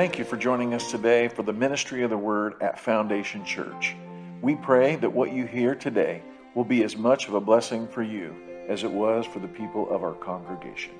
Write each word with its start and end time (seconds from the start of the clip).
Thank 0.00 0.18
you 0.18 0.24
for 0.24 0.38
joining 0.38 0.72
us 0.72 0.90
today 0.90 1.28
for 1.28 1.42
the 1.42 1.52
ministry 1.52 2.02
of 2.04 2.08
the 2.08 2.16
Word 2.16 2.54
at 2.62 2.80
Foundation 2.80 3.44
Church. 3.44 3.94
We 4.40 4.54
pray 4.54 4.96
that 4.96 5.12
what 5.12 5.30
you 5.30 5.44
hear 5.44 5.74
today 5.74 6.22
will 6.54 6.64
be 6.64 6.84
as 6.84 6.96
much 6.96 7.28
of 7.28 7.34
a 7.34 7.40
blessing 7.40 7.86
for 7.86 8.02
you 8.02 8.34
as 8.66 8.82
it 8.82 8.90
was 8.90 9.26
for 9.26 9.40
the 9.40 9.48
people 9.48 9.90
of 9.90 10.02
our 10.02 10.14
congregation. 10.14 10.94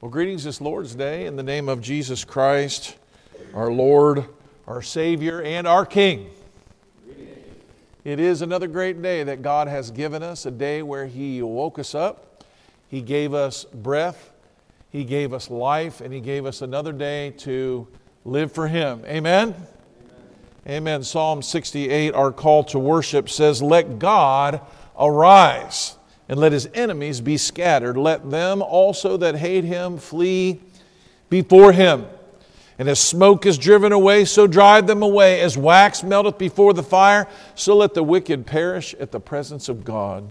Well, 0.00 0.10
greetings 0.10 0.44
this 0.44 0.62
Lord's 0.62 0.94
Day 0.94 1.26
in 1.26 1.36
the 1.36 1.42
name 1.42 1.68
of 1.68 1.82
Jesus 1.82 2.24
Christ, 2.24 2.96
our 3.52 3.70
Lord, 3.70 4.24
our 4.66 4.80
Savior, 4.80 5.42
and 5.42 5.66
our 5.66 5.84
King. 5.84 6.30
It 8.04 8.18
is 8.18 8.40
another 8.40 8.68
great 8.68 9.02
day 9.02 9.22
that 9.22 9.42
God 9.42 9.68
has 9.68 9.90
given 9.90 10.22
us, 10.22 10.46
a 10.46 10.50
day 10.50 10.80
where 10.80 11.04
He 11.04 11.42
woke 11.42 11.78
us 11.78 11.94
up, 11.94 12.42
He 12.88 13.02
gave 13.02 13.34
us 13.34 13.64
breath, 13.64 14.32
He 14.96 15.04
gave 15.04 15.34
us 15.34 15.50
life, 15.50 16.00
and 16.00 16.10
He 16.10 16.20
gave 16.20 16.46
us 16.46 16.62
another 16.62 16.90
day 16.90 17.32
to 17.40 17.86
live 18.24 18.50
for 18.50 18.66
Him. 18.66 19.02
Amen? 19.04 19.48
Amen. 19.54 19.66
Amen. 20.66 21.02
Psalm 21.02 21.42
68, 21.42 22.14
our 22.14 22.32
call 22.32 22.64
to 22.64 22.78
worship, 22.78 23.28
says, 23.28 23.60
Let 23.60 23.98
God 23.98 24.62
arise 24.98 25.96
and 26.30 26.40
let 26.40 26.52
his 26.52 26.66
enemies 26.72 27.20
be 27.20 27.36
scattered. 27.36 27.98
Let 27.98 28.30
them 28.30 28.62
also 28.62 29.18
that 29.18 29.36
hate 29.36 29.64
him 29.64 29.98
flee 29.98 30.62
before 31.28 31.72
him. 31.72 32.06
And 32.78 32.88
as 32.88 32.98
smoke 32.98 33.44
is 33.44 33.58
driven 33.58 33.92
away, 33.92 34.24
so 34.24 34.46
drive 34.46 34.86
them 34.86 35.02
away. 35.02 35.42
As 35.42 35.58
wax 35.58 36.02
melteth 36.02 36.38
before 36.38 36.72
the 36.72 36.82
fire, 36.82 37.28
so 37.54 37.76
let 37.76 37.92
the 37.92 38.02
wicked 38.02 38.46
perish 38.46 38.94
at 38.94 39.12
the 39.12 39.20
presence 39.20 39.68
of 39.68 39.84
God. 39.84 40.30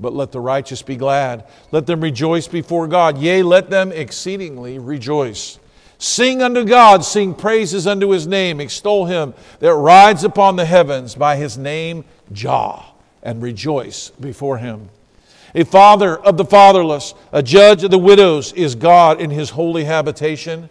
But 0.00 0.14
let 0.14 0.32
the 0.32 0.40
righteous 0.40 0.80
be 0.80 0.96
glad. 0.96 1.44
Let 1.70 1.86
them 1.86 2.00
rejoice 2.00 2.48
before 2.48 2.88
God. 2.88 3.18
Yea, 3.18 3.42
let 3.42 3.68
them 3.68 3.92
exceedingly 3.92 4.78
rejoice. 4.78 5.58
Sing 5.98 6.40
unto 6.40 6.64
God, 6.64 7.04
sing 7.04 7.34
praises 7.34 7.86
unto 7.86 8.08
his 8.08 8.26
name, 8.26 8.58
extol 8.58 9.04
him 9.04 9.34
that 9.58 9.74
rides 9.74 10.24
upon 10.24 10.56
the 10.56 10.64
heavens 10.64 11.14
by 11.14 11.36
his 11.36 11.58
name, 11.58 12.06
Jah, 12.32 12.82
and 13.22 13.42
rejoice 13.42 14.08
before 14.18 14.56
him. 14.56 14.88
A 15.54 15.64
father 15.64 16.16
of 16.16 16.38
the 16.38 16.44
fatherless, 16.46 17.12
a 17.32 17.42
judge 17.42 17.84
of 17.84 17.90
the 17.90 17.98
widows 17.98 18.54
is 18.54 18.74
God 18.74 19.20
in 19.20 19.28
his 19.28 19.50
holy 19.50 19.84
habitation. 19.84 20.70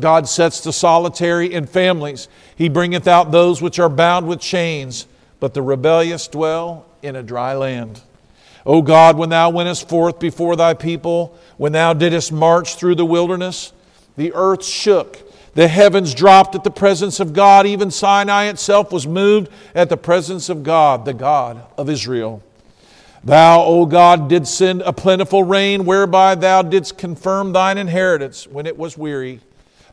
God 0.00 0.28
sets 0.28 0.60
the 0.60 0.72
solitary 0.72 1.52
in 1.52 1.66
families. 1.66 2.26
He 2.56 2.68
bringeth 2.68 3.06
out 3.06 3.30
those 3.30 3.62
which 3.62 3.78
are 3.78 3.88
bound 3.88 4.26
with 4.26 4.40
chains, 4.40 5.06
but 5.38 5.54
the 5.54 5.62
rebellious 5.62 6.26
dwell 6.26 6.86
in 7.02 7.14
a 7.14 7.22
dry 7.22 7.54
land. 7.54 8.00
O 8.66 8.80
God, 8.80 9.18
when 9.18 9.28
thou 9.28 9.50
wentest 9.50 9.88
forth 9.88 10.18
before 10.18 10.56
thy 10.56 10.74
people, 10.74 11.36
when 11.56 11.72
thou 11.72 11.92
didst 11.92 12.32
march 12.32 12.76
through 12.76 12.94
the 12.94 13.04
wilderness, 13.04 13.72
the 14.16 14.32
earth 14.34 14.64
shook, 14.64 15.20
the 15.54 15.68
heavens 15.68 16.14
dropped 16.14 16.54
at 16.54 16.64
the 16.64 16.70
presence 16.70 17.20
of 17.20 17.32
God, 17.32 17.66
even 17.66 17.90
Sinai 17.90 18.46
itself 18.46 18.90
was 18.90 19.06
moved 19.06 19.50
at 19.74 19.88
the 19.88 19.96
presence 19.96 20.48
of 20.48 20.62
God, 20.62 21.04
the 21.04 21.14
God 21.14 21.62
of 21.78 21.90
Israel. 21.90 22.42
Thou, 23.22 23.62
O 23.62 23.86
God, 23.86 24.28
didst 24.28 24.56
send 24.56 24.82
a 24.82 24.92
plentiful 24.92 25.44
rain, 25.44 25.84
whereby 25.84 26.34
thou 26.34 26.62
didst 26.62 26.98
confirm 26.98 27.52
thine 27.52 27.78
inheritance 27.78 28.46
when 28.46 28.66
it 28.66 28.76
was 28.76 28.98
weary. 28.98 29.40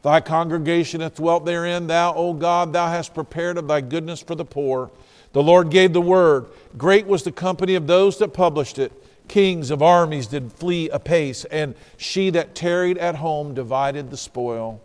Thy 0.01 0.19
congregation 0.19 1.01
hath 1.01 1.15
dwelt 1.15 1.45
therein. 1.45 1.87
Thou, 1.87 2.13
O 2.15 2.33
God, 2.33 2.73
thou 2.73 2.87
hast 2.87 3.13
prepared 3.13 3.57
of 3.57 3.67
thy 3.67 3.81
goodness 3.81 4.21
for 4.21 4.35
the 4.35 4.43
poor. 4.43 4.89
The 5.33 5.43
Lord 5.43 5.69
gave 5.69 5.93
the 5.93 6.01
word. 6.01 6.47
Great 6.77 7.07
was 7.07 7.23
the 7.23 7.31
company 7.31 7.75
of 7.75 7.87
those 7.87 8.17
that 8.17 8.33
published 8.33 8.79
it. 8.79 8.91
Kings 9.27 9.71
of 9.71 9.81
armies 9.81 10.27
did 10.27 10.51
flee 10.51 10.89
apace, 10.89 11.45
and 11.45 11.75
she 11.97 12.29
that 12.31 12.53
tarried 12.53 12.97
at 12.97 13.15
home 13.15 13.53
divided 13.53 14.09
the 14.09 14.17
spoil. 14.17 14.81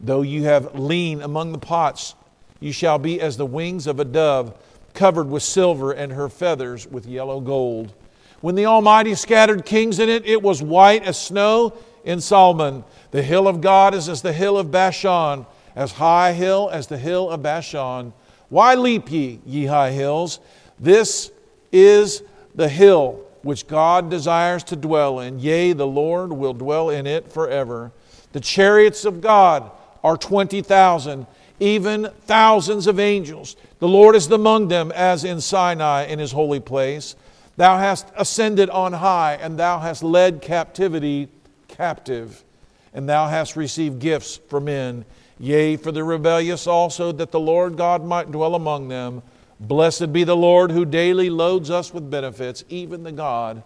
Though 0.00 0.22
you 0.22 0.44
have 0.44 0.74
lean 0.78 1.22
among 1.22 1.52
the 1.52 1.58
pots, 1.58 2.14
you 2.58 2.72
shall 2.72 2.98
be 2.98 3.20
as 3.20 3.36
the 3.36 3.46
wings 3.46 3.86
of 3.86 4.00
a 4.00 4.04
dove 4.04 4.56
covered 4.96 5.28
with 5.28 5.42
silver, 5.42 5.92
and 5.92 6.12
her 6.12 6.28
feathers 6.28 6.86
with 6.86 7.06
yellow 7.06 7.38
gold. 7.38 7.92
When 8.40 8.54
the 8.54 8.66
Almighty 8.66 9.14
scattered 9.14 9.64
kings 9.64 9.98
in 9.98 10.08
it, 10.08 10.26
it 10.26 10.42
was 10.42 10.62
white 10.62 11.04
as 11.04 11.20
snow 11.20 11.74
in 12.04 12.20
Salmon. 12.20 12.82
The 13.10 13.22
hill 13.22 13.46
of 13.46 13.60
God 13.60 13.94
is 13.94 14.08
as 14.08 14.22
the 14.22 14.32
hill 14.32 14.58
of 14.58 14.70
Bashan, 14.70 15.46
as 15.76 15.92
high 15.92 16.32
hill 16.32 16.70
as 16.72 16.86
the 16.86 16.98
hill 16.98 17.30
of 17.30 17.42
Bashan. 17.42 18.12
Why 18.48 18.74
leap 18.74 19.10
ye, 19.10 19.40
ye 19.44 19.66
high 19.66 19.90
hills? 19.90 20.40
This 20.78 21.30
is 21.72 22.22
the 22.54 22.68
hill 22.68 23.20
which 23.42 23.66
God 23.66 24.10
desires 24.10 24.64
to 24.64 24.76
dwell 24.76 25.20
in. 25.20 25.38
Yea, 25.38 25.72
the 25.72 25.86
Lord 25.86 26.32
will 26.32 26.54
dwell 26.54 26.90
in 26.90 27.06
it 27.06 27.30
forever. 27.30 27.92
The 28.32 28.40
chariots 28.40 29.04
of 29.04 29.20
God 29.20 29.70
are 30.02 30.16
20,000 30.16 31.26
even 31.58 32.08
thousands 32.22 32.86
of 32.86 33.00
angels. 33.00 33.56
The 33.78 33.88
Lord 33.88 34.14
is 34.14 34.30
among 34.30 34.68
them 34.68 34.92
as 34.92 35.24
in 35.24 35.40
Sinai 35.40 36.04
in 36.04 36.18
his 36.18 36.32
holy 36.32 36.60
place. 36.60 37.16
Thou 37.56 37.78
hast 37.78 38.06
ascended 38.16 38.68
on 38.68 38.92
high, 38.92 39.38
and 39.40 39.58
thou 39.58 39.78
hast 39.78 40.02
led 40.02 40.42
captivity 40.42 41.28
captive, 41.68 42.44
and 42.92 43.08
thou 43.08 43.28
hast 43.28 43.56
received 43.56 43.98
gifts 43.98 44.36
for 44.48 44.60
men. 44.60 45.04
Yea, 45.38 45.76
for 45.76 45.92
the 45.92 46.02
rebellious 46.02 46.66
also, 46.66 47.12
that 47.12 47.30
the 47.30 47.40
Lord 47.40 47.76
God 47.76 48.04
might 48.04 48.32
dwell 48.32 48.54
among 48.54 48.88
them. 48.88 49.22
Blessed 49.60 50.12
be 50.12 50.24
the 50.24 50.36
Lord 50.36 50.70
who 50.70 50.84
daily 50.84 51.30
loads 51.30 51.70
us 51.70 51.92
with 51.92 52.10
benefits, 52.10 52.64
even 52.68 53.02
the 53.02 53.12
God 53.12 53.62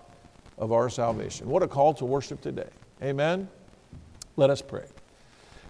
of 0.58 0.72
our 0.72 0.88
salvation. 0.90 1.48
What 1.48 1.62
a 1.62 1.68
call 1.68 1.94
to 1.94 2.04
worship 2.04 2.40
today. 2.40 2.68
Amen. 3.02 3.48
Let 4.36 4.50
us 4.50 4.62
pray. 4.62 4.84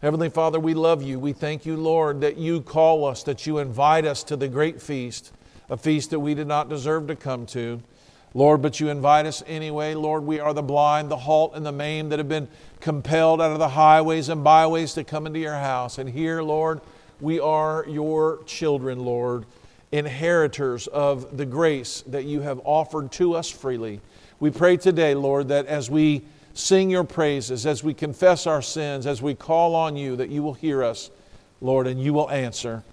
Heavenly 0.03 0.31
Father, 0.31 0.59
we 0.59 0.73
love 0.73 1.03
you. 1.03 1.19
We 1.19 1.35
thank 1.35 1.67
you, 1.67 1.77
Lord, 1.77 2.23
that 2.23 2.39
you 2.39 2.63
call 2.63 3.05
us, 3.05 3.23
that 3.25 3.47
you 3.47 3.59
invite 3.59 4.07
us 4.07 4.25
to 4.25 4.37
the 4.37 4.49
great 4.49 4.81
feast, 4.81 5.33
a 5.69 5.77
feast 5.77 6.11
that 6.11 6.21
we 6.21 6.35
did 6.35 6.47
not 6.47 6.71
deserve 6.71 7.07
to 7.09 7.17
come 7.17 7.45
to. 7.47 7.83
Lord, 8.33 8.63
but 8.63 8.79
you 8.79 8.89
invite 8.89 9.27
us 9.27 9.43
anyway. 9.47 9.95
Lord, 9.95 10.25
we 10.25 10.39
are 10.39 10.55
the 10.55 10.63
blind, 10.63 11.11
the 11.11 11.17
halt, 11.17 11.53
and 11.55 11.67
the 11.67 11.73
maimed 11.73 12.13
that 12.13 12.19
have 12.19 12.29
been 12.29 12.49
compelled 12.81 13.41
out 13.41 13.51
of 13.51 13.59
the 13.59 13.71
highways 13.71 14.29
and 14.29 14.45
byways 14.45 14.95
to 14.95 15.05
come 15.05 15.27
into 15.27 15.41
your 15.41 15.57
house. 15.57 15.99
And 15.99 16.09
here, 16.09 16.43
Lord, 16.43 16.81
we 17.21 17.41
are 17.41 17.85
your 17.89 18.43
children, 18.47 19.01
Lord, 19.01 19.47
inheritors 19.91 20.87
of 20.87 21.37
the 21.37 21.45
grace 21.45 22.03
that 22.07 22.25
you 22.25 22.41
have 22.41 22.61
offered 22.65 23.11
to 23.13 23.35
us 23.35 23.51
freely. 23.51 24.01
We 24.39 24.51
pray 24.51 24.77
today, 24.77 25.15
Lord, 25.15 25.49
that 25.49 25.67
as 25.67 25.91
we 25.91 26.23
sing 26.55 26.89
your 26.89 27.05
praises, 27.05 27.67
as 27.67 27.83
we 27.83 27.95
confess 27.95 28.47
our 28.47 28.63
sins, 28.63 29.07
as 29.07 29.21
we 29.21 29.35
call 29.35 29.75
on 29.75 29.97
you, 29.97 30.17
that 30.17 30.31
you 30.31 30.43
will 30.43 30.55
hear 30.55 30.85
us, 30.85 31.11
Lord, 31.61 31.87
and 31.87 32.01
you 32.01 32.13
will 32.13 32.31
answer. 32.31 32.85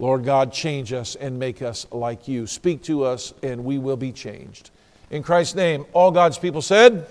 Lord 0.00 0.24
God, 0.24 0.50
change 0.50 0.92
us 0.94 1.14
and 1.14 1.38
make 1.38 1.60
us 1.60 1.86
like 1.92 2.26
you. 2.26 2.46
Speak 2.46 2.82
to 2.84 3.04
us, 3.04 3.34
and 3.42 3.66
we 3.66 3.76
will 3.76 3.98
be 3.98 4.12
changed. 4.12 4.70
In 5.10 5.22
Christ's 5.22 5.54
name, 5.54 5.84
all 5.92 6.10
God's 6.10 6.38
people 6.38 6.62
said, 6.62 7.06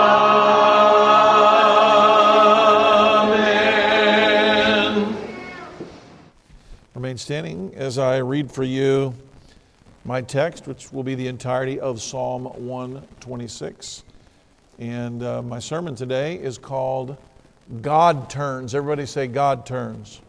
Remain 6.95 7.19
standing 7.19 7.75
as 7.75 7.99
I 7.99 8.19
read 8.19 8.53
for 8.53 8.63
you 8.63 9.13
my 10.05 10.21
text, 10.21 10.67
which 10.67 10.93
will 10.93 11.03
be 11.03 11.15
the 11.15 11.27
entirety 11.29 11.81
of 11.81 12.03
Psalm 12.03 12.45
126. 12.45 14.05
And 14.79 15.23
uh, 15.23 15.43
my 15.43 15.59
sermon 15.59 15.95
today 15.95 16.37
is 16.37 16.59
called 16.59 17.17
God 17.81 18.29
Turns. 18.29 18.75
Everybody 18.75 19.07
say, 19.07 19.27
God 19.27 19.65
Turns. 19.65 20.21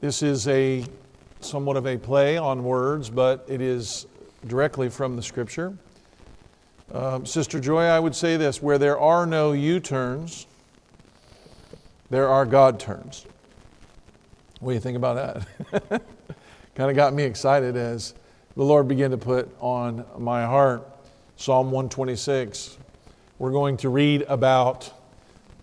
This 0.00 0.22
is 0.22 0.48
a 0.48 0.84
somewhat 1.40 1.76
of 1.76 1.86
a 1.86 1.96
play 1.96 2.36
on 2.36 2.64
words, 2.64 3.10
but 3.10 3.44
it 3.48 3.60
is 3.60 4.06
directly 4.46 4.88
from 4.88 5.14
the 5.14 5.22
scripture. 5.22 5.76
Um, 6.92 7.24
Sister 7.24 7.60
Joy, 7.60 7.84
I 7.84 8.00
would 8.00 8.14
say 8.16 8.36
this 8.36 8.62
where 8.62 8.78
there 8.78 8.98
are 8.98 9.26
no 9.26 9.52
U 9.52 9.78
turns, 9.78 10.46
there 12.12 12.28
are 12.28 12.44
God 12.44 12.78
turns. 12.78 13.24
What 14.60 14.72
do 14.72 14.74
you 14.74 14.80
think 14.80 14.98
about 14.98 15.46
that? 15.70 16.02
kind 16.74 16.90
of 16.90 16.94
got 16.94 17.14
me 17.14 17.22
excited 17.22 17.74
as 17.74 18.12
the 18.54 18.62
Lord 18.62 18.86
began 18.86 19.12
to 19.12 19.16
put 19.16 19.48
on 19.60 20.04
my 20.18 20.44
heart 20.44 20.86
Psalm 21.36 21.70
126. 21.70 22.76
We're 23.38 23.50
going 23.50 23.78
to 23.78 23.88
read 23.88 24.26
about 24.28 24.92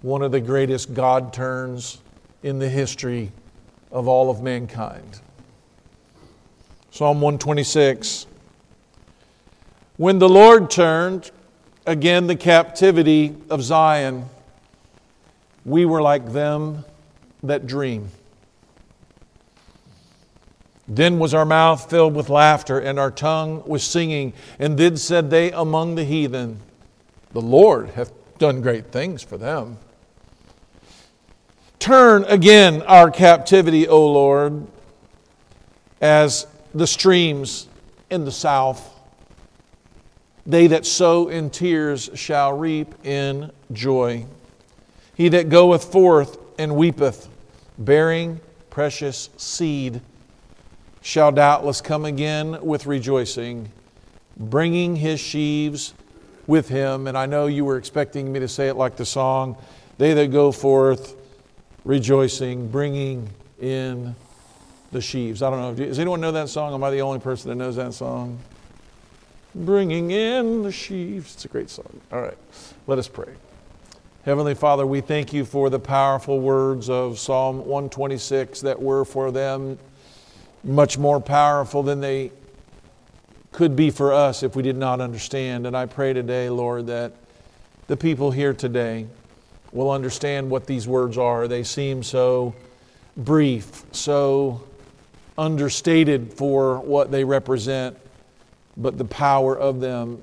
one 0.02 0.24
of 0.24 0.32
the 0.32 0.42
greatest 0.42 0.96
God 0.96 1.34
turns 1.34 2.00
in 2.42 2.58
the 2.58 2.68
history 2.68 3.32
of 3.92 4.08
all 4.08 4.32
of 4.32 4.42
mankind. 4.42 5.22
Psalm 6.90 7.22
126. 7.22 8.26
When 9.98 10.18
the 10.18 10.28
Lord 10.28 10.72
turned 10.72 11.30
again 11.86 12.26
the 12.26 12.36
captivity 12.36 13.36
of 13.52 13.62
Zion, 13.62 14.26
we 15.66 15.86
were 15.86 16.02
like 16.02 16.32
them 16.32 16.86
that 17.44 17.68
dream. 17.68 18.10
Then 20.88 21.20
was 21.20 21.36
our 21.36 21.46
mouth 21.46 21.88
filled 21.88 22.16
with 22.16 22.30
laughter, 22.30 22.80
and 22.80 22.98
our 22.98 23.12
tongue 23.12 23.64
was 23.68 23.84
singing. 23.84 24.34
And 24.58 24.78
then 24.78 24.98
said 24.98 25.30
they 25.30 25.52
among 25.52 25.96
the 25.96 26.04
heathen, 26.04 26.60
The 27.32 27.42
Lord 27.42 27.90
hath 27.90 28.12
done 28.40 28.62
great 28.62 28.92
things 28.92 29.22
for 29.22 29.38
them. 29.38 29.78
Turn 31.78 32.24
again 32.26 32.82
our 32.82 33.12
captivity, 33.12 33.88
O 33.88 34.06
Lord, 34.12 34.66
as 36.02 36.48
the 36.74 36.88
streams 36.88 37.68
in 38.10 38.26
the 38.26 38.32
south. 38.32 38.96
They 40.46 40.68
that 40.68 40.86
sow 40.88 41.28
in 41.28 41.52
tears 41.52 42.10
shall 42.16 42.54
reap 42.54 43.06
in 43.06 43.52
joy. 43.72 44.26
He 45.20 45.28
that 45.28 45.50
goeth 45.50 45.84
forth 45.92 46.38
and 46.58 46.78
weepeth, 46.78 47.28
bearing 47.78 48.40
precious 48.70 49.30
seed, 49.36 50.00
shall 51.02 51.34
doubtless 51.34 51.82
come 51.82 52.06
again 52.06 52.58
with 52.66 52.86
rejoicing, 52.86 53.70
bringing 54.38 54.96
his 54.96 55.20
sheaves 55.20 55.94
with 56.48 56.70
him. 56.70 57.06
And 57.06 57.18
I 57.18 57.26
know 57.26 57.48
you 57.48 57.66
were 57.66 57.76
expecting 57.76 58.32
me 58.32 58.40
to 58.40 58.48
say 58.48 58.70
it 58.70 58.76
like 58.76 58.96
the 58.96 59.06
song 59.06 59.58
They 59.98 60.14
that 60.14 60.32
go 60.32 60.54
forth 60.54 61.18
rejoicing, 61.84 62.70
bringing 62.70 63.28
in 63.60 64.16
the 64.94 65.02
sheaves. 65.02 65.42
I 65.42 65.50
don't 65.50 65.60
know. 65.60 65.86
Does 65.86 66.00
anyone 66.00 66.22
know 66.22 66.32
that 66.32 66.48
song? 66.48 66.74
Am 66.74 66.82
I 66.82 66.92
the 66.92 67.02
only 67.02 67.20
person 67.20 67.50
that 67.50 67.56
knows 67.56 67.76
that 67.76 67.94
song? 67.94 68.40
Bringing 69.54 70.12
in 70.12 70.64
the 70.64 70.72
sheaves. 70.72 71.34
It's 71.34 71.44
a 71.44 71.50
great 71.50 71.70
song. 71.70 72.00
All 72.10 72.22
right, 72.22 72.38
let 72.88 72.98
us 72.98 73.10
pray. 73.10 73.34
Heavenly 74.30 74.54
Father, 74.54 74.86
we 74.86 75.02
thank 75.02 75.34
you 75.34 75.44
for 75.44 75.72
the 75.72 75.80
powerful 75.80 76.40
words 76.40 76.88
of 76.88 77.18
Psalm 77.18 77.66
126 77.66 78.62
that 78.62 78.80
were 78.80 79.04
for 79.04 79.32
them 79.32 79.80
much 80.64 81.00
more 81.00 81.20
powerful 81.20 81.82
than 81.82 82.00
they 82.00 82.32
could 83.52 83.76
be 83.76 83.90
for 83.90 84.14
us 84.14 84.44
if 84.44 84.56
we 84.56 84.62
did 84.62 84.78
not 84.78 85.02
understand. 85.02 85.66
And 85.66 85.76
I 85.76 85.88
pray 85.88 86.14
today, 86.14 86.48
Lord, 86.48 86.86
that 86.86 87.14
the 87.88 87.98
people 87.98 88.30
here 88.30 88.54
today 88.54 89.08
will 89.72 89.90
understand 89.90 90.48
what 90.48 90.68
these 90.68 90.88
words 90.88 91.18
are. 91.18 91.48
They 91.48 91.64
seem 91.64 92.04
so 92.04 92.54
brief, 93.18 93.84
so 93.94 94.62
understated 95.40 96.32
for 96.36 96.82
what 96.82 97.10
they 97.10 97.24
represent, 97.24 97.98
but 98.78 98.96
the 99.00 99.06
power 99.06 99.58
of 99.58 99.80
them 99.80 100.22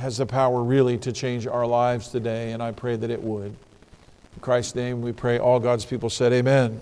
has 0.00 0.16
the 0.16 0.24
power 0.24 0.62
really 0.62 0.96
to 0.96 1.12
change 1.12 1.46
our 1.46 1.66
lives 1.66 2.08
today, 2.08 2.52
and 2.52 2.62
I 2.62 2.72
pray 2.72 2.96
that 2.96 3.10
it 3.10 3.22
would. 3.22 3.48
In 3.48 4.40
Christ's 4.40 4.74
name 4.74 5.02
we 5.02 5.12
pray. 5.12 5.38
All 5.38 5.60
God's 5.60 5.84
people 5.84 6.08
said, 6.08 6.32
Amen. 6.32 6.80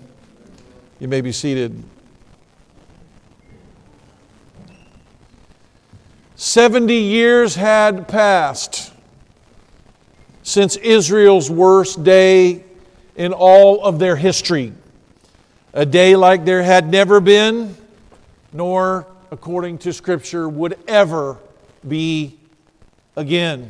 You 0.99 1.09
may 1.09 1.19
be 1.19 1.33
seated. 1.33 1.83
70 6.37 6.93
years 6.93 7.55
had 7.55 8.07
passed 8.07 8.93
since 10.43 10.77
Israel's 10.77 11.51
worst 11.51 12.01
day 12.05 12.63
in 13.17 13.33
all 13.33 13.83
of 13.83 13.99
their 13.99 14.15
history. 14.15 14.71
A 15.73 15.85
day 15.85 16.15
like 16.15 16.45
there 16.45 16.63
had 16.63 16.89
never 16.89 17.19
been, 17.19 17.75
nor, 18.53 19.05
according 19.29 19.79
to 19.79 19.91
Scripture, 19.91 20.47
would 20.47 20.79
ever 20.87 21.37
be 21.85 22.38
again. 23.19 23.69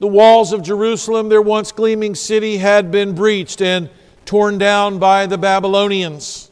The 0.00 0.08
walls 0.08 0.52
of 0.52 0.64
Jerusalem, 0.64 1.28
their 1.28 1.40
once 1.40 1.70
gleaming 1.70 2.16
city, 2.16 2.58
had 2.58 2.90
been 2.90 3.14
breached 3.14 3.62
and 3.62 3.88
torn 4.24 4.58
down 4.58 4.98
by 4.98 5.26
the 5.26 5.38
Babylonians. 5.38 6.50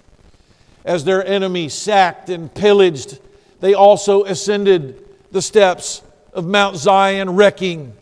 As 0.84 1.04
their 1.04 1.26
enemy 1.26 1.68
sacked 1.68 2.30
and 2.30 2.54
pillaged, 2.54 3.18
they 3.58 3.74
also 3.74 4.22
ascended 4.22 5.04
the 5.32 5.42
steps 5.42 6.02
of 6.32 6.46
Mount 6.46 6.76
Zion, 6.76 7.34
wrecking 7.34 7.94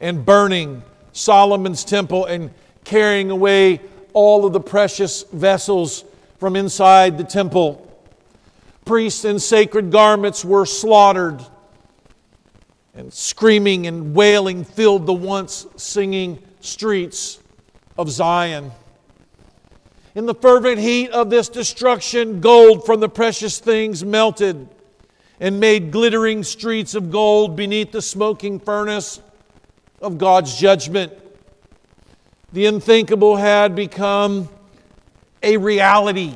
and 0.00 0.24
burning 0.24 0.84
Solomon's 1.12 1.84
temple 1.84 2.24
and 2.26 2.50
carrying 2.84 3.32
away 3.32 3.80
all 4.12 4.46
of 4.46 4.52
the 4.52 4.60
precious 4.60 5.24
vessels 5.32 6.04
from 6.38 6.54
inside 6.54 7.18
the 7.18 7.24
temple. 7.24 7.84
Priests 8.84 9.24
in 9.24 9.40
sacred 9.40 9.90
garments 9.90 10.44
were 10.44 10.64
slaughtered 10.64 11.44
and 12.94 13.12
screaming 13.12 13.86
and 13.86 14.14
wailing 14.14 14.64
filled 14.64 15.06
the 15.06 15.12
once 15.12 15.66
singing 15.76 16.38
streets 16.60 17.40
of 17.96 18.10
Zion. 18.10 18.70
In 20.14 20.26
the 20.26 20.34
fervent 20.34 20.78
heat 20.78 21.10
of 21.10 21.30
this 21.30 21.48
destruction, 21.48 22.40
gold 22.40 22.84
from 22.84 23.00
the 23.00 23.08
precious 23.08 23.58
things 23.58 24.04
melted 24.04 24.68
and 25.40 25.58
made 25.58 25.90
glittering 25.90 26.44
streets 26.44 26.94
of 26.94 27.10
gold 27.10 27.56
beneath 27.56 27.92
the 27.92 28.02
smoking 28.02 28.60
furnace 28.60 29.20
of 30.02 30.18
God's 30.18 30.56
judgment. 30.58 31.12
The 32.52 32.66
unthinkable 32.66 33.36
had 33.36 33.74
become 33.74 34.50
a 35.42 35.56
reality 35.56 36.34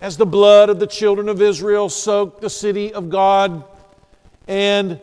as 0.00 0.16
the 0.16 0.26
blood 0.26 0.70
of 0.70 0.80
the 0.80 0.86
children 0.86 1.28
of 1.28 1.42
Israel 1.42 1.90
soaked 1.90 2.40
the 2.40 2.48
city 2.48 2.92
of 2.94 3.10
God 3.10 3.64
and 4.46 4.98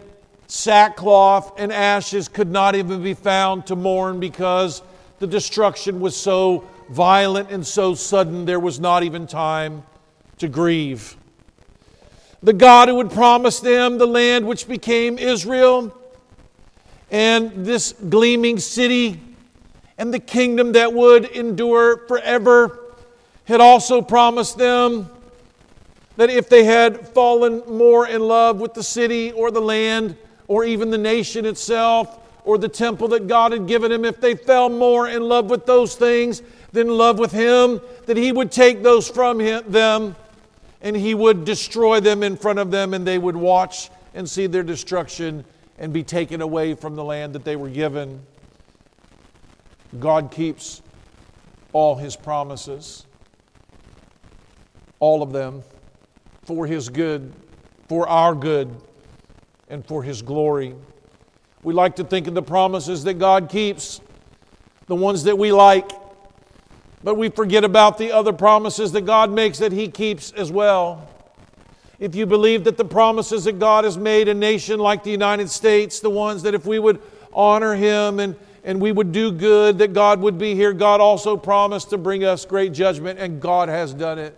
sackcloth 0.47 1.59
and 1.59 1.71
ashes 1.71 2.27
could 2.27 2.49
not 2.49 2.75
even 2.75 3.01
be 3.01 3.13
found 3.13 3.65
to 3.67 3.75
mourn 3.75 4.19
because 4.19 4.81
the 5.19 5.27
destruction 5.27 5.99
was 5.99 6.15
so 6.15 6.63
violent 6.89 7.49
and 7.51 7.65
so 7.65 7.95
sudden 7.95 8.45
there 8.45 8.59
was 8.59 8.79
not 8.79 9.03
even 9.03 9.25
time 9.25 9.83
to 10.37 10.47
grieve. 10.47 11.15
The 12.43 12.53
God 12.53 12.89
who 12.89 12.97
had 12.99 13.11
promised 13.11 13.63
them 13.63 13.97
the 13.97 14.05
land 14.05 14.45
which 14.45 14.67
became 14.67 15.17
Israel 15.17 15.95
and 17.09 17.65
this 17.65 17.93
gleaming 17.93 18.59
city 18.59 19.19
and 19.97 20.13
the 20.13 20.19
kingdom 20.19 20.73
that 20.73 20.93
would 20.93 21.25
endure 21.25 22.05
forever 22.07 22.79
had 23.45 23.61
also 23.61 24.01
promised 24.01 24.57
them 24.57 25.09
that 26.17 26.29
if 26.29 26.49
they 26.49 26.63
had 26.63 27.07
fallen 27.09 27.63
more 27.67 28.07
in 28.07 28.21
love 28.21 28.59
with 28.59 28.73
the 28.73 28.83
city 28.83 29.31
or 29.31 29.51
the 29.51 29.61
land, 29.61 30.15
or 30.47 30.63
even 30.63 30.89
the 30.89 30.97
nation 30.97 31.45
itself 31.45 32.19
or 32.43 32.57
the 32.57 32.69
temple 32.69 33.07
that 33.09 33.27
God 33.27 33.51
had 33.51 33.67
given 33.67 33.91
him, 33.91 34.05
if 34.05 34.21
they 34.21 34.35
fell 34.35 34.69
more 34.69 35.07
in 35.07 35.23
love 35.23 35.49
with 35.49 35.65
those 35.65 35.95
things 35.95 36.41
than 36.71 36.87
love 36.87 37.17
with 37.17 37.31
him, 37.31 37.81
that 38.05 38.17
he 38.17 38.31
would 38.31 38.51
take 38.51 38.83
those 38.83 39.09
from 39.09 39.39
him, 39.39 39.63
them 39.67 40.15
and 40.81 40.95
he 40.95 41.15
would 41.15 41.45
destroy 41.45 41.99
them 41.99 42.21
in 42.21 42.37
front 42.37 42.59
of 42.59 42.69
them 42.69 42.93
and 42.93 43.07
they 43.07 43.17
would 43.17 43.35
watch 43.35 43.89
and 44.13 44.29
see 44.29 44.45
their 44.45 44.63
destruction 44.63 45.43
and 45.79 45.91
be 45.91 46.03
taken 46.03 46.41
away 46.41 46.75
from 46.75 46.95
the 46.95 47.03
land 47.03 47.33
that 47.33 47.43
they 47.43 47.55
were 47.55 47.69
given. 47.69 48.21
God 49.99 50.31
keeps 50.31 50.81
all 51.73 51.95
his 51.95 52.15
promises, 52.15 53.05
all 54.99 55.23
of 55.23 55.31
them, 55.33 55.63
for 56.43 56.67
his 56.67 56.89
good, 56.89 57.33
for 57.87 58.07
our 58.07 58.35
good 58.35 58.69
and 59.69 59.85
for 59.85 60.03
His 60.03 60.21
glory. 60.21 60.75
We 61.63 61.73
like 61.73 61.95
to 61.95 62.03
think 62.03 62.27
of 62.27 62.33
the 62.33 62.43
promises 62.43 63.03
that 63.05 63.15
God 63.15 63.49
keeps, 63.49 64.01
the 64.87 64.95
ones 64.95 65.23
that 65.23 65.37
we 65.37 65.51
like, 65.51 65.89
but 67.03 67.15
we 67.15 67.29
forget 67.29 67.63
about 67.63 67.97
the 67.97 68.11
other 68.11 68.33
promises 68.33 68.91
that 68.91 69.01
God 69.01 69.31
makes 69.31 69.59
that 69.59 69.71
He 69.71 69.87
keeps 69.87 70.31
as 70.31 70.51
well. 70.51 71.07
If 71.99 72.13
you 72.15 72.25
believe 72.25 72.65
that 72.65 72.77
the 72.77 72.85
promises 72.85 73.45
that 73.45 73.59
God 73.59 73.83
has 73.83 73.97
made 73.97 74.27
a 74.27 74.33
nation 74.33 74.79
like 74.79 75.03
the 75.03 75.11
United 75.11 75.49
States, 75.49 75.99
the 75.99 76.09
ones 76.09 76.43
that 76.43 76.53
if 76.53 76.65
we 76.65 76.77
would 76.77 77.01
honor 77.33 77.75
Him 77.75 78.19
and, 78.19 78.35
and 78.63 78.81
we 78.81 78.91
would 78.91 79.11
do 79.11 79.31
good, 79.31 79.77
that 79.77 79.93
God 79.93 80.19
would 80.21 80.37
be 80.37 80.55
here, 80.55 80.73
God 80.73 80.99
also 80.99 81.37
promised 81.37 81.89
to 81.91 81.97
bring 81.97 82.23
us 82.23 82.45
great 82.45 82.73
judgment, 82.73 83.19
and 83.19 83.41
God 83.41 83.69
has 83.69 83.93
done 83.93 84.19
it. 84.19 84.37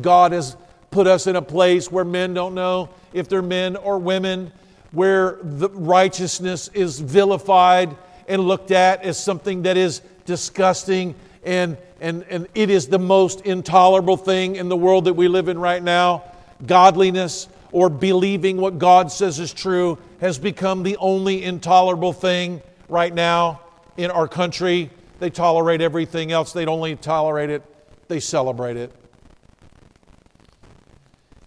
God 0.00 0.32
has 0.32 0.56
put 0.90 1.06
us 1.06 1.26
in 1.26 1.36
a 1.36 1.42
place 1.42 1.90
where 1.90 2.04
men 2.04 2.34
don't 2.34 2.54
know 2.54 2.88
if 3.16 3.28
they're 3.28 3.42
men 3.42 3.76
or 3.76 3.98
women, 3.98 4.52
where 4.92 5.38
the 5.42 5.70
righteousness 5.70 6.68
is 6.74 7.00
vilified 7.00 7.96
and 8.28 8.42
looked 8.42 8.70
at 8.70 9.02
as 9.02 9.18
something 9.18 9.62
that 9.62 9.76
is 9.76 10.02
disgusting 10.26 11.14
and, 11.44 11.78
and, 12.00 12.24
and 12.28 12.48
it 12.54 12.70
is 12.70 12.88
the 12.88 12.98
most 12.98 13.40
intolerable 13.42 14.16
thing 14.16 14.56
in 14.56 14.68
the 14.68 14.76
world 14.76 15.06
that 15.06 15.14
we 15.14 15.28
live 15.28 15.48
in 15.48 15.58
right 15.58 15.82
now. 15.82 16.24
Godliness 16.66 17.48
or 17.72 17.88
believing 17.88 18.56
what 18.58 18.78
God 18.78 19.12
says 19.12 19.38
is 19.38 19.52
true 19.52 19.98
has 20.20 20.38
become 20.38 20.82
the 20.82 20.96
only 20.96 21.44
intolerable 21.44 22.12
thing 22.12 22.60
right 22.88 23.14
now 23.14 23.60
in 23.96 24.10
our 24.10 24.28
country. 24.28 24.90
They 25.20 25.30
tolerate 25.30 25.80
everything 25.80 26.32
else, 26.32 26.52
they 26.52 26.64
don't 26.64 26.76
only 26.76 26.96
tolerate 26.96 27.50
it, 27.50 27.62
they 28.08 28.20
celebrate 28.20 28.76
it. 28.76 28.92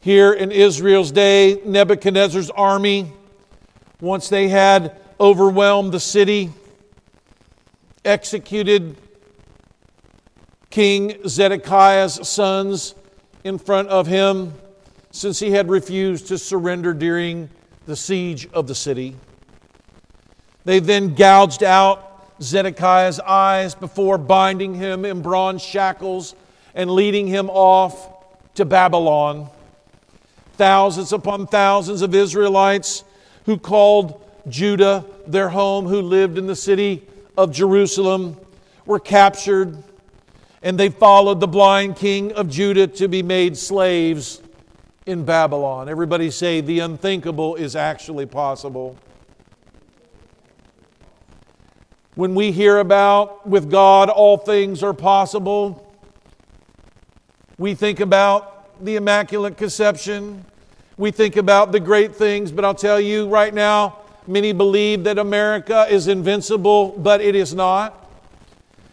Here 0.01 0.32
in 0.32 0.51
Israel's 0.51 1.12
day, 1.12 1.62
Nebuchadnezzar's 1.65 2.50
army, 2.50 3.12
once 4.00 4.29
they 4.29 4.48
had 4.48 4.98
overwhelmed 5.20 5.91
the 5.91 6.00
city, 6.00 6.51
executed 8.06 8.96
King 10.70 11.18
Zedekiah's 11.27 12.27
sons 12.27 12.96
in 13.44 13.58
front 13.58 13.89
of 13.89 14.08
him 14.08 14.53
since 15.12 15.39
he 15.39 15.51
had 15.51 15.70
refused 15.70 16.27
to 16.27 16.38
surrender 16.38 16.94
during 16.94 17.50
the 17.86 17.96
siege 17.96 18.48
of 18.53 18.68
the 18.68 18.75
city. 18.75 19.18
They 20.63 20.79
then 20.79 21.13
gouged 21.15 21.63
out 21.63 22.39
Zedekiah's 22.41 23.20
eyes 23.20 23.75
before 23.75 24.18
binding 24.18 24.75
him 24.75 25.03
in 25.03 25.22
bronze 25.22 25.62
shackles 25.62 26.36
and 26.74 26.89
leading 26.89 27.27
him 27.27 27.50
off 27.50 28.10
to 28.56 28.63
Babylon. 28.63 29.50
Thousands 30.59 31.13
upon 31.13 31.47
thousands 31.47 32.01
of 32.01 32.13
Israelites 32.13 33.05
who 33.45 33.57
called 33.57 34.21
Judah 34.49 35.05
their 35.25 35.47
home, 35.47 35.85
who 35.85 36.01
lived 36.01 36.37
in 36.37 36.47
the 36.47 36.55
city 36.55 37.07
of 37.37 37.53
Jerusalem, 37.53 38.35
were 38.85 38.99
captured, 38.99 39.81
and 40.61 40.77
they 40.77 40.89
followed 40.89 41.39
the 41.39 41.47
blind 41.47 41.95
king 41.95 42.33
of 42.33 42.49
Judah 42.49 42.87
to 42.87 43.07
be 43.07 43.23
made 43.23 43.55
slaves 43.55 44.41
in 45.05 45.23
Babylon. 45.23 45.87
Everybody 45.87 46.29
say, 46.29 46.59
the 46.59 46.79
unthinkable 46.79 47.55
is 47.55 47.77
actually 47.77 48.25
possible. 48.25 48.97
When 52.15 52.35
we 52.35 52.51
hear 52.51 52.79
about 52.79 53.47
with 53.47 53.71
God 53.71 54.09
all 54.09 54.35
things 54.35 54.83
are 54.83 54.93
possible, 54.93 55.89
we 57.57 57.75
think 57.75 58.01
about 58.01 58.58
the 58.81 58.95
Immaculate 58.95 59.57
Conception. 59.57 60.45
We 60.98 61.12
think 61.12 61.36
about 61.36 61.71
the 61.71 61.79
great 61.79 62.15
things, 62.15 62.51
but 62.51 62.63
I'll 62.63 62.74
tell 62.74 63.00
you 63.00 63.27
right 63.27 63.53
now, 63.53 64.00
many 64.25 64.53
believe 64.53 65.03
that 65.03 65.17
America 65.17 65.86
is 65.89 66.07
invincible, 66.07 66.89
but 66.98 67.19
it 67.19 67.36
is 67.36 67.53
not. 67.53 68.09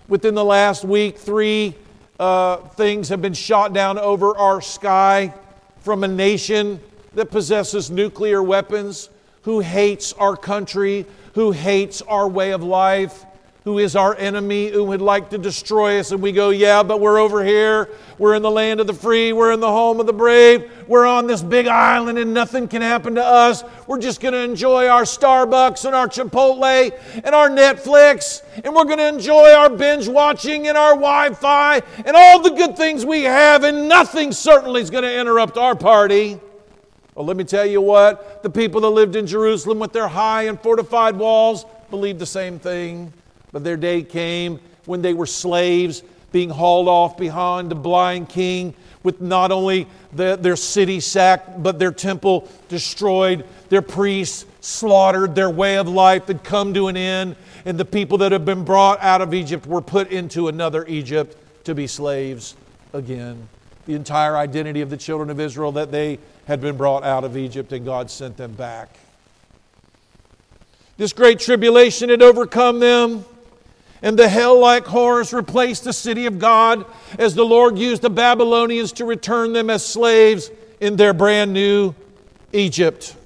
Within 0.08 0.34
the 0.34 0.44
last 0.44 0.84
week, 0.84 1.18
three 1.18 1.74
uh, 2.18 2.56
things 2.56 3.08
have 3.10 3.22
been 3.22 3.34
shot 3.34 3.72
down 3.72 3.98
over 3.98 4.36
our 4.36 4.60
sky 4.60 5.32
from 5.80 6.02
a 6.02 6.08
nation 6.08 6.80
that 7.14 7.30
possesses 7.30 7.90
nuclear 7.90 8.42
weapons, 8.42 9.08
who 9.42 9.60
hates 9.60 10.12
our 10.14 10.36
country, 10.36 11.06
who 11.34 11.52
hates 11.52 12.02
our 12.02 12.28
way 12.28 12.50
of 12.52 12.62
life, 12.62 13.24
who 13.66 13.80
is 13.80 13.96
our 13.96 14.14
enemy, 14.14 14.68
who 14.68 14.84
would 14.84 15.02
like 15.02 15.28
to 15.28 15.36
destroy 15.36 15.98
us. 15.98 16.12
And 16.12 16.22
we 16.22 16.30
go, 16.30 16.50
Yeah, 16.50 16.84
but 16.84 17.00
we're 17.00 17.18
over 17.18 17.44
here. 17.44 17.88
We're 18.16 18.36
in 18.36 18.42
the 18.42 18.50
land 18.50 18.78
of 18.78 18.86
the 18.86 18.94
free. 18.94 19.32
We're 19.32 19.50
in 19.50 19.58
the 19.58 19.66
home 19.66 19.98
of 19.98 20.06
the 20.06 20.12
brave. 20.12 20.70
We're 20.86 21.04
on 21.04 21.26
this 21.26 21.42
big 21.42 21.66
island 21.66 22.16
and 22.16 22.32
nothing 22.32 22.68
can 22.68 22.80
happen 22.80 23.16
to 23.16 23.24
us. 23.24 23.64
We're 23.88 23.98
just 23.98 24.20
going 24.20 24.34
to 24.34 24.40
enjoy 24.40 24.86
our 24.86 25.02
Starbucks 25.02 25.84
and 25.84 25.96
our 25.96 26.06
Chipotle 26.06 26.96
and 27.24 27.34
our 27.34 27.48
Netflix. 27.48 28.42
And 28.64 28.72
we're 28.72 28.84
going 28.84 28.98
to 28.98 29.08
enjoy 29.08 29.50
our 29.50 29.68
binge 29.68 30.06
watching 30.06 30.68
and 30.68 30.78
our 30.78 30.94
Wi 30.94 31.34
Fi 31.34 31.82
and 32.04 32.14
all 32.14 32.40
the 32.40 32.50
good 32.50 32.76
things 32.76 33.04
we 33.04 33.24
have. 33.24 33.64
And 33.64 33.88
nothing 33.88 34.30
certainly 34.30 34.80
is 34.80 34.90
going 34.90 35.02
to 35.02 35.20
interrupt 35.20 35.58
our 35.58 35.74
party. 35.74 36.38
Well, 37.16 37.26
let 37.26 37.36
me 37.36 37.42
tell 37.42 37.66
you 37.66 37.80
what, 37.80 38.44
the 38.44 38.50
people 38.50 38.82
that 38.82 38.90
lived 38.90 39.16
in 39.16 39.26
Jerusalem 39.26 39.80
with 39.80 39.92
their 39.92 40.06
high 40.06 40.44
and 40.44 40.60
fortified 40.60 41.16
walls 41.16 41.66
believed 41.90 42.20
the 42.20 42.26
same 42.26 42.60
thing. 42.60 43.12
But 43.56 43.64
their 43.64 43.78
day 43.78 44.02
came 44.02 44.60
when 44.84 45.00
they 45.00 45.14
were 45.14 45.24
slaves 45.24 46.02
being 46.30 46.50
hauled 46.50 46.88
off 46.88 47.16
behind 47.16 47.70
the 47.70 47.74
blind 47.74 48.28
king 48.28 48.74
with 49.02 49.22
not 49.22 49.50
only 49.50 49.86
the, 50.12 50.36
their 50.36 50.56
city 50.56 51.00
sacked, 51.00 51.62
but 51.62 51.78
their 51.78 51.90
temple 51.90 52.50
destroyed, 52.68 53.46
their 53.70 53.80
priests 53.80 54.44
slaughtered, 54.60 55.34
their 55.34 55.48
way 55.48 55.78
of 55.78 55.88
life 55.88 56.26
had 56.26 56.44
come 56.44 56.74
to 56.74 56.88
an 56.88 56.98
end, 56.98 57.34
and 57.64 57.78
the 57.78 57.84
people 57.86 58.18
that 58.18 58.30
had 58.30 58.44
been 58.44 58.62
brought 58.62 59.02
out 59.02 59.22
of 59.22 59.32
Egypt 59.32 59.66
were 59.66 59.80
put 59.80 60.10
into 60.10 60.48
another 60.48 60.84
Egypt 60.86 61.34
to 61.64 61.74
be 61.74 61.86
slaves 61.86 62.56
again. 62.92 63.48
The 63.86 63.94
entire 63.94 64.36
identity 64.36 64.82
of 64.82 64.90
the 64.90 64.98
children 64.98 65.30
of 65.30 65.40
Israel 65.40 65.72
that 65.72 65.90
they 65.90 66.18
had 66.44 66.60
been 66.60 66.76
brought 66.76 67.04
out 67.04 67.24
of 67.24 67.38
Egypt 67.38 67.72
and 67.72 67.86
God 67.86 68.10
sent 68.10 68.36
them 68.36 68.52
back. 68.52 68.98
This 70.98 71.14
great 71.14 71.38
tribulation 71.38 72.10
had 72.10 72.20
overcome 72.20 72.80
them. 72.80 73.24
And 74.02 74.18
the 74.18 74.28
hell 74.28 74.58
like 74.58 74.86
horrors 74.86 75.32
replaced 75.32 75.84
the 75.84 75.92
city 75.92 76.26
of 76.26 76.38
God 76.38 76.84
as 77.18 77.34
the 77.34 77.44
Lord 77.44 77.78
used 77.78 78.02
the 78.02 78.10
Babylonians 78.10 78.92
to 78.92 79.04
return 79.04 79.52
them 79.52 79.70
as 79.70 79.84
slaves 79.84 80.50
in 80.80 80.96
their 80.96 81.14
brand 81.14 81.52
new 81.52 81.94
Egypt. 82.52 83.16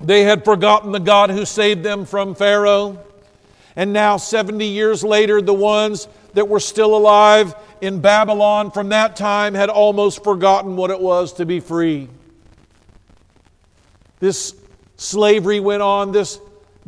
They 0.00 0.22
had 0.22 0.44
forgotten 0.44 0.92
the 0.92 1.00
God 1.00 1.30
who 1.30 1.44
saved 1.44 1.82
them 1.82 2.04
from 2.04 2.34
Pharaoh. 2.34 3.02
And 3.74 3.92
now, 3.92 4.16
70 4.16 4.64
years 4.64 5.02
later, 5.02 5.42
the 5.42 5.54
ones 5.54 6.08
that 6.34 6.48
were 6.48 6.60
still 6.60 6.96
alive 6.96 7.54
in 7.80 8.00
Babylon 8.00 8.70
from 8.70 8.90
that 8.90 9.16
time 9.16 9.54
had 9.54 9.68
almost 9.68 10.22
forgotten 10.22 10.76
what 10.76 10.90
it 10.90 11.00
was 11.00 11.32
to 11.34 11.46
be 11.46 11.60
free. 11.60 12.08
This 14.20 14.54
slavery 14.96 15.60
went 15.60 15.82
on, 15.82 16.12
this 16.12 16.40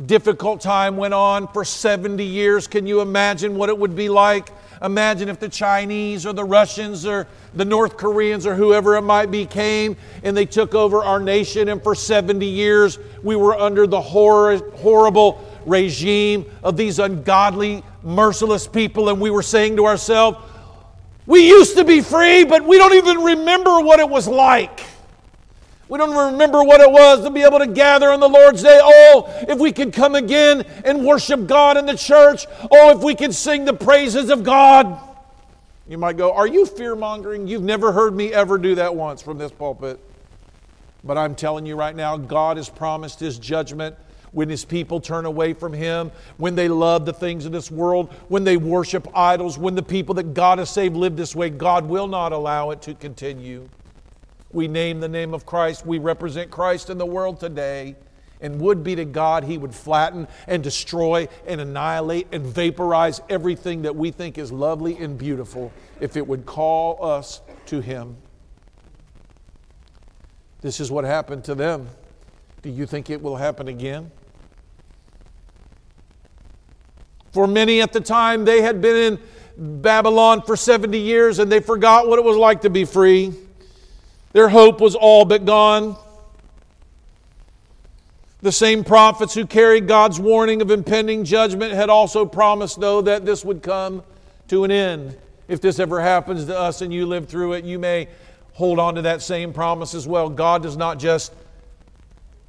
difficult 0.05 0.61
time 0.61 0.97
went 0.97 1.13
on 1.13 1.47
for 1.47 1.65
70 1.65 2.23
years. 2.23 2.67
Can 2.67 2.87
you 2.87 3.01
imagine 3.01 3.55
what 3.55 3.69
it 3.69 3.77
would 3.77 3.95
be 3.95 4.09
like? 4.09 4.49
Imagine 4.81 5.27
if 5.27 5.39
the 5.39 5.49
Chinese 5.49 6.25
or 6.25 6.31
the 6.31 6.43
Russians 6.43 7.05
or 7.05 7.27
the 7.53 7.65
North 7.65 7.97
Koreans 7.97 8.45
or 8.45 8.55
whoever 8.55 8.95
it 8.95 9.01
might 9.01 9.29
be 9.29 9.45
came 9.45 9.97
and 10.23 10.35
they 10.37 10.45
took 10.45 10.73
over 10.73 11.03
our 11.03 11.19
nation, 11.19 11.67
and 11.67 11.83
for 11.83 11.93
70 11.93 12.45
years 12.45 12.97
we 13.21 13.35
were 13.35 13.55
under 13.55 13.85
the 13.85 13.99
horror, 13.99 14.57
horrible 14.75 15.45
regime 15.65 16.45
of 16.63 16.77
these 16.77 16.99
ungodly, 16.99 17.83
merciless 18.03 18.67
people, 18.67 19.09
and 19.09 19.19
we 19.19 19.29
were 19.29 19.43
saying 19.43 19.75
to 19.75 19.85
ourselves, 19.85 20.37
We 21.25 21.45
used 21.47 21.75
to 21.75 21.83
be 21.83 21.99
free, 21.99 22.45
but 22.45 22.63
we 22.63 22.77
don't 22.77 22.93
even 22.93 23.17
remember 23.21 23.81
what 23.81 23.99
it 23.99 24.09
was 24.09 24.29
like. 24.29 24.79
We 25.89 25.97
don't 25.97 26.33
remember 26.33 26.63
what 26.63 26.81
it 26.81 26.91
was 26.91 27.23
to 27.23 27.31
be 27.31 27.41
able 27.41 27.57
to 27.57 27.67
gather 27.67 28.11
on 28.11 28.19
the 28.19 28.29
Lord's 28.29 28.61
Day. 28.61 28.79
Oh, 28.81 29.25
if 29.49 29.57
we 29.57 29.71
could 29.71 29.91
come 29.91 30.13
again 30.13 30.63
and 30.85 31.03
worship 31.03 31.47
God 31.47 31.77
in 31.77 31.87
the 31.87 31.97
church. 31.97 32.45
Oh, 32.71 32.95
if 32.95 33.03
we 33.03 33.15
could 33.15 33.33
sing 33.33 33.65
the 33.65 33.73
praises 33.73 34.29
of 34.29 34.43
God. 34.43 35.01
You 35.87 35.97
might 35.97 36.15
go, 36.15 36.31
Are 36.31 36.45
you 36.45 36.67
fear 36.67 36.95
mongering? 36.95 37.47
You've 37.47 37.63
never 37.63 37.91
heard 37.91 38.15
me 38.15 38.31
ever 38.31 38.59
do 38.59 38.75
that 38.75 38.95
once 38.95 39.23
from 39.23 39.39
this 39.39 39.51
pulpit. 39.51 39.99
But 41.03 41.17
I'm 41.17 41.33
telling 41.33 41.65
you 41.65 41.75
right 41.75 41.95
now, 41.95 42.17
God 42.17 42.57
has 42.57 42.69
promised 42.69 43.19
His 43.19 43.39
judgment 43.39 43.95
when 44.31 44.47
His 44.47 44.65
people 44.65 44.99
turn 44.99 45.25
away 45.25 45.53
from 45.53 45.73
Him, 45.73 46.11
when 46.37 46.53
they 46.53 46.67
love 46.67 47.07
the 47.07 47.13
things 47.13 47.47
of 47.47 47.51
this 47.51 47.71
world, 47.71 48.13
when 48.27 48.43
they 48.43 48.57
worship 48.57 49.07
idols, 49.17 49.57
when 49.57 49.73
the 49.73 49.81
people 49.81 50.13
that 50.15 50.35
God 50.35 50.59
has 50.59 50.69
saved 50.69 50.95
live 50.95 51.15
this 51.15 51.35
way. 51.35 51.49
God 51.49 51.85
will 51.87 52.07
not 52.07 52.31
allow 52.31 52.69
it 52.69 52.83
to 52.83 52.93
continue. 52.93 53.67
We 54.51 54.67
name 54.67 54.99
the 54.99 55.07
name 55.07 55.33
of 55.33 55.45
Christ. 55.45 55.85
We 55.85 55.99
represent 55.99 56.49
Christ 56.49 56.89
in 56.89 56.97
the 56.97 57.05
world 57.05 57.39
today. 57.39 57.95
And 58.41 58.61
would 58.61 58.85
be 58.85 58.95
to 58.95 59.03
God, 59.03 59.43
He 59.43 59.57
would 59.57 59.75
flatten 59.75 60.25
and 60.47 60.63
destroy 60.63 61.27
and 61.45 61.59
annihilate 61.59 62.27
and 62.31 62.45
vaporize 62.45 63.21
everything 63.29 63.81
that 63.81 63.95
we 63.97 64.11
think 64.11 64.37
is 64.37 64.49
lovely 64.49 64.95
and 64.97 65.17
beautiful 65.17 65.73
if 65.99 66.15
it 66.15 66.25
would 66.25 66.45
call 66.45 67.03
us 67.03 67.41
to 67.65 67.81
Him. 67.81 68.15
This 70.61 70.79
is 70.79 70.89
what 70.89 71.03
happened 71.03 71.43
to 71.45 71.55
them. 71.55 71.89
Do 72.61 72.69
you 72.69 72.85
think 72.85 73.09
it 73.09 73.21
will 73.21 73.35
happen 73.35 73.67
again? 73.67 74.09
For 77.31 77.45
many 77.45 77.81
at 77.81 77.93
the 77.93 78.01
time, 78.01 78.45
they 78.45 78.61
had 78.61 78.81
been 78.81 78.95
in 79.57 79.81
Babylon 79.81 80.41
for 80.41 80.55
70 80.55 80.97
years 80.97 81.39
and 81.39 81.51
they 81.51 81.59
forgot 81.59 82.07
what 82.07 82.19
it 82.19 82.25
was 82.25 82.37
like 82.37 82.61
to 82.61 82.69
be 82.69 82.85
free. 82.85 83.33
Their 84.31 84.49
hope 84.49 84.79
was 84.79 84.95
all 84.95 85.25
but 85.25 85.45
gone. 85.45 85.95
The 88.41 88.51
same 88.51 88.83
prophets 88.83 89.33
who 89.33 89.45
carried 89.45 89.87
God's 89.87 90.19
warning 90.19 90.61
of 90.61 90.71
impending 90.71 91.25
judgment 91.25 91.73
had 91.73 91.89
also 91.89 92.25
promised, 92.25 92.79
though, 92.79 93.01
that 93.01 93.25
this 93.25 93.43
would 93.43 93.61
come 93.61 94.03
to 94.47 94.63
an 94.63 94.71
end. 94.71 95.17
If 95.47 95.61
this 95.61 95.79
ever 95.79 95.99
happens 95.99 96.45
to 96.45 96.57
us 96.57 96.81
and 96.81 96.93
you 96.93 97.05
live 97.05 97.27
through 97.27 97.53
it, 97.53 97.65
you 97.65 97.79
may 97.79 98.07
hold 98.53 98.79
on 98.79 98.95
to 98.95 99.01
that 99.01 99.21
same 99.21 99.51
promise 99.51 99.93
as 99.93 100.07
well. 100.07 100.29
God 100.29 100.63
does 100.63 100.77
not 100.77 100.99
just 100.99 101.33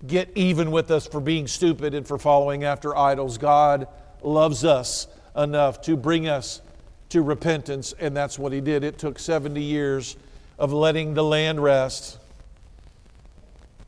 get 0.07 0.31
even 0.35 0.71
with 0.71 0.91
us 0.91 1.07
for 1.07 1.21
being 1.21 1.47
stupid 1.47 1.95
and 1.95 2.07
for 2.07 2.19
following 2.19 2.63
after 2.65 2.97
idols. 2.97 3.39
God 3.39 3.89
loves 4.23 4.65
us 4.65 5.07
enough 5.37 5.81
to 5.83 5.97
bring 5.97 6.29
us 6.29 6.61
to 7.09 7.23
repentance, 7.23 7.95
and 7.99 8.17
that's 8.17 8.39
what 8.39 8.53
He 8.53 8.61
did. 8.61 8.85
It 8.85 8.99
took 8.99 9.19
70 9.19 9.61
years 9.63 10.17
of 10.61 10.75
letting 10.75 11.15
the 11.15 11.25
land 11.25 11.63
rest 11.63 12.19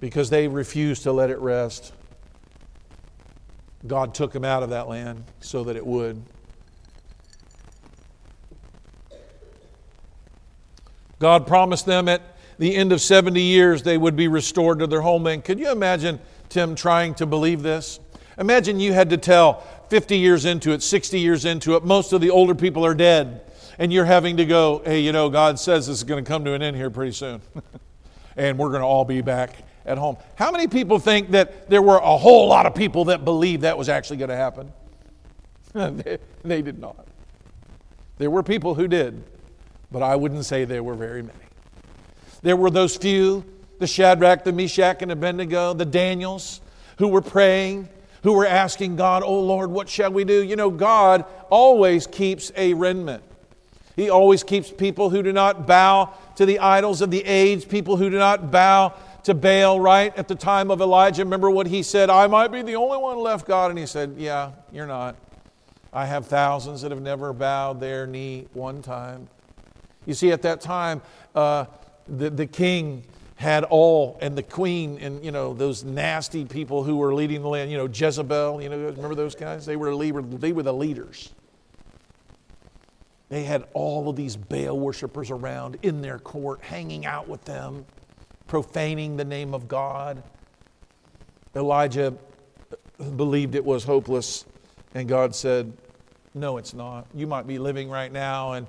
because 0.01 0.31
they 0.31 0.49
refused 0.49 1.03
to 1.03 1.13
let 1.13 1.29
it 1.29 1.39
rest. 1.39 1.93
God 3.87 4.15
took 4.15 4.33
them 4.33 4.45
out 4.45 4.63
of 4.63 4.71
that 4.71 4.89
land 4.89 5.25
so 5.41 5.65
that 5.65 5.77
it 5.77 5.87
would. 5.87 6.23
God 11.19 11.47
promised 11.47 11.85
them 11.85 12.09
at 12.09 12.23
the 12.59 12.75
end 12.75 12.91
of 12.91 13.01
70 13.01 13.41
years 13.41 13.83
they 13.83 13.99
would 13.99 14.17
be 14.17 14.27
restored 14.27 14.79
to 14.79 14.87
their 14.87 15.03
homeland. 15.03 15.45
Could 15.45 15.61
you 15.61 15.71
imagine 15.71 16.21
Tim, 16.49 16.75
trying 16.75 17.15
to 17.17 17.27
believe 17.27 17.63
this? 17.63 18.01
Imagine 18.39 18.81
you 18.81 18.95
had 18.95 19.11
to 19.11 19.19
tell 19.19 19.61
50 19.91 20.17
years 20.17 20.47
into 20.47 20.73
it, 20.73 20.83
60 20.83 21.21
years 21.21 21.45
into 21.45 21.77
it, 21.77 21.85
most 21.85 22.15
of 22.15 22.23
the 22.23 22.31
older 22.31 22.55
people 22.55 22.85
are 22.87 22.95
dead, 22.95 23.43
and 23.79 23.93
you're 23.93 24.05
having 24.05 24.37
to 24.39 24.45
go, 24.45 24.83
hey, 24.85 25.01
you 25.01 25.13
know, 25.13 25.31
God 25.31 25.59
says 25.59 25.87
this 25.87 25.99
is 25.99 26.05
going 26.05 26.25
to 26.25 26.29
come 26.29 26.45
to 26.45 26.55
an 26.55 26.63
end 26.63 26.77
here 26.77 26.91
pretty 26.91 27.13
soon, 27.13 27.41
and 28.37 28.59
we're 28.59 28.69
going 28.69 28.81
to 28.81 28.87
all 28.87 29.05
be 29.05 29.21
back 29.21 29.57
at 29.85 29.99
home. 29.99 30.17
How 30.37 30.51
many 30.51 30.69
people 30.69 30.99
think 30.99 31.31
that 31.31 31.69
there 31.69 31.83
were 31.83 31.97
a 31.97 32.17
whole 32.17 32.49
lot 32.49 32.67
of 32.67 32.75
people 32.75 33.07
that 33.07 33.25
believed 33.25 33.63
that 33.63 33.77
was 33.77 33.89
actually 33.89 34.19
going 34.19 34.31
to 34.31 34.37
happen? 34.37 34.73
they, 35.73 36.19
they 36.45 36.63
did 36.63 36.79
not. 36.79 37.07
There 38.19 38.31
were 38.31 38.43
people 38.43 38.75
who 38.75 38.87
did, 38.87 39.23
but 39.91 40.03
I 40.03 40.17
wouldn't 40.17 40.45
say 40.45 40.65
there 40.65 40.83
were 40.83 40.95
very 40.95 41.23
many. 41.23 41.39
There 42.43 42.57
were 42.57 42.71
those 42.71 42.97
few, 42.97 43.45
the 43.79 43.87
Shadrach, 43.87 44.45
the 44.45 44.53
Meshach, 44.53 45.03
and 45.03 45.11
Abednego, 45.11 45.75
the 45.75 45.85
Daniels, 45.85 46.61
who 46.99 47.09
were 47.09 47.23
praying, 47.23 47.89
who 48.23 48.35
were 48.35 48.47
asking 48.47 48.97
God, 48.97 49.23
Oh 49.25 49.41
Lord, 49.41 49.71
what 49.71 49.89
shall 49.89 50.13
we 50.13 50.25
do? 50.25 50.43
You 50.43 50.57
know, 50.57 50.71
God 50.71 51.25
always 51.51 52.07
keeps 52.07 52.53
a 52.57 52.75
remnant. 52.75 53.23
He 53.97 54.09
always 54.09 54.43
keeps 54.43 54.71
people 54.71 55.11
who 55.11 55.23
do 55.23 55.33
not 55.33 55.67
bow 55.67 56.15
to 56.37 56.47
the 56.47 56.59
idols 56.59 57.03
of 57.03 57.11
the 57.11 57.25
age, 57.25 57.69
people 57.69 57.97
who 57.97 58.09
do 58.11 58.19
not 58.19 58.51
bow 58.51 58.95
to 59.25 59.35
Baal, 59.35 59.79
right? 59.79 60.17
At 60.17 60.29
the 60.29 60.35
time 60.35 60.71
of 60.71 60.81
Elijah, 60.81 61.25
remember 61.25 61.51
what 61.51 61.67
he 61.67 61.83
said? 61.83 62.11
I 62.11 62.27
might 62.27 62.49
be 62.49 62.63
the 62.63 62.77
only 62.77 62.99
one 62.99 63.19
left, 63.19 63.47
God. 63.47 63.71
And 63.71 63.79
he 63.79 63.87
said, 63.87 64.15
Yeah, 64.17 64.53
you're 64.73 64.87
not. 64.87 65.17
I 65.93 66.07
have 66.07 66.27
thousands 66.27 66.83
that 66.83 66.91
have 66.91 67.03
never 67.03 67.33
bowed 67.33 67.81
their 67.81 68.07
knee 68.07 68.47
one 68.55 68.81
time. 68.81 69.29
You 70.07 70.15
see, 70.15 70.33
at 70.33 70.43
that 70.43 70.61
time, 70.61 71.03
uh, 71.35 71.67
the, 72.09 72.31
the 72.31 72.47
king 72.47 73.05
had 73.37 73.65
all, 73.65 74.19
and 74.21 74.37
the 74.39 74.43
queen, 74.43 74.99
and 75.01 75.25
you 75.25 75.33
know 75.33 75.53
those 75.53 75.85
nasty 75.85 76.45
people 76.45 76.83
who 76.83 76.97
were 76.97 77.13
leading 77.13 77.43
the 77.43 77.49
land. 77.49 77.71
You 77.71 77.77
know 77.77 77.87
Jezebel. 77.87 78.63
You 78.63 78.69
know, 78.69 78.79
remember 78.79 79.15
those 79.15 79.35
guys? 79.35 79.67
They 79.67 79.77
were 79.77 79.95
they 79.95 80.53
were 80.53 80.63
the 80.63 80.73
leaders. 80.73 81.31
They 83.33 83.45
had 83.45 83.65
all 83.73 84.11
of 84.11 84.17
these 84.17 84.37
Baal 84.37 84.79
worshippers 84.79 85.31
around 85.31 85.79
in 85.81 86.03
their 86.03 86.19
court, 86.19 86.61
hanging 86.61 87.07
out 87.07 87.29
with 87.29 87.43
them, 87.47 87.87
profaning 88.47 89.17
the 89.17 89.25
name 89.25 89.55
of 89.55 89.69
God. 89.69 90.23
Elijah 91.57 92.13
believed 93.17 93.55
it 93.55 93.65
was 93.65 93.85
hopeless, 93.85 94.45
and 94.95 95.09
God 95.09 95.35
said, 95.35 95.73
No, 96.35 96.59
it's 96.59 96.75
not. 96.75 97.07
You 97.15 97.27
might 97.27 97.47
be 97.47 97.59
living 97.59 97.89
right 97.89 98.13
now, 98.13 98.53
and 98.53 98.67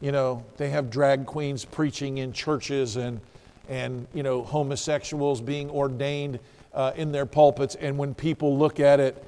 you 0.00 0.12
know, 0.12 0.46
they 0.56 0.70
have 0.70 0.88
drag 0.88 1.26
queens 1.26 1.66
preaching 1.66 2.16
in 2.16 2.32
churches 2.32 2.96
and, 2.96 3.20
and 3.68 4.06
you 4.14 4.22
know, 4.22 4.42
homosexuals 4.42 5.42
being 5.42 5.68
ordained 5.68 6.38
uh, 6.72 6.92
in 6.96 7.12
their 7.12 7.26
pulpits. 7.26 7.74
And 7.74 7.98
when 7.98 8.14
people 8.14 8.56
look 8.56 8.80
at 8.80 8.98
it 8.98 9.22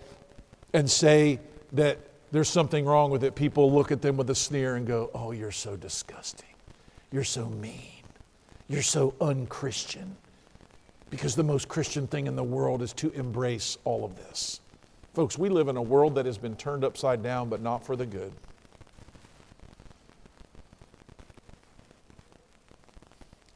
and 0.72 0.90
say 0.90 1.40
that 1.72 1.98
there's 2.32 2.48
something 2.48 2.84
wrong 2.86 3.10
with 3.10 3.22
it, 3.24 3.34
people 3.34 3.70
look 3.70 3.92
at 3.92 4.02
them 4.02 4.16
with 4.16 4.28
a 4.30 4.34
sneer 4.34 4.74
and 4.76 4.86
go, 4.86 5.10
Oh, 5.14 5.30
you're 5.30 5.52
so 5.52 5.76
disgusting. 5.76 6.48
You're 7.12 7.24
so 7.24 7.46
mean. 7.46 8.02
You're 8.68 8.82
so 8.82 9.14
unchristian. 9.20 10.16
Because 11.10 11.36
the 11.36 11.44
most 11.44 11.68
Christian 11.68 12.06
thing 12.06 12.26
in 12.26 12.34
the 12.34 12.42
world 12.42 12.80
is 12.80 12.94
to 12.94 13.10
embrace 13.10 13.76
all 13.84 14.02
of 14.02 14.16
this. 14.16 14.60
Folks, 15.12 15.36
we 15.36 15.50
live 15.50 15.68
in 15.68 15.76
a 15.76 15.82
world 15.82 16.14
that 16.14 16.24
has 16.24 16.38
been 16.38 16.56
turned 16.56 16.84
upside 16.84 17.22
down, 17.22 17.50
but 17.50 17.60
not 17.60 17.84
for 17.84 17.96
the 17.96 18.06
good. 18.06 18.32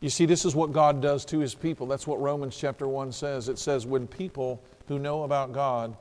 You 0.01 0.11
see, 0.11 0.27
this 0.27 0.45
is 0.45 0.55
what 0.55 0.73
God 0.73 1.01
does 1.01 1.25
to 1.27 1.39
his 1.39 1.55
people. 1.55 1.87
That's 1.87 2.07
what 2.07 2.21
Romans 2.21 2.55
chapter 2.55 2.87
1 2.87 3.11
says. 3.11 3.49
It 3.49 3.59
says, 3.59 3.87
when 3.87 4.07
people 4.07 4.63
who 4.87 4.99
know 4.99 5.23
about 5.23 5.53
God 5.53 5.97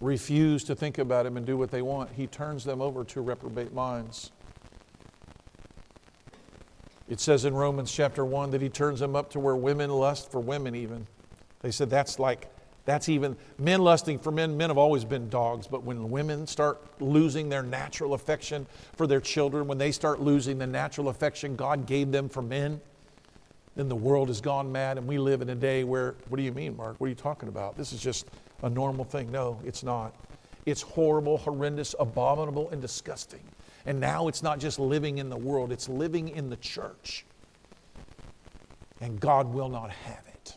refuse 0.00 0.64
to 0.64 0.74
think 0.74 0.98
about 0.98 1.26
him 1.26 1.36
and 1.36 1.44
do 1.44 1.56
what 1.56 1.70
they 1.70 1.82
want, 1.82 2.10
he 2.12 2.26
turns 2.26 2.64
them 2.64 2.80
over 2.80 3.04
to 3.04 3.20
reprobate 3.20 3.72
minds. 3.72 4.30
It 7.08 7.20
says 7.20 7.44
in 7.44 7.54
Romans 7.54 7.90
chapter 7.90 8.24
1 8.24 8.50
that 8.50 8.60
he 8.60 8.68
turns 8.68 9.00
them 9.00 9.16
up 9.16 9.30
to 9.30 9.40
where 9.40 9.56
women 9.56 9.90
lust 9.90 10.30
for 10.30 10.40
women, 10.40 10.74
even. 10.74 11.06
They 11.62 11.70
said 11.70 11.88
that's 11.88 12.18
like, 12.18 12.48
that's 12.84 13.08
even, 13.08 13.36
men 13.58 13.82
lusting 13.82 14.18
for 14.18 14.30
men, 14.30 14.56
men 14.56 14.70
have 14.70 14.78
always 14.78 15.04
been 15.04 15.28
dogs, 15.28 15.66
but 15.66 15.82
when 15.82 16.10
women 16.10 16.46
start 16.46 16.80
losing 17.00 17.48
their 17.48 17.62
natural 17.62 18.14
affection 18.14 18.66
for 18.94 19.06
their 19.06 19.20
children, 19.20 19.66
when 19.66 19.78
they 19.78 19.92
start 19.92 20.20
losing 20.20 20.58
the 20.58 20.66
natural 20.66 21.08
affection 21.08 21.56
God 21.56 21.86
gave 21.86 22.12
them 22.12 22.28
for 22.28 22.42
men, 22.42 22.80
then 23.74 23.88
the 23.88 23.96
world 23.96 24.28
has 24.28 24.40
gone 24.40 24.70
mad 24.72 24.98
and 24.98 25.06
we 25.06 25.18
live 25.18 25.40
in 25.40 25.50
a 25.50 25.54
day 25.54 25.84
where, 25.84 26.14
what 26.28 26.36
do 26.36 26.42
you 26.42 26.52
mean, 26.52 26.76
Mark? 26.76 26.96
What 26.98 27.06
are 27.06 27.10
you 27.10 27.14
talking 27.14 27.48
about? 27.48 27.76
This 27.76 27.92
is 27.92 28.00
just 28.00 28.26
a 28.62 28.70
normal 28.70 29.04
thing. 29.04 29.30
No, 29.30 29.60
it's 29.64 29.82
not. 29.82 30.14
It's 30.66 30.82
horrible, 30.82 31.38
horrendous, 31.38 31.94
abominable, 31.98 32.70
and 32.70 32.80
disgusting. 32.80 33.40
And 33.86 34.00
now 34.00 34.28
it's 34.28 34.42
not 34.42 34.58
just 34.58 34.78
living 34.78 35.18
in 35.18 35.30
the 35.30 35.36
world, 35.36 35.72
it's 35.72 35.88
living 35.88 36.28
in 36.28 36.50
the 36.50 36.56
church. 36.56 37.24
And 39.00 39.18
God 39.18 39.52
will 39.52 39.68
not 39.68 39.90
have 39.90 40.24
it. 40.28 40.56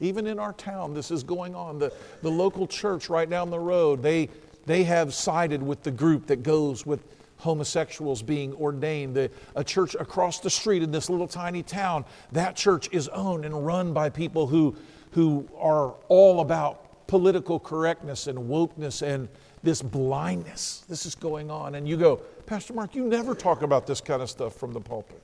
Even 0.00 0.26
in 0.26 0.38
our 0.38 0.52
town, 0.54 0.94
this 0.94 1.10
is 1.10 1.22
going 1.22 1.54
on. 1.54 1.78
The, 1.78 1.92
the 2.22 2.30
local 2.30 2.66
church 2.66 3.08
right 3.08 3.28
down 3.28 3.50
the 3.50 3.58
road, 3.58 4.02
they, 4.02 4.28
they 4.66 4.82
have 4.84 5.14
sided 5.14 5.62
with 5.62 5.82
the 5.82 5.90
group 5.90 6.26
that 6.26 6.42
goes 6.42 6.84
with 6.84 7.02
homosexuals 7.36 8.22
being 8.22 8.54
ordained. 8.54 9.14
The, 9.14 9.30
a 9.56 9.64
church 9.64 9.94
across 9.94 10.40
the 10.40 10.50
street 10.50 10.82
in 10.82 10.90
this 10.90 11.08
little 11.08 11.28
tiny 11.28 11.62
town, 11.62 12.04
that 12.32 12.56
church 12.56 12.88
is 12.92 13.08
owned 13.08 13.44
and 13.44 13.66
run 13.66 13.92
by 13.92 14.10
people 14.10 14.46
who, 14.46 14.76
who 15.10 15.48
are 15.58 15.94
all 16.08 16.40
about 16.40 17.06
political 17.06 17.58
correctness 17.58 18.26
and 18.26 18.38
wokeness 18.38 19.02
and 19.02 19.28
this 19.62 19.82
blindness. 19.82 20.84
This 20.88 21.06
is 21.06 21.14
going 21.14 21.50
on. 21.50 21.74
And 21.74 21.88
you 21.88 21.96
go, 21.96 22.16
Pastor 22.46 22.72
Mark, 22.72 22.94
you 22.94 23.04
never 23.04 23.34
talk 23.34 23.62
about 23.62 23.86
this 23.86 24.00
kind 24.00 24.22
of 24.22 24.30
stuff 24.30 24.54
from 24.54 24.72
the 24.72 24.80
pulpit. 24.80 25.22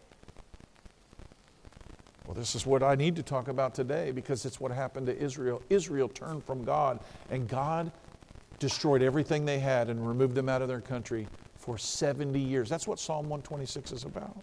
Well, 2.27 2.35
this 2.35 2.57
is 2.57 2.66
what 2.66 2.83
I 2.83 2.96
need 2.96 3.14
to 3.16 3.22
talk 3.22 3.49
about 3.49 3.75
today 3.75 4.11
because 4.11 4.44
it's 4.44 4.61
what 4.61 4.72
happened 4.72 5.07
to 5.07 5.16
Israel. 5.16 5.62
Israel 5.70 6.09
turned 6.09 6.42
from 6.42 6.64
God, 6.64 6.99
and 7.31 7.49
God 7.49 7.92
destroyed 8.59 9.01
everything 9.01 9.44
they 9.44 9.61
had 9.61 9.88
and 9.88 10.07
removed 10.07 10.35
them 10.35 10.49
out 10.49 10.61
of 10.61 10.68
their 10.68 10.81
country 10.81 11.29
for 11.57 11.79
70 11.79 12.38
years. 12.38 12.68
That's 12.68 12.88
what 12.88 12.99
Psalm 12.99 13.29
126 13.29 13.92
is 13.92 14.05
about. 14.05 14.37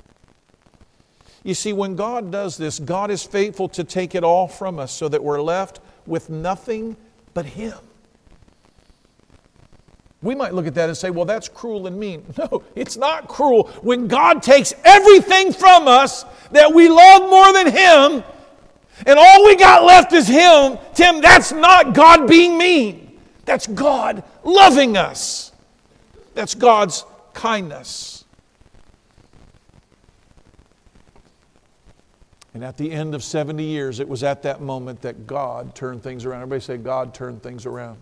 You 1.44 1.54
see, 1.54 1.74
when 1.74 1.96
God 1.96 2.32
does 2.32 2.58
this, 2.58 2.80
God 2.80 3.12
is 3.12 3.24
faithful 3.24 3.68
to 3.70 3.84
take 3.84 4.16
it 4.16 4.24
all 4.24 4.48
from 4.48 4.80
us 4.80 4.92
so 4.92 5.10
that 5.10 5.24
we're 5.24 5.42
left 5.42 5.82
with 6.06 6.30
nothing 6.30 6.96
but 7.34 7.46
Him. 7.46 7.78
We 10.22 10.36
might 10.36 10.54
look 10.54 10.68
at 10.68 10.76
that 10.76 10.88
and 10.88 10.98
say, 10.98 11.10
well, 11.10 11.26
that's 11.26 11.50
cruel 11.50 11.86
and 11.86 12.00
mean. 12.00 12.26
No, 12.38 12.64
it's 12.76 12.96
not 12.96 13.28
cruel. 13.28 13.68
When 13.82 14.08
God 14.08 14.42
takes 14.42 14.74
everything 14.86 15.52
from 15.52 15.88
us 15.88 16.24
that 16.52 16.74
we 16.74 16.88
love 16.88 17.30
more 17.30 17.52
than 17.52 17.68
Him, 17.68 18.24
and 19.06 19.20
all 19.20 19.46
we 19.46 19.58
got 19.58 19.84
left 19.84 20.14
is 20.14 20.28
Him, 20.28 20.78
Tim, 20.94 21.20
that's 21.20 21.52
not 21.52 21.94
God 21.94 22.28
being 22.28 22.58
mean. 22.58 23.20
That's 23.44 23.68
God 23.68 24.24
loving 24.46 24.96
us. 24.96 25.52
That's 26.36 26.56
God's 26.56 27.04
kindness. 27.34 28.13
And 32.54 32.64
at 32.64 32.78
the 32.78 32.92
end 32.92 33.16
of 33.16 33.24
70 33.24 33.64
years, 33.64 34.00
it 34.00 34.08
was 34.08 34.24
at 34.24 34.44
that 34.44 34.62
moment 34.62 35.02
that 35.02 35.26
God 35.26 35.74
turned 35.74 36.04
things 36.04 36.26
around. 36.26 36.44
Everybody 36.44 36.62
say, 36.62 36.78
God 36.78 37.14
turned 37.14 37.42
things 37.42 37.66
around. 37.66 37.98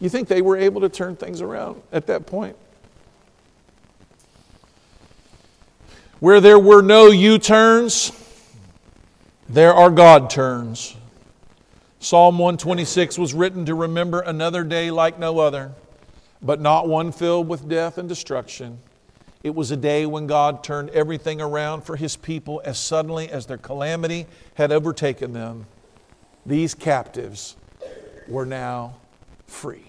You 0.00 0.08
think 0.08 0.28
they 0.28 0.42
were 0.42 0.56
able 0.56 0.80
to 0.82 0.88
turn 0.88 1.16
things 1.16 1.40
around 1.40 1.82
at 1.92 2.06
that 2.06 2.26
point? 2.26 2.56
Where 6.20 6.40
there 6.40 6.58
were 6.58 6.82
no 6.82 7.06
U 7.08 7.38
turns, 7.38 8.12
there 9.48 9.74
are 9.74 9.90
God 9.90 10.30
turns. 10.30 10.96
Psalm 12.00 12.38
126 12.38 13.18
was 13.18 13.34
written 13.34 13.66
to 13.66 13.74
remember 13.74 14.20
another 14.20 14.64
day 14.64 14.90
like 14.90 15.18
no 15.18 15.38
other 15.38 15.72
but 16.42 16.60
not 16.60 16.88
one 16.88 17.12
filled 17.12 17.48
with 17.48 17.68
death 17.68 17.98
and 17.98 18.08
destruction. 18.08 18.78
It 19.46 19.54
was 19.54 19.70
a 19.70 19.76
day 19.76 20.06
when 20.06 20.26
God 20.26 20.64
turned 20.64 20.90
everything 20.90 21.40
around 21.40 21.82
for 21.82 21.94
his 21.94 22.16
people 22.16 22.60
as 22.64 22.80
suddenly 22.80 23.30
as 23.30 23.46
their 23.46 23.56
calamity 23.56 24.26
had 24.54 24.72
overtaken 24.72 25.34
them. 25.34 25.66
These 26.44 26.74
captives 26.74 27.54
were 28.26 28.44
now 28.44 28.96
free. 29.46 29.84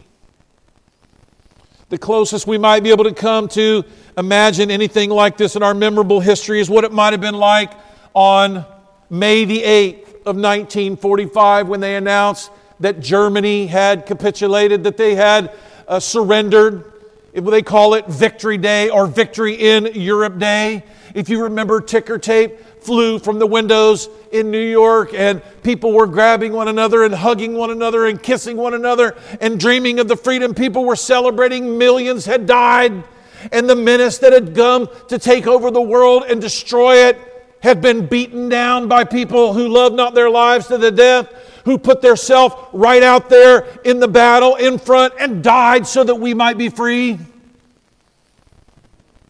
The 1.89 1.97
closest 1.97 2.45
we 2.45 2.59
might 2.59 2.83
be 2.83 2.91
able 2.91 3.05
to 3.05 3.15
come 3.15 3.47
to 3.47 3.83
imagine 4.15 4.69
anything 4.69 5.09
like 5.09 5.37
this 5.37 5.55
in 5.55 5.63
our 5.63 5.73
memorable 5.73 6.19
history 6.19 6.59
is 6.59 6.69
what 6.69 6.83
it 6.83 6.91
might 6.91 7.13
have 7.13 7.21
been 7.21 7.33
like 7.33 7.71
on 8.13 8.63
May 9.09 9.43
the 9.45 9.63
8th 9.63 10.07
of 10.17 10.35
1945 10.35 11.67
when 11.67 11.79
they 11.79 11.95
announced 11.95 12.51
that 12.79 12.99
Germany 12.99 13.65
had 13.65 14.05
capitulated, 14.05 14.83
that 14.83 14.97
they 14.97 15.15
had 15.15 15.51
uh, 15.87 15.99
surrendered. 15.99 16.93
They 17.33 17.61
call 17.61 17.93
it 17.93 18.07
Victory 18.07 18.57
Day 18.57 18.89
or 18.89 19.07
Victory 19.07 19.53
in 19.53 19.87
Europe 19.93 20.37
Day. 20.39 20.83
If 21.13 21.29
you 21.29 21.43
remember, 21.43 21.81
ticker 21.81 22.17
tape 22.17 22.59
flew 22.81 23.19
from 23.19 23.39
the 23.39 23.47
windows 23.47 24.09
in 24.31 24.49
New 24.49 24.65
York, 24.65 25.13
and 25.13 25.41
people 25.61 25.91
were 25.91 26.07
grabbing 26.07 26.53
one 26.53 26.67
another 26.67 27.03
and 27.03 27.13
hugging 27.13 27.55
one 27.55 27.69
another 27.69 28.05
and 28.05 28.21
kissing 28.21 28.55
one 28.55 28.73
another 28.73 29.15
and 29.41 29.59
dreaming 29.59 29.99
of 29.99 30.07
the 30.07 30.15
freedom. 30.15 30.53
People 30.53 30.85
were 30.85 30.95
celebrating, 30.95 31.77
millions 31.77 32.25
had 32.25 32.45
died, 32.45 33.03
and 33.51 33.69
the 33.69 33.75
menace 33.75 34.19
that 34.19 34.31
had 34.31 34.55
come 34.55 34.87
to 35.09 35.19
take 35.19 35.47
over 35.47 35.69
the 35.69 35.81
world 35.81 36.23
and 36.27 36.39
destroy 36.39 37.07
it 37.07 37.17
had 37.59 37.81
been 37.81 38.05
beaten 38.05 38.49
down 38.49 38.87
by 38.87 39.03
people 39.03 39.53
who 39.53 39.67
loved 39.67 39.95
not 39.95 40.13
their 40.13 40.29
lives 40.29 40.67
to 40.67 40.77
the 40.77 40.91
death, 40.91 41.29
who 41.67 41.77
put 41.77 42.01
their 42.01 42.15
self 42.15 42.69
right 42.71 43.03
out 43.03 43.29
there 43.29 43.67
in 43.83 43.99
the 43.99 44.07
battle 44.07 44.55
in 44.55 44.79
front 44.79 45.13
and 45.19 45.43
died 45.43 45.85
so 45.85 46.01
that 46.01 46.15
we 46.15 46.33
might 46.33 46.57
be 46.57 46.69
free. 46.69 47.19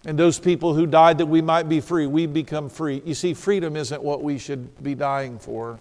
And 0.06 0.19
those 0.19 0.38
people 0.38 0.76
who 0.76 0.86
died 0.86 1.17
that 1.17 1.26
we 1.26 1.41
might 1.41 1.67
be 1.67 1.82
free, 1.82 2.06
we 2.06 2.28
become 2.28 2.69
free. 2.69 3.02
You 3.04 3.15
see, 3.15 3.34
freedom 3.34 3.76
isn't 3.76 4.04
what 4.04 4.21
we 4.21 4.38
should 4.38 4.84
be 4.84 4.93
dying 4.93 5.39
for. 5.39 5.80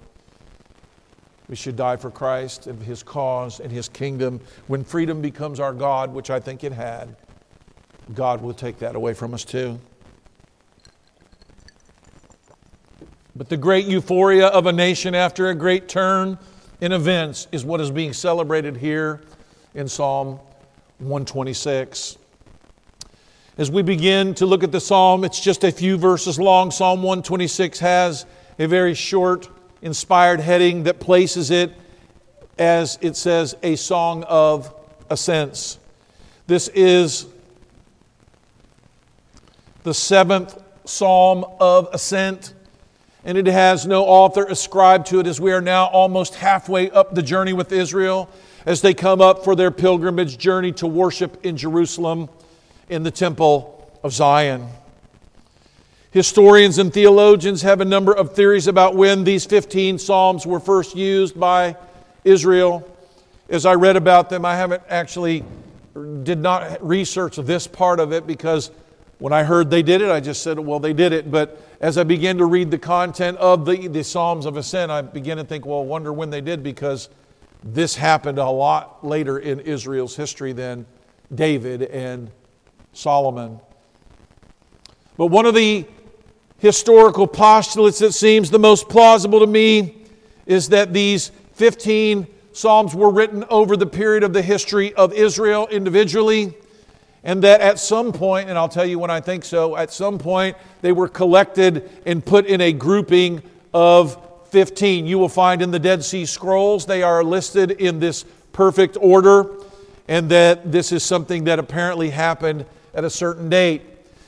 We 1.46 1.56
should 1.56 1.76
die 1.76 1.96
for 1.96 2.10
Christ 2.10 2.68
and 2.68 2.82
His 2.82 3.02
cause 3.02 3.60
and 3.60 3.70
His 3.70 3.86
kingdom. 3.90 4.40
When 4.66 4.82
freedom 4.82 5.20
becomes 5.20 5.60
our 5.60 5.74
God, 5.74 6.14
which 6.14 6.30
I 6.30 6.40
think 6.40 6.64
it 6.64 6.72
had, 6.72 7.14
God 8.14 8.40
will 8.40 8.54
take 8.54 8.78
that 8.78 8.96
away 8.96 9.12
from 9.12 9.34
us 9.34 9.44
too. 9.44 9.78
But 13.36 13.48
the 13.48 13.56
great 13.56 13.86
euphoria 13.86 14.46
of 14.46 14.66
a 14.66 14.72
nation 14.72 15.14
after 15.14 15.48
a 15.48 15.54
great 15.54 15.88
turn 15.88 16.38
in 16.80 16.92
events 16.92 17.48
is 17.52 17.64
what 17.64 17.80
is 17.80 17.90
being 17.90 18.12
celebrated 18.12 18.76
here 18.76 19.20
in 19.74 19.88
Psalm 19.88 20.40
126. 20.98 22.16
As 23.58 23.70
we 23.70 23.82
begin 23.82 24.34
to 24.34 24.46
look 24.46 24.64
at 24.64 24.72
the 24.72 24.80
psalm, 24.80 25.24
it's 25.24 25.40
just 25.40 25.64
a 25.64 25.72
few 25.72 25.96
verses 25.98 26.38
long. 26.38 26.70
Psalm 26.70 27.02
126 27.02 27.78
has 27.80 28.26
a 28.58 28.66
very 28.66 28.94
short, 28.94 29.48
inspired 29.82 30.40
heading 30.40 30.84
that 30.84 31.00
places 31.00 31.50
it 31.50 31.72
as 32.58 32.98
it 33.02 33.16
says, 33.16 33.54
a 33.62 33.76
song 33.76 34.24
of 34.24 34.74
ascents. 35.10 35.78
This 36.46 36.68
is 36.68 37.26
the 39.82 39.92
seventh 39.92 40.62
psalm 40.84 41.44
of 41.60 41.88
ascent, 41.92 42.54
and 43.26 43.36
it 43.36 43.48
has 43.48 43.88
no 43.88 44.04
author 44.04 44.44
ascribed 44.44 45.08
to 45.08 45.18
it 45.18 45.26
as 45.26 45.40
we 45.40 45.50
are 45.50 45.60
now 45.60 45.86
almost 45.86 46.36
halfway 46.36 46.88
up 46.92 47.12
the 47.12 47.22
journey 47.22 47.52
with 47.52 47.72
Israel 47.72 48.30
as 48.64 48.82
they 48.82 48.94
come 48.94 49.20
up 49.20 49.42
for 49.42 49.56
their 49.56 49.72
pilgrimage 49.72 50.38
journey 50.38 50.70
to 50.70 50.86
worship 50.86 51.44
in 51.44 51.56
Jerusalem 51.56 52.28
in 52.88 53.02
the 53.02 53.10
Temple 53.10 53.90
of 54.04 54.12
Zion. 54.12 54.68
Historians 56.12 56.78
and 56.78 56.94
theologians 56.94 57.62
have 57.62 57.80
a 57.80 57.84
number 57.84 58.12
of 58.12 58.36
theories 58.36 58.68
about 58.68 58.94
when 58.94 59.24
these 59.24 59.44
15 59.44 59.98
Psalms 59.98 60.46
were 60.46 60.60
first 60.60 60.94
used 60.94 61.38
by 61.38 61.76
Israel. 62.22 62.88
As 63.48 63.66
I 63.66 63.74
read 63.74 63.96
about 63.96 64.30
them, 64.30 64.44
I 64.44 64.54
haven't 64.54 64.84
actually 64.88 65.44
did 66.22 66.38
not 66.38 66.86
research 66.86 67.36
this 67.36 67.66
part 67.66 67.98
of 67.98 68.12
it 68.12 68.24
because 68.24 68.70
when 69.18 69.32
I 69.32 69.44
heard 69.44 69.70
they 69.70 69.82
did 69.82 70.02
it, 70.02 70.10
I 70.10 70.20
just 70.20 70.42
said, 70.42 70.58
well, 70.58 70.78
they 70.78 70.92
did 70.92 71.12
it. 71.12 71.30
But 71.30 71.60
as 71.80 71.96
I 71.96 72.04
began 72.04 72.38
to 72.38 72.44
read 72.44 72.70
the 72.70 72.78
content 72.78 73.38
of 73.38 73.64
the, 73.64 73.88
the 73.88 74.04
Psalms 74.04 74.44
of 74.44 74.56
Ascent, 74.56 74.90
I 74.90 75.02
began 75.02 75.38
to 75.38 75.44
think, 75.44 75.64
well, 75.64 75.80
I 75.80 75.84
wonder 75.84 76.12
when 76.12 76.30
they 76.30 76.40
did 76.40 76.62
because 76.62 77.08
this 77.64 77.96
happened 77.96 78.38
a 78.38 78.48
lot 78.48 79.04
later 79.06 79.38
in 79.38 79.60
Israel's 79.60 80.16
history 80.16 80.52
than 80.52 80.86
David 81.34 81.82
and 81.82 82.30
Solomon. 82.92 83.60
But 85.16 85.26
one 85.26 85.46
of 85.46 85.54
the 85.54 85.86
historical 86.58 87.26
postulates 87.26 87.98
that 88.00 88.12
seems 88.12 88.50
the 88.50 88.58
most 88.58 88.88
plausible 88.88 89.40
to 89.40 89.46
me 89.46 90.02
is 90.46 90.68
that 90.68 90.92
these 90.92 91.30
15 91.54 92.26
Psalms 92.52 92.94
were 92.94 93.10
written 93.10 93.44
over 93.50 93.76
the 93.76 93.86
period 93.86 94.22
of 94.22 94.32
the 94.32 94.42
history 94.42 94.94
of 94.94 95.12
Israel 95.12 95.66
individually, 95.68 96.54
and 97.26 97.42
that 97.42 97.60
at 97.60 97.80
some 97.80 98.12
point, 98.12 98.48
and 98.48 98.56
I'll 98.56 98.68
tell 98.68 98.86
you 98.86 99.00
when 99.00 99.10
I 99.10 99.20
think 99.20 99.44
so, 99.44 99.76
at 99.76 99.92
some 99.92 100.16
point 100.16 100.56
they 100.80 100.92
were 100.92 101.08
collected 101.08 101.90
and 102.06 102.24
put 102.24 102.46
in 102.46 102.60
a 102.60 102.72
grouping 102.72 103.42
of 103.74 104.16
15. 104.50 105.06
You 105.06 105.18
will 105.18 105.28
find 105.28 105.60
in 105.60 105.72
the 105.72 105.80
Dead 105.80 106.04
Sea 106.04 106.24
Scrolls 106.24 106.86
they 106.86 107.02
are 107.02 107.24
listed 107.24 107.72
in 107.72 107.98
this 107.98 108.24
perfect 108.52 108.96
order, 109.00 109.50
and 110.06 110.30
that 110.30 110.70
this 110.70 110.92
is 110.92 111.02
something 111.02 111.44
that 111.44 111.58
apparently 111.58 112.10
happened 112.10 112.64
at 112.94 113.02
a 113.02 113.10
certain 113.10 113.48
date. 113.48 113.82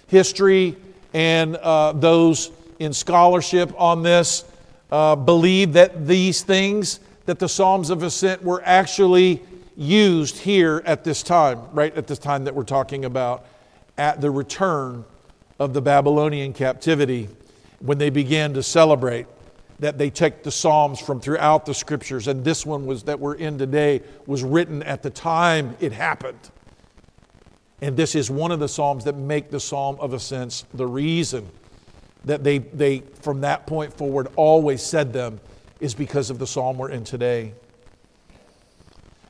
History 0.08 0.76
and 1.14 1.54
uh, 1.54 1.92
those 1.92 2.50
in 2.80 2.92
scholarship 2.92 3.72
on 3.80 4.02
this 4.02 4.44
uh, 4.90 5.14
believe 5.14 5.74
that 5.74 6.08
these 6.08 6.42
things, 6.42 6.98
that 7.26 7.38
the 7.38 7.48
Psalms 7.48 7.90
of 7.90 8.02
Ascent 8.02 8.42
were 8.42 8.60
actually 8.64 9.40
used 9.78 10.38
here 10.38 10.82
at 10.84 11.04
this 11.04 11.22
time, 11.22 11.60
right 11.72 11.96
at 11.96 12.08
this 12.08 12.18
time 12.18 12.44
that 12.44 12.54
we're 12.54 12.64
talking 12.64 13.04
about, 13.04 13.46
at 13.96 14.20
the 14.20 14.30
return 14.30 15.04
of 15.58 15.72
the 15.72 15.80
Babylonian 15.80 16.52
captivity, 16.52 17.28
when 17.78 17.96
they 17.96 18.10
began 18.10 18.54
to 18.54 18.62
celebrate 18.62 19.26
that 19.78 19.96
they 19.96 20.10
take 20.10 20.42
the 20.42 20.50
Psalms 20.50 20.98
from 20.98 21.20
throughout 21.20 21.64
the 21.64 21.74
scriptures, 21.74 22.26
and 22.26 22.44
this 22.44 22.66
one 22.66 22.86
was 22.86 23.04
that 23.04 23.20
we're 23.20 23.34
in 23.34 23.56
today 23.56 24.02
was 24.26 24.42
written 24.42 24.82
at 24.82 25.04
the 25.04 25.10
time 25.10 25.76
it 25.78 25.92
happened. 25.92 26.50
And 27.80 27.96
this 27.96 28.16
is 28.16 28.28
one 28.28 28.50
of 28.50 28.58
the 28.58 28.68
Psalms 28.68 29.04
that 29.04 29.16
make 29.16 29.50
the 29.50 29.60
Psalm 29.60 29.96
of 30.00 30.12
Ascents 30.12 30.64
the 30.74 30.86
reason 30.86 31.48
that 32.24 32.42
they, 32.42 32.58
they, 32.58 33.04
from 33.22 33.42
that 33.42 33.68
point 33.68 33.94
forward, 33.94 34.26
always 34.34 34.82
said 34.82 35.12
them 35.12 35.38
is 35.78 35.94
because 35.94 36.30
of 36.30 36.40
the 36.40 36.46
Psalm 36.48 36.78
we're 36.78 36.90
in 36.90 37.04
today. 37.04 37.54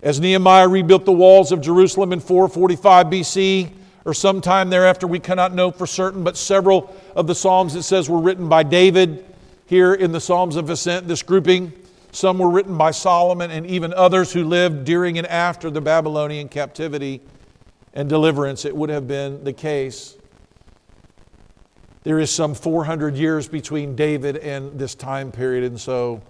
As 0.02 0.20
Nehemiah 0.20 0.68
rebuilt 0.68 1.04
the 1.04 1.12
walls 1.12 1.50
of 1.50 1.60
Jerusalem 1.60 2.12
in 2.12 2.20
445 2.20 3.06
BC, 3.06 3.70
or 4.04 4.14
sometime 4.14 4.70
thereafter, 4.70 5.06
we 5.06 5.18
cannot 5.18 5.52
know 5.52 5.70
for 5.70 5.86
certain, 5.86 6.24
but 6.24 6.36
several 6.36 6.94
of 7.14 7.26
the 7.26 7.34
Psalms 7.34 7.74
it 7.74 7.82
says 7.82 8.08
were 8.08 8.20
written 8.20 8.48
by 8.48 8.62
David 8.62 9.24
here 9.66 9.92
in 9.92 10.12
the 10.12 10.20
Psalms 10.20 10.56
of 10.56 10.70
Ascent, 10.70 11.08
this 11.08 11.22
grouping. 11.22 11.72
Some 12.12 12.38
were 12.38 12.48
written 12.48 12.78
by 12.78 12.92
Solomon 12.92 13.50
and 13.50 13.66
even 13.66 13.92
others 13.92 14.32
who 14.32 14.44
lived 14.44 14.84
during 14.84 15.18
and 15.18 15.26
after 15.26 15.68
the 15.68 15.80
Babylonian 15.80 16.48
captivity 16.48 17.20
and 17.92 18.08
deliverance, 18.08 18.64
it 18.64 18.74
would 18.74 18.88
have 18.88 19.06
been 19.06 19.44
the 19.44 19.52
case. 19.52 20.16
There 22.04 22.18
is 22.18 22.30
some 22.30 22.54
400 22.54 23.16
years 23.16 23.48
between 23.48 23.94
David 23.94 24.38
and 24.38 24.78
this 24.78 24.94
time 24.94 25.30
period, 25.32 25.64
and 25.64 25.78
so 25.78 26.22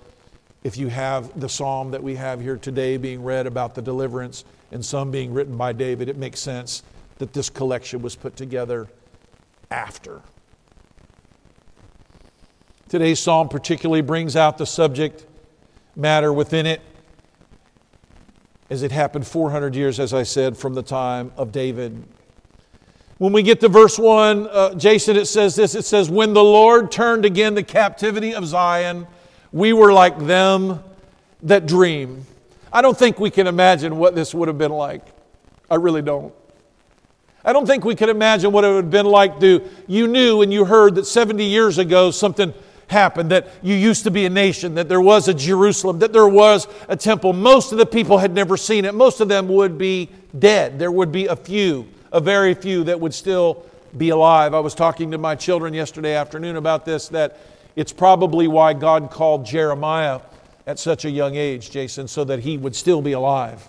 if 0.64 0.76
you 0.76 0.88
have 0.88 1.38
the 1.38 1.48
psalm 1.48 1.90
that 1.92 2.02
we 2.02 2.16
have 2.16 2.40
here 2.40 2.56
today 2.56 2.96
being 2.96 3.22
read 3.22 3.46
about 3.46 3.74
the 3.74 3.82
deliverance 3.82 4.44
and 4.72 4.84
some 4.84 5.10
being 5.10 5.32
written 5.32 5.56
by 5.56 5.72
David, 5.72 6.08
it 6.08 6.16
makes 6.16 6.40
sense 6.40 6.82
that 7.18 7.32
this 7.32 7.48
collection 7.48 8.02
was 8.02 8.16
put 8.16 8.36
together 8.36 8.88
after. 9.70 10.20
Today's 12.88 13.20
psalm 13.20 13.48
particularly 13.48 14.00
brings 14.00 14.34
out 14.34 14.58
the 14.58 14.66
subject 14.66 15.26
matter 15.94 16.32
within 16.32 16.64
it 16.66 16.80
as 18.70 18.82
it 18.82 18.92
happened 18.92 19.26
400 19.26 19.74
years, 19.74 19.98
as 19.98 20.12
I 20.12 20.22
said, 20.22 20.56
from 20.56 20.74
the 20.74 20.82
time 20.82 21.32
of 21.36 21.52
David. 21.52 22.02
When 23.18 23.32
we 23.32 23.42
get 23.42 23.60
to 23.60 23.68
verse 23.68 23.98
1, 23.98 24.46
uh, 24.46 24.74
Jason, 24.74 25.16
it 25.16 25.24
says 25.24 25.56
this 25.56 25.74
it 25.74 25.84
says, 25.84 26.10
When 26.10 26.34
the 26.34 26.44
Lord 26.44 26.92
turned 26.92 27.24
again 27.24 27.54
the 27.54 27.62
captivity 27.62 28.34
of 28.34 28.46
Zion, 28.46 29.06
we 29.52 29.72
were 29.72 29.92
like 29.92 30.18
them 30.18 30.82
that 31.42 31.66
dream. 31.66 32.26
I 32.72 32.82
don't 32.82 32.98
think 32.98 33.18
we 33.18 33.30
can 33.30 33.46
imagine 33.46 33.96
what 33.98 34.14
this 34.14 34.34
would 34.34 34.48
have 34.48 34.58
been 34.58 34.72
like. 34.72 35.04
I 35.70 35.76
really 35.76 36.02
don't. 36.02 36.34
I 37.44 37.52
don't 37.52 37.66
think 37.66 37.84
we 37.84 37.94
can 37.94 38.08
imagine 38.08 38.52
what 38.52 38.64
it 38.64 38.68
would 38.68 38.84
have 38.84 38.90
been 38.90 39.06
like 39.06 39.40
to, 39.40 39.66
you 39.86 40.06
knew 40.06 40.42
and 40.42 40.52
you 40.52 40.64
heard 40.64 40.96
that 40.96 41.06
70 41.06 41.44
years 41.44 41.78
ago 41.78 42.10
something 42.10 42.52
happened, 42.88 43.30
that 43.30 43.48
you 43.62 43.74
used 43.74 44.04
to 44.04 44.10
be 44.10 44.26
a 44.26 44.30
nation, 44.30 44.74
that 44.74 44.88
there 44.88 45.00
was 45.00 45.28
a 45.28 45.34
Jerusalem, 45.34 46.00
that 46.00 46.12
there 46.12 46.28
was 46.28 46.66
a 46.88 46.96
temple. 46.96 47.32
Most 47.32 47.70
of 47.72 47.78
the 47.78 47.86
people 47.86 48.18
had 48.18 48.34
never 48.34 48.56
seen 48.56 48.84
it. 48.84 48.94
Most 48.94 49.20
of 49.20 49.28
them 49.28 49.48
would 49.48 49.78
be 49.78 50.10
dead. 50.38 50.78
There 50.78 50.90
would 50.90 51.12
be 51.12 51.26
a 51.26 51.36
few, 51.36 51.86
a 52.12 52.20
very 52.20 52.54
few 52.54 52.84
that 52.84 52.98
would 52.98 53.14
still 53.14 53.64
be 53.96 54.08
alive. 54.10 54.52
I 54.52 54.60
was 54.60 54.74
talking 54.74 55.10
to 55.12 55.18
my 55.18 55.34
children 55.34 55.74
yesterday 55.74 56.14
afternoon 56.14 56.56
about 56.56 56.84
this, 56.84 57.08
that 57.08 57.38
it's 57.78 57.92
probably 57.92 58.48
why 58.48 58.72
God 58.72 59.10
called 59.10 59.46
Jeremiah 59.46 60.20
at 60.66 60.78
such 60.78 61.04
a 61.04 61.10
young 61.10 61.36
age, 61.36 61.70
Jason, 61.70 62.08
so 62.08 62.24
that 62.24 62.40
he 62.40 62.58
would 62.58 62.76
still 62.76 63.00
be 63.00 63.12
alive 63.12 63.66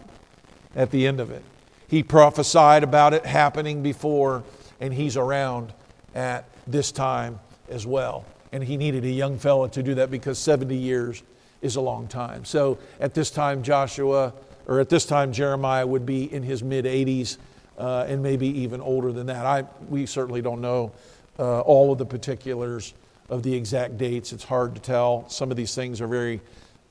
at 0.75 0.91
the 0.91 1.07
end 1.07 1.19
of 1.19 1.31
it. 1.31 1.43
He 1.87 2.03
prophesied 2.03 2.83
about 2.83 3.13
it 3.13 3.25
happening 3.25 3.81
before, 3.81 4.43
and 4.79 4.93
he's 4.93 5.15
around 5.15 5.73
at 6.13 6.45
this 6.67 6.91
time 6.91 7.39
as 7.69 7.85
well 7.85 8.25
and 8.51 8.63
he 8.63 8.77
needed 8.77 9.03
a 9.05 9.09
young 9.09 9.37
fellow 9.37 9.67
to 9.67 9.83
do 9.83 9.95
that 9.95 10.09
because 10.09 10.39
70 10.39 10.75
years 10.75 11.23
is 11.61 11.75
a 11.75 11.81
long 11.81 12.07
time. 12.07 12.45
So 12.45 12.77
at 12.99 13.13
this 13.13 13.29
time, 13.31 13.63
Joshua, 13.63 14.33
or 14.65 14.79
at 14.79 14.89
this 14.89 15.05
time, 15.05 15.31
Jeremiah 15.31 15.85
would 15.85 16.05
be 16.05 16.31
in 16.31 16.43
his 16.43 16.63
mid 16.63 16.85
80s, 16.85 17.37
uh, 17.77 18.05
and 18.07 18.23
maybe 18.23 18.47
even 18.61 18.81
older 18.81 19.11
than 19.11 19.27
that. 19.27 19.45
I, 19.45 19.65
we 19.89 20.05
certainly 20.05 20.41
don't 20.41 20.61
know 20.61 20.91
uh, 21.37 21.61
all 21.61 21.91
of 21.91 21.97
the 21.97 22.05
particulars 22.05 22.93
of 23.29 23.43
the 23.43 23.53
exact 23.53 23.97
dates. 23.97 24.33
It's 24.33 24.43
hard 24.43 24.75
to 24.75 24.81
tell. 24.81 25.27
Some 25.29 25.51
of 25.51 25.57
these 25.57 25.75
things 25.75 26.01
are 26.01 26.07
very, 26.07 26.41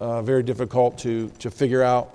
uh, 0.01 0.23
very 0.23 0.43
difficult 0.43 0.99
to, 0.99 1.29
to 1.39 1.51
figure 1.51 1.83
out. 1.83 2.15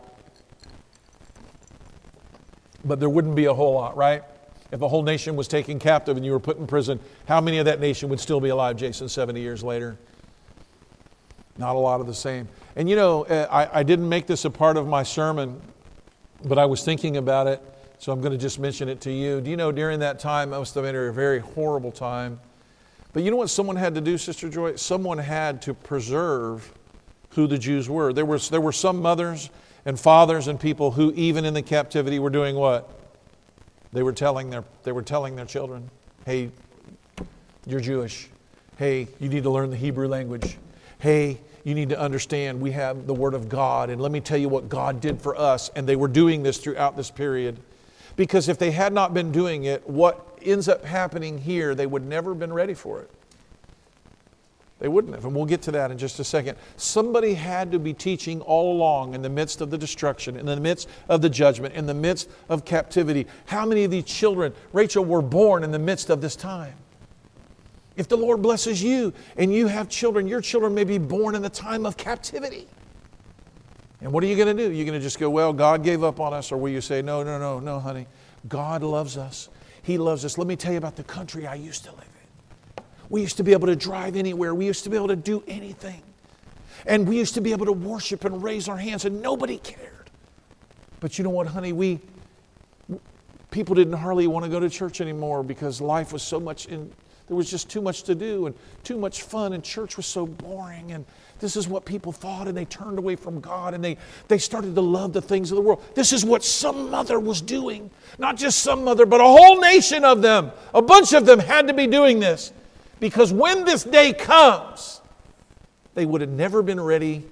But 2.86 3.00
there 3.00 3.10
wouldn't 3.10 3.36
be 3.36 3.46
a 3.46 3.54
whole 3.54 3.74
lot, 3.74 3.96
right? 3.96 4.24
If 4.72 4.82
a 4.82 4.88
whole 4.88 5.04
nation 5.04 5.36
was 5.36 5.48
taken 5.48 5.78
captive 5.78 6.18
and 6.18 6.26
you 6.26 6.32
were 6.32 6.40
put 6.40 6.58
in 6.58 6.66
prison, 6.66 7.00
how 7.28 7.40
many 7.40 7.60
of 7.60 7.66
that 7.66 7.80
nation 7.80 8.10
would 8.10 8.20
still 8.20 8.40
be 8.42 8.50
alive, 8.50 8.76
Jason, 8.76 9.08
70 9.08 9.40
years 9.40 9.64
later? 9.64 9.98
Not 11.58 11.76
a 11.76 11.80
lot 11.80 12.02
of 12.02 12.08
the 12.08 12.14
same. 12.14 12.48
And 12.76 12.90
you 12.90 12.96
know, 12.96 13.26
uh, 13.26 13.48
I, 13.52 13.80
I 13.80 13.84
didn't 13.84 14.10
make 14.10 14.26
this 14.26 14.46
a 14.46 14.50
part 14.50 14.78
of 14.78 14.88
my 14.88 15.04
sermon, 15.04 15.62
but 16.44 16.58
I 16.58 16.66
was 16.66 16.84
thinking 16.84 17.18
about 17.18 17.46
it, 17.48 17.62
so 18.00 18.12
I'm 18.12 18.20
going 18.20 18.32
to 18.32 18.38
just 18.38 18.58
mention 18.58 18.90
it 18.90 19.00
to 19.02 19.12
you. 19.12 19.40
Do 19.42 19.52
you 19.52 19.58
know 19.58 19.72
during 19.72 20.00
that 20.00 20.20
time, 20.20 20.54
I 20.54 20.58
must 20.58 20.74
have 20.74 20.84
been 20.84 20.96
a 20.96 21.12
very 21.12 21.40
horrible 21.40 21.92
time. 21.92 22.40
But 23.14 23.22
you 23.24 23.32
know 23.32 23.38
what 23.38 23.52
someone 23.52 23.76
had 23.76 23.96
to 23.96 24.02
do, 24.02 24.18
Sister 24.18 24.50
Joy? 24.50 24.76
Someone 24.76 25.20
had 25.20 25.62
to 25.64 25.74
preserve 25.74 26.74
who 27.30 27.48
the 27.48 27.58
Jews 27.58 27.88
were. 27.88 28.12
There, 28.12 28.26
was, 28.26 28.50
there 28.50 28.62
were 28.62 28.72
some 28.72 29.02
mothers 29.02 29.52
and 29.86 30.00
fathers 30.00 30.48
and 30.48 30.60
people 30.60 30.92
who, 30.92 31.14
even 31.16 31.46
in 31.46 31.54
the 31.54 31.62
captivity, 31.62 32.18
were 32.20 32.32
doing 32.32 32.56
what? 32.56 32.90
They 33.92 34.02
were 34.02 34.14
telling 34.14 34.50
their, 34.50 34.64
they 34.84 34.92
were 34.92 35.04
telling 35.04 35.36
their 35.36 35.46
children, 35.46 35.90
hey, 36.26 36.50
you're 37.68 37.80
Jewish. 37.80 38.30
Hey, 38.78 39.08
you 39.20 39.30
need 39.30 39.44
to 39.44 39.52
learn 39.52 39.70
the 39.70 39.78
Hebrew 39.78 40.08
language. 40.08 40.58
Hey, 40.98 41.40
you 41.64 41.76
need 41.76 41.90
to 41.90 42.00
understand 42.00 42.60
we 42.60 42.72
have 42.72 43.06
the 43.06 43.14
Word 43.14 43.36
of 43.36 43.48
God, 43.48 43.90
and 43.90 44.02
let 44.02 44.12
me 44.12 44.20
tell 44.20 44.38
you 44.38 44.50
what 44.50 44.68
God 44.68 45.00
did 45.00 45.22
for 45.22 45.38
us. 45.38 45.70
And 45.76 45.88
they 45.88 45.96
were 45.96 46.08
doing 46.08 46.42
this 46.42 46.58
throughout 46.58 46.98
this 46.98 47.12
period. 47.12 47.60
Because 48.16 48.48
if 48.48 48.58
they 48.58 48.72
had 48.72 48.94
not 48.94 49.14
been 49.14 49.32
doing 49.32 49.64
it, 49.64 49.88
what 49.90 50.38
ends 50.42 50.68
up 50.68 50.86
happening 50.86 51.40
here, 51.40 51.74
they 51.74 51.88
would 51.88 52.06
never 52.06 52.32
have 52.32 52.40
been 52.40 52.54
ready 52.54 52.74
for 52.74 53.00
it. 53.02 53.10
They 54.80 54.90
wouldn't 54.90 55.16
have. 55.16 55.24
And 55.24 55.34
we'll 55.34 55.46
get 55.46 55.62
to 55.64 55.72
that 55.72 55.92
in 55.92 55.98
just 55.98 56.20
a 56.20 56.24
second. 56.24 56.58
Somebody 56.76 57.36
had 57.36 57.72
to 57.72 57.80
be 57.80 57.94
teaching 57.94 58.42
all 58.42 58.74
along 58.74 59.14
in 59.14 59.22
the 59.22 59.30
midst 59.30 59.62
of 59.62 59.72
the 59.72 59.78
destruction, 59.78 60.36
in 60.36 60.46
the 60.46 60.60
midst 60.60 60.90
of 61.08 61.22
the 61.22 61.30
judgment, 61.30 61.74
in 61.74 61.86
the 61.86 61.94
midst 61.94 62.30
of 62.50 62.66
captivity. 62.66 63.26
How 63.46 63.66
many 63.66 63.86
of 63.86 63.92
these 63.92 64.04
children, 64.04 64.54
Rachel, 64.74 65.06
were 65.06 65.22
born 65.22 65.64
in 65.64 65.72
the 65.72 65.80
midst 65.80 66.10
of 66.10 66.20
this 66.20 66.36
time? 66.36 66.74
If 67.96 68.10
the 68.10 68.18
Lord 68.18 68.42
blesses 68.42 68.84
you 68.84 69.14
and 69.38 69.54
you 69.54 69.68
have 69.68 69.88
children, 69.88 70.28
your 70.28 70.42
children 70.42 70.74
may 70.74 70.84
be 70.84 70.98
born 70.98 71.36
in 71.36 71.42
the 71.42 71.50
time 71.50 71.86
of 71.86 71.96
captivity. 71.96 72.68
And 74.04 74.12
what 74.12 74.22
are 74.22 74.28
you 74.28 74.36
going 74.36 74.56
to 74.56 74.68
do? 74.68 74.70
You're 74.70 74.86
going 74.86 75.00
to 75.00 75.04
just 75.04 75.18
go, 75.18 75.30
well, 75.30 75.54
God 75.54 75.82
gave 75.82 76.04
up 76.04 76.20
on 76.20 76.34
us, 76.34 76.52
or 76.52 76.58
will 76.58 76.70
you 76.70 76.82
say, 76.82 77.02
no, 77.02 77.24
no, 77.24 77.40
no, 77.40 77.60
no, 77.60 77.80
honey. 77.80 78.06
God 78.50 78.84
loves 78.84 79.16
us. 79.16 79.48
He 79.82 79.98
loves 79.98 80.26
us. 80.26 80.38
Let 80.38 80.46
me 80.46 80.58
tell 80.58 80.74
you 80.74 80.78
about 80.78 80.98
the 80.98 81.06
country 81.06 81.48
I 81.48 81.56
used 81.56 81.86
to 81.86 81.92
live 81.92 82.02
in. 82.02 82.84
We 83.10 83.22
used 83.22 83.38
to 83.38 83.44
be 83.44 83.54
able 83.54 83.68
to 83.68 83.78
drive 83.78 84.18
anywhere, 84.18 84.54
we 84.54 84.66
used 84.66 84.84
to 84.84 84.90
be 84.90 84.98
able 84.98 85.08
to 85.08 85.16
do 85.16 85.42
anything. 85.48 86.02
And 86.86 87.08
we 87.08 87.18
used 87.18 87.34
to 87.36 87.42
be 87.42 87.54
able 87.54 87.66
to 87.66 87.72
worship 87.72 88.26
and 88.26 88.44
raise 88.44 88.68
our 88.68 88.76
hands, 88.76 89.06
and 89.06 89.22
nobody 89.22 89.58
cared. 89.58 90.10
But 91.00 91.18
you 91.18 91.24
know 91.24 91.30
what, 91.30 91.48
honey? 91.48 91.72
We 91.72 92.02
people 93.52 93.76
didn't 93.76 93.94
hardly 93.94 94.26
want 94.26 94.44
to 94.44 94.50
go 94.50 94.60
to 94.60 94.70
church 94.70 95.00
anymore 95.00 95.44
because 95.44 95.80
life 95.80 96.12
was 96.12 96.24
so 96.24 96.40
much 96.40 96.66
in 96.66 96.92
there 97.28 97.38
was 97.38 97.50
just 97.50 97.70
too 97.70 97.82
much 97.82 98.04
to 98.04 98.16
do 98.16 98.48
and 98.48 98.56
too 98.84 98.98
much 98.98 99.22
fun, 99.24 99.54
and 99.54 99.64
church 99.64 99.96
was 99.96 100.06
so 100.06 100.26
boring. 100.26 100.92
And 100.92 101.06
this 101.44 101.58
is 101.58 101.68
what 101.68 101.84
people 101.84 102.14
thought, 102.14 102.48
and 102.48 102.56
they 102.56 102.64
turned 102.64 102.98
away 102.98 103.18
from 103.18 103.42
God 103.42 103.74
and 103.74 103.84
they, 103.84 103.98
they 104.30 104.38
started 104.38 104.76
to 104.76 104.82
love 104.82 105.12
the 105.12 105.22
things 105.22 105.52
of 105.52 105.58
the 105.58 105.62
world. 105.62 105.84
This 105.94 106.14
is 106.14 106.24
what 106.24 106.42
some 106.42 106.90
mother 106.90 107.20
was 107.20 107.42
doing. 107.42 107.92
Not 108.18 108.38
just 108.38 108.60
some 108.62 108.86
mother, 108.86 109.06
but 109.06 109.20
a 109.20 109.26
whole 109.26 109.60
nation 109.60 110.06
of 110.06 110.22
them. 110.22 110.54
A 110.74 110.82
bunch 110.82 111.12
of 111.12 111.26
them 111.26 111.40
had 111.40 111.68
to 111.68 111.74
be 111.74 111.86
doing 111.86 112.22
this. 112.22 112.54
Because 113.02 113.34
when 113.34 113.66
this 113.66 113.84
day 113.84 114.14
comes, 114.14 115.02
they 115.96 116.06
would 116.06 116.22
have 116.22 116.30
never 116.30 116.64
been 116.64 116.80
ready 116.80 117.26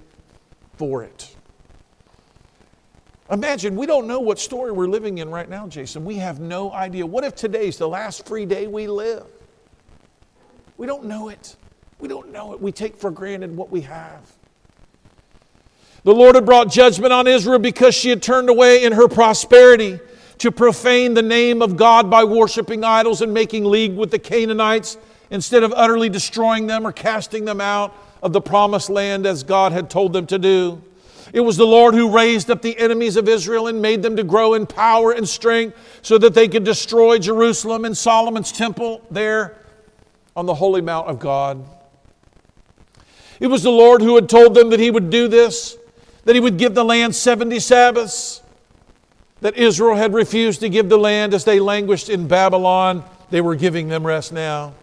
for 0.76 1.02
it. 1.02 1.34
Imagine, 3.30 3.76
we 3.76 3.86
don't 3.86 4.06
know 4.06 4.20
what 4.20 4.38
story 4.38 4.72
we're 4.72 4.88
living 4.88 5.16
in 5.18 5.30
right 5.30 5.48
now, 5.48 5.66
Jason. 5.66 6.04
We 6.04 6.16
have 6.16 6.38
no 6.38 6.70
idea. 6.70 7.06
What 7.06 7.24
if 7.24 7.34
today's 7.34 7.78
the 7.78 7.88
last 7.88 8.26
free 8.26 8.44
day 8.44 8.66
we 8.66 8.88
live? 8.88 9.24
We 10.76 10.86
don't 10.86 11.04
know 11.04 11.30
it. 11.30 11.56
We 12.02 12.08
don't 12.08 12.32
know 12.32 12.52
it. 12.52 12.60
We 12.60 12.72
take 12.72 12.96
for 12.96 13.12
granted 13.12 13.56
what 13.56 13.70
we 13.70 13.82
have. 13.82 14.20
The 16.02 16.12
Lord 16.12 16.34
had 16.34 16.44
brought 16.44 16.68
judgment 16.68 17.12
on 17.12 17.28
Israel 17.28 17.60
because 17.60 17.94
she 17.94 18.08
had 18.08 18.20
turned 18.20 18.50
away 18.50 18.82
in 18.82 18.92
her 18.92 19.06
prosperity 19.06 20.00
to 20.38 20.50
profane 20.50 21.14
the 21.14 21.22
name 21.22 21.62
of 21.62 21.76
God 21.76 22.10
by 22.10 22.24
worshiping 22.24 22.82
idols 22.82 23.22
and 23.22 23.32
making 23.32 23.64
league 23.64 23.94
with 23.94 24.10
the 24.10 24.18
Canaanites 24.18 24.98
instead 25.30 25.62
of 25.62 25.72
utterly 25.76 26.08
destroying 26.08 26.66
them 26.66 26.84
or 26.84 26.90
casting 26.90 27.44
them 27.44 27.60
out 27.60 27.94
of 28.20 28.32
the 28.32 28.40
promised 28.40 28.90
land 28.90 29.24
as 29.24 29.44
God 29.44 29.70
had 29.70 29.88
told 29.88 30.12
them 30.12 30.26
to 30.26 30.40
do. 30.40 30.82
It 31.32 31.42
was 31.42 31.56
the 31.56 31.68
Lord 31.68 31.94
who 31.94 32.10
raised 32.10 32.50
up 32.50 32.62
the 32.62 32.76
enemies 32.80 33.14
of 33.14 33.28
Israel 33.28 33.68
and 33.68 33.80
made 33.80 34.02
them 34.02 34.16
to 34.16 34.24
grow 34.24 34.54
in 34.54 34.66
power 34.66 35.12
and 35.12 35.28
strength 35.28 35.76
so 36.02 36.18
that 36.18 36.34
they 36.34 36.48
could 36.48 36.64
destroy 36.64 37.20
Jerusalem 37.20 37.84
and 37.84 37.96
Solomon's 37.96 38.50
temple 38.50 39.06
there 39.08 39.56
on 40.34 40.46
the 40.46 40.54
holy 40.54 40.80
mount 40.80 41.06
of 41.06 41.20
God. 41.20 41.64
It 43.42 43.50
was 43.50 43.64
the 43.64 43.72
Lord 43.72 44.02
who 44.02 44.14
had 44.14 44.28
told 44.28 44.54
them 44.54 44.70
that 44.70 44.78
He 44.78 44.88
would 44.88 45.10
do 45.10 45.26
this, 45.26 45.76
that 46.26 46.36
He 46.36 46.40
would 46.40 46.58
give 46.58 46.76
the 46.76 46.84
land 46.84 47.12
70 47.12 47.58
Sabbaths, 47.58 48.40
that 49.40 49.56
Israel 49.56 49.96
had 49.96 50.14
refused 50.14 50.60
to 50.60 50.68
give 50.68 50.88
the 50.88 50.96
land 50.96 51.34
as 51.34 51.44
they 51.44 51.58
languished 51.58 52.08
in 52.08 52.28
Babylon. 52.28 53.02
They 53.30 53.40
were 53.40 53.56
giving 53.56 53.88
them 53.88 54.06
rest 54.06 54.32
now. 54.32 54.74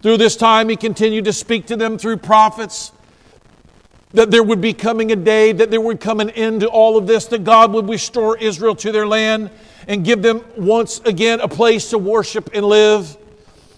Through 0.00 0.16
this 0.16 0.36
time, 0.36 0.70
He 0.70 0.76
continued 0.76 1.26
to 1.26 1.34
speak 1.34 1.66
to 1.66 1.76
them 1.76 1.98
through 1.98 2.16
prophets 2.16 2.92
that 4.14 4.30
there 4.30 4.42
would 4.42 4.62
be 4.62 4.72
coming 4.72 5.12
a 5.12 5.16
day, 5.16 5.52
that 5.52 5.70
there 5.70 5.80
would 5.82 6.00
come 6.00 6.20
an 6.20 6.30
end 6.30 6.60
to 6.60 6.68
all 6.68 6.96
of 6.96 7.06
this, 7.06 7.26
that 7.26 7.44
God 7.44 7.74
would 7.74 7.90
restore 7.90 8.38
Israel 8.38 8.74
to 8.76 8.90
their 8.90 9.06
land 9.06 9.50
and 9.86 10.02
give 10.02 10.22
them 10.22 10.42
once 10.56 11.00
again 11.00 11.40
a 11.40 11.48
place 11.48 11.90
to 11.90 11.98
worship 11.98 12.48
and 12.54 12.64
live. 12.64 13.18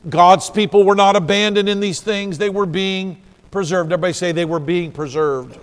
God's 0.09 0.51
people 0.51 0.85
were 0.85 0.95
not 0.95 1.17
abandoned 1.17 1.69
in 1.69 1.81
these 1.81 2.01
things, 2.01 2.39
they 2.39 2.51
were 2.51 2.65
being 2.65 3.21
preserved. 3.51 3.93
Everybody 3.93 4.13
say 4.13 4.33
they 4.33 4.45
were 4.45 4.61
being 4.61 4.93
preserved. 4.93 5.59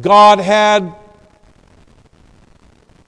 God 0.00 0.40
had 0.40 0.94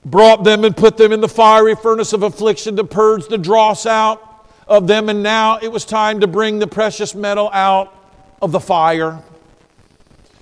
brought 0.05 0.45
them 0.45 0.65
and 0.65 0.77
put 0.77 0.97
them 0.97 1.13
in 1.13 1.21
the 1.21 1.29
fiery 1.29 1.75
furnace 1.75 2.13
of 2.13 2.23
affliction 2.23 2.77
to 2.77 2.85
purge 2.85 3.27
the 3.29 3.39
dross 3.39 3.85
out 3.85 4.49
of 4.67 4.87
them, 4.87 5.09
and 5.09 5.23
now 5.23 5.59
it 5.59 5.71
was 5.71 5.85
time 5.85 6.21
to 6.21 6.27
bring 6.27 6.59
the 6.59 6.67
precious 6.67 7.15
metal 7.15 7.51
out 7.53 7.95
of 8.41 8.53
the 8.53 8.61
fire. 8.61 9.23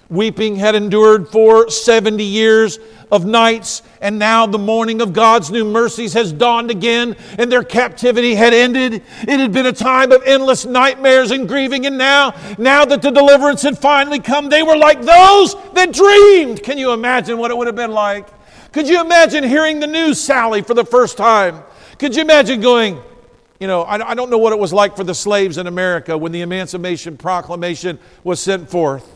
Weeping 0.08 0.54
had 0.54 0.76
endured 0.76 1.28
for 1.28 1.68
70 1.68 2.22
years 2.22 2.78
of 3.10 3.26
nights, 3.26 3.82
and 4.00 4.18
now 4.18 4.46
the 4.46 4.58
morning 4.58 5.00
of 5.00 5.12
God's 5.12 5.50
new 5.50 5.64
mercies 5.64 6.12
has 6.12 6.32
dawned 6.32 6.70
again, 6.70 7.16
and 7.38 7.50
their 7.50 7.64
captivity 7.64 8.36
had 8.36 8.54
ended. 8.54 9.02
It 9.22 9.40
had 9.40 9.52
been 9.52 9.66
a 9.66 9.72
time 9.72 10.12
of 10.12 10.22
endless 10.24 10.64
nightmares 10.64 11.32
and 11.32 11.48
grieving, 11.48 11.86
and 11.86 11.98
now, 11.98 12.34
now 12.56 12.84
that 12.84 13.02
the 13.02 13.10
deliverance 13.10 13.62
had 13.62 13.78
finally 13.78 14.20
come, 14.20 14.48
they 14.48 14.62
were 14.62 14.76
like 14.76 15.02
those 15.02 15.56
that 15.72 15.92
dreamed. 15.92 16.62
Can 16.62 16.78
you 16.78 16.92
imagine 16.92 17.38
what 17.38 17.50
it 17.50 17.56
would 17.56 17.66
have 17.66 17.76
been 17.76 17.92
like? 17.92 18.28
Could 18.70 18.88
you 18.88 19.00
imagine 19.00 19.42
hearing 19.42 19.80
the 19.80 19.86
news, 19.88 20.20
Sally, 20.20 20.62
for 20.62 20.74
the 20.74 20.84
first 20.84 21.16
time? 21.16 21.64
Could 21.98 22.14
you 22.14 22.22
imagine 22.22 22.60
going, 22.60 23.00
you 23.58 23.66
know, 23.66 23.82
I, 23.82 24.10
I 24.10 24.14
don't 24.14 24.30
know 24.30 24.38
what 24.38 24.52
it 24.52 24.58
was 24.58 24.72
like 24.72 24.96
for 24.96 25.02
the 25.02 25.14
slaves 25.14 25.58
in 25.58 25.66
America 25.66 26.16
when 26.16 26.30
the 26.30 26.42
Emancipation 26.42 27.16
Proclamation 27.16 27.98
was 28.22 28.38
sent 28.38 28.70
forth. 28.70 29.15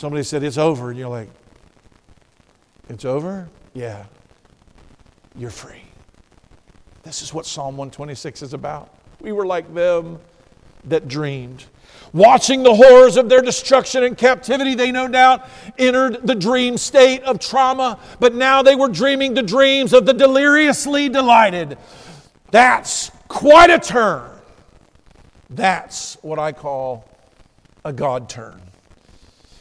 Somebody 0.00 0.22
said, 0.22 0.42
It's 0.42 0.56
over. 0.56 0.88
And 0.88 0.98
you're 0.98 1.10
like, 1.10 1.28
it's 2.88 3.04
over? 3.04 3.50
Yeah. 3.74 4.06
You're 5.36 5.50
free. 5.50 5.82
This 7.02 7.20
is 7.20 7.34
what 7.34 7.44
Psalm 7.44 7.76
126 7.76 8.40
is 8.40 8.54
about. 8.54 8.94
We 9.20 9.32
were 9.32 9.44
like 9.44 9.74
them 9.74 10.18
that 10.84 11.06
dreamed. 11.06 11.66
Watching 12.14 12.62
the 12.62 12.74
horrors 12.74 13.18
of 13.18 13.28
their 13.28 13.42
destruction 13.42 14.02
and 14.02 14.16
captivity, 14.16 14.74
they 14.74 14.90
no 14.90 15.06
doubt 15.06 15.46
entered 15.76 16.26
the 16.26 16.34
dream 16.34 16.78
state 16.78 17.22
of 17.24 17.38
trauma, 17.38 17.98
but 18.20 18.34
now 18.34 18.62
they 18.62 18.76
were 18.76 18.88
dreaming 18.88 19.34
the 19.34 19.42
dreams 19.42 19.92
of 19.92 20.06
the 20.06 20.14
deliriously 20.14 21.10
delighted. 21.10 21.76
That's 22.50 23.10
quite 23.28 23.68
a 23.68 23.78
turn. 23.78 24.30
That's 25.50 26.14
what 26.22 26.38
I 26.38 26.52
call 26.52 27.06
a 27.84 27.92
God 27.92 28.30
turn. 28.30 28.62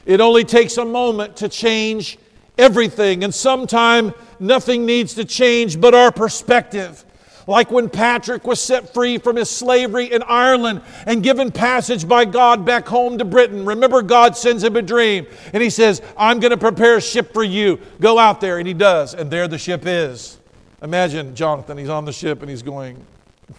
It 0.09 0.21
only 0.21 0.43
takes 0.43 0.77
a 0.77 0.85
moment 0.85 1.35
to 1.35 1.47
change 1.47 2.17
everything. 2.57 3.23
And 3.23 3.31
sometime 3.33 4.15
nothing 4.39 4.83
needs 4.87 5.13
to 5.13 5.23
change 5.23 5.79
but 5.79 5.93
our 5.93 6.11
perspective. 6.11 7.05
Like 7.45 7.69
when 7.69 7.91
Patrick 7.91 8.47
was 8.47 8.59
set 8.59 8.91
free 8.91 9.19
from 9.19 9.35
his 9.35 9.51
slavery 9.51 10.11
in 10.11 10.23
Ireland 10.23 10.81
and 11.05 11.21
given 11.21 11.51
passage 11.51 12.07
by 12.07 12.25
God 12.25 12.65
back 12.65 12.87
home 12.87 13.19
to 13.19 13.25
Britain. 13.25 13.67
Remember, 13.67 14.01
God 14.01 14.35
sends 14.35 14.63
him 14.63 14.75
a 14.77 14.81
dream 14.81 15.27
and 15.53 15.61
he 15.61 15.69
says, 15.69 16.01
I'm 16.17 16.39
going 16.39 16.51
to 16.51 16.57
prepare 16.57 16.97
a 16.97 17.01
ship 17.01 17.31
for 17.31 17.43
you. 17.43 17.79
Go 17.99 18.17
out 18.17 18.41
there. 18.41 18.57
And 18.57 18.67
he 18.67 18.73
does. 18.73 19.13
And 19.13 19.29
there 19.29 19.47
the 19.47 19.59
ship 19.59 19.83
is. 19.85 20.39
Imagine 20.81 21.35
Jonathan, 21.35 21.77
he's 21.77 21.89
on 21.89 22.05
the 22.05 22.13
ship 22.13 22.41
and 22.41 22.49
he's 22.49 22.63
going, 22.63 23.05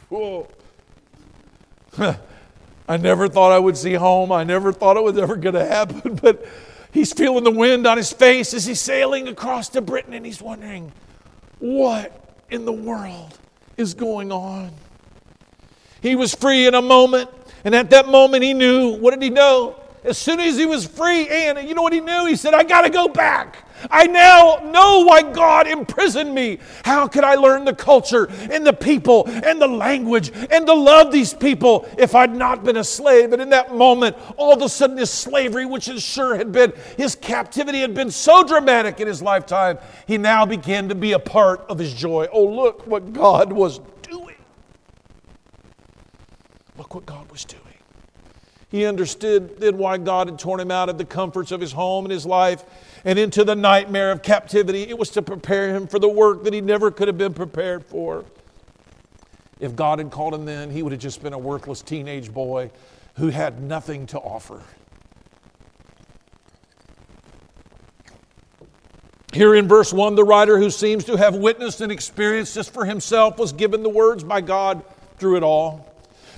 Whoa. 0.09 0.49
I 2.89 2.97
never 2.97 3.29
thought 3.29 3.53
I 3.53 3.59
would 3.59 3.77
see 3.77 3.95
home. 3.95 4.33
I 4.33 4.45
never 4.45 4.73
thought 4.73 4.97
it 4.97 5.03
was 5.03 5.17
ever 5.19 5.37
going 5.37 5.55
to 5.55 5.65
happen. 5.65 6.17
But 6.17 6.45
he's 6.93 7.13
feeling 7.13 7.45
the 7.45 7.51
wind 7.51 7.87
on 7.87 7.97
his 7.97 8.13
face 8.13 8.53
as 8.55 8.67
he's 8.67 8.81
sailing 8.81 9.29
across 9.29 9.69
to 9.71 9.81
Britain 9.81 10.15
and 10.15 10.27
he's 10.27 10.43
wondering, 10.43 10.93
what 11.59 12.13
in 12.51 12.65
the 12.65 12.73
world 12.73 13.39
is 13.77 13.95
going 13.95 14.33
on? 14.33 14.73
He 16.03 16.17
was 16.17 16.35
free 16.35 16.67
in 16.67 16.75
a 16.75 16.83
moment. 16.83 17.31
And 17.65 17.75
at 17.75 17.91
that 17.91 18.09
moment, 18.09 18.43
he 18.43 18.55
knew 18.55 18.97
what 18.99 19.13
did 19.13 19.23
he 19.23 19.31
know? 19.31 19.80
As 20.03 20.17
soon 20.17 20.41
as 20.41 20.57
he 20.57 20.67
was 20.67 20.87
free, 20.87 21.29
and 21.29 21.69
you 21.69 21.75
know 21.75 21.83
what 21.83 21.93
he 21.93 22.01
knew? 22.01 22.27
He 22.27 22.37
said, 22.37 22.55
I 22.55 22.63
got 22.63 22.83
to 22.83 22.91
go 22.91 23.09
back. 23.09 23.67
I 23.91 24.07
now 24.07 24.61
know 24.65 25.05
why 25.05 25.23
God 25.23 25.67
imprisoned 25.67 26.35
me. 26.35 26.59
How 26.85 27.07
could 27.07 27.25
I 27.25 27.35
learn 27.35 27.65
the 27.65 27.75
culture 27.75 28.29
and 28.51 28.67
the 28.67 28.73
people 28.73 29.27
and 29.29 29.61
the 29.61 29.67
language 29.67 30.33
and 30.51 30.67
to 30.67 30.75
love 30.75 31.13
these 31.13 31.33
people 31.33 31.89
if 31.97 32.15
I'd 32.15 32.35
not 32.35 32.65
been 32.65 32.77
a 32.77 32.85
slave? 32.85 33.33
And 33.33 33.41
in 33.41 33.51
that 33.51 33.75
moment, 33.75 34.17
all 34.37 34.53
of 34.53 34.63
a 34.63 34.69
sudden, 34.69 34.97
his 34.97 35.11
slavery, 35.11 35.67
which 35.67 35.89
is 35.89 36.03
sure 36.03 36.37
had 36.37 36.53
been, 36.53 36.73
his 36.97 37.15
captivity 37.15 37.81
had 37.81 37.95
been 37.95 38.11
so 38.11 38.43
dramatic 38.43 39.01
in 39.01 39.07
his 39.07 39.23
lifetime, 39.23 39.79
he 40.07 40.19
now 40.19 40.45
began 40.45 40.89
to 40.89 40.95
be 40.95 41.13
a 41.13 41.19
part 41.19 41.61
of 41.69 41.79
his 41.79 41.95
joy. 41.95 42.27
Oh, 42.33 42.45
look 42.45 42.87
what 42.87 43.13
God 43.13 43.53
was 43.53 43.81
doing. 44.03 44.37
Look 46.77 46.95
what 46.95 47.07
God 47.07 47.31
was 47.31 47.45
doing. 47.45 47.60
He 48.71 48.87
understood 48.87 49.59
then 49.59 49.79
why 49.79 49.99
God 49.99 50.29
had 50.29 50.39
torn 50.39 50.61
him 50.61 50.71
out 50.71 50.89
of 50.89 50.97
the 50.97 51.05
comforts 51.05 51.51
of 51.51 51.61
his 51.61 51.73
home 51.73 52.05
and 52.05 52.13
his 52.13 52.25
life 52.25 52.65
and 53.05 53.19
into 53.19 53.43
the 53.43 53.57
nightmare 53.57 54.13
of 54.13 54.23
captivity. 54.23 54.85
It 54.85 54.97
was 54.97 55.11
to 55.11 55.23
prepare 55.23 55.75
him 55.75 55.89
for 55.89 55.99
the 55.99 56.09
work 56.09 56.45
that 56.45 56.55
he 56.55 56.61
never 56.61 56.93
could 56.93 57.09
have 57.09 57.19
been 57.19 57.35
prepared 57.35 57.85
for. 57.85 58.25
If 59.59 59.75
God 59.75 59.99
had 59.99 60.13
called 60.13 60.35
him 60.35 60.45
then, 60.45 60.71
he 60.71 60.85
would 60.85 60.93
have 60.93 61.01
just 61.01 61.21
been 61.21 61.33
a 61.33 61.39
worthless 61.39 61.83
teenage 61.83 62.33
boy 62.33 62.71
who 63.15 63.29
had 63.29 63.61
nothing 63.61 64.07
to 64.07 64.19
offer. 64.19 64.63
Here 69.33 69.55
in 69.55 69.69
verse 69.69 69.93
1, 69.93 70.15
the 70.15 70.25
writer 70.25 70.59
who 70.59 70.71
seems 70.71 71.05
to 71.05 71.17
have 71.17 71.35
witnessed 71.35 71.81
and 71.81 71.91
experienced 71.91 72.55
this 72.55 72.69
for 72.69 72.85
himself 72.85 73.39
was 73.39 73.53
given 73.53 73.83
the 73.83 73.89
words 73.89 74.23
by 74.25 74.41
God 74.41 74.85
through 75.19 75.37
it 75.37 75.43
all. 75.43 75.90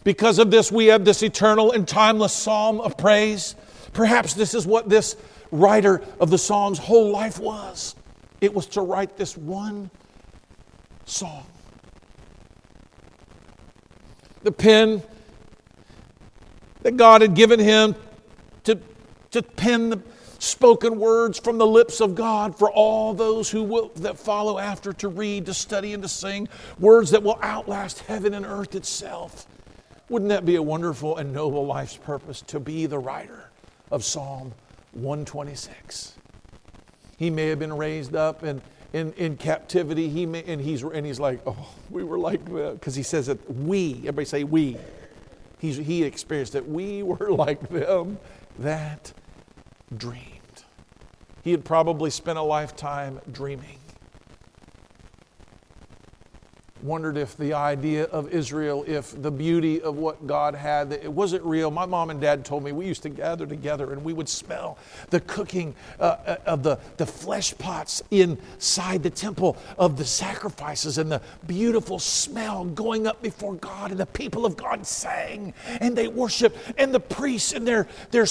Because 0.04 0.38
of 0.38 0.50
this, 0.50 0.72
we 0.72 0.86
have 0.86 1.04
this 1.04 1.22
eternal 1.22 1.72
and 1.72 1.86
timeless 1.86 2.32
psalm 2.32 2.80
of 2.80 2.96
praise. 2.96 3.54
Perhaps 3.92 4.34
this 4.34 4.54
is 4.54 4.66
what 4.66 4.88
this 4.88 5.16
writer 5.50 6.02
of 6.18 6.30
the 6.30 6.38
Psalms' 6.38 6.78
whole 6.78 7.10
life 7.10 7.38
was 7.38 7.94
it 8.42 8.52
was 8.52 8.66
to 8.66 8.80
write 8.82 9.16
this 9.16 9.36
one 9.36 9.88
song. 11.04 11.46
The 14.42 14.50
pen 14.50 15.00
that 16.82 16.96
God 16.96 17.22
had 17.22 17.34
given 17.34 17.60
him 17.60 17.94
to, 18.64 18.80
to 19.30 19.42
pen 19.42 19.90
the 19.90 20.02
spoken 20.40 20.98
words 20.98 21.38
from 21.38 21.56
the 21.56 21.66
lips 21.66 22.00
of 22.00 22.16
God 22.16 22.58
for 22.58 22.68
all 22.68 23.14
those 23.14 23.48
who 23.48 23.62
will 23.62 23.92
that 23.96 24.18
follow 24.18 24.58
after 24.58 24.92
to 24.94 25.06
read, 25.06 25.46
to 25.46 25.54
study, 25.54 25.94
and 25.94 26.02
to 26.02 26.08
sing, 26.08 26.48
words 26.80 27.12
that 27.12 27.22
will 27.22 27.38
outlast 27.42 28.00
heaven 28.00 28.34
and 28.34 28.44
earth 28.44 28.74
itself. 28.74 29.46
Wouldn't 30.12 30.28
that 30.28 30.44
be 30.44 30.56
a 30.56 30.62
wonderful 30.62 31.16
and 31.16 31.32
noble 31.32 31.64
life's 31.64 31.96
purpose 31.96 32.42
to 32.42 32.60
be 32.60 32.84
the 32.84 32.98
writer 32.98 33.48
of 33.90 34.04
Psalm 34.04 34.52
126? 34.92 36.16
He 37.16 37.30
may 37.30 37.46
have 37.46 37.58
been 37.58 37.74
raised 37.74 38.14
up 38.14 38.44
in, 38.44 38.60
in, 38.92 39.14
in 39.14 39.38
captivity, 39.38 40.10
he 40.10 40.26
may, 40.26 40.42
and, 40.42 40.60
he's, 40.60 40.82
and 40.82 41.06
he's 41.06 41.18
like, 41.18 41.40
oh, 41.46 41.66
we 41.88 42.04
were 42.04 42.18
like. 42.18 42.44
Because 42.44 42.94
he 42.94 43.02
says 43.02 43.24
that 43.28 43.54
we, 43.54 44.00
everybody 44.00 44.26
say 44.26 44.44
we. 44.44 44.76
He's, 45.58 45.78
he 45.78 46.02
experienced 46.02 46.52
that 46.52 46.68
we 46.68 47.02
were 47.02 47.32
like 47.32 47.70
them 47.70 48.18
that 48.58 49.14
dreamed. 49.96 50.28
He 51.42 51.52
had 51.52 51.64
probably 51.64 52.10
spent 52.10 52.36
a 52.36 52.42
lifetime 52.42 53.18
dreaming 53.32 53.78
wondered 56.82 57.16
if 57.16 57.36
the 57.36 57.54
idea 57.54 58.04
of 58.04 58.32
Israel, 58.32 58.84
if 58.86 59.20
the 59.20 59.30
beauty 59.30 59.80
of 59.80 59.96
what 59.96 60.26
God 60.26 60.54
had, 60.54 60.92
it 60.92 61.12
wasn't 61.12 61.44
real. 61.44 61.70
My 61.70 61.86
mom 61.86 62.10
and 62.10 62.20
dad 62.20 62.44
told 62.44 62.64
me 62.64 62.72
we 62.72 62.86
used 62.86 63.02
to 63.02 63.08
gather 63.08 63.46
together 63.46 63.92
and 63.92 64.04
we 64.04 64.12
would 64.12 64.28
smell 64.28 64.78
the 65.10 65.20
cooking 65.20 65.74
uh, 66.00 66.16
uh, 66.26 66.36
of 66.46 66.62
the, 66.62 66.78
the 66.96 67.06
flesh 67.06 67.56
pots 67.58 68.02
inside 68.10 69.02
the 69.02 69.10
temple 69.10 69.56
of 69.78 69.96
the 69.96 70.04
sacrifices 70.04 70.98
and 70.98 71.10
the 71.10 71.22
beautiful 71.46 71.98
smell 71.98 72.64
going 72.64 73.06
up 73.06 73.22
before 73.22 73.54
God. 73.54 73.90
And 73.90 74.00
the 74.00 74.06
people 74.06 74.44
of 74.44 74.56
God 74.56 74.86
sang 74.86 75.54
and 75.80 75.96
they 75.96 76.08
worshiped, 76.08 76.56
and 76.78 76.94
the 76.94 77.00
priests 77.00 77.52
in 77.52 77.64
their, 77.64 77.86
their, 78.10 78.26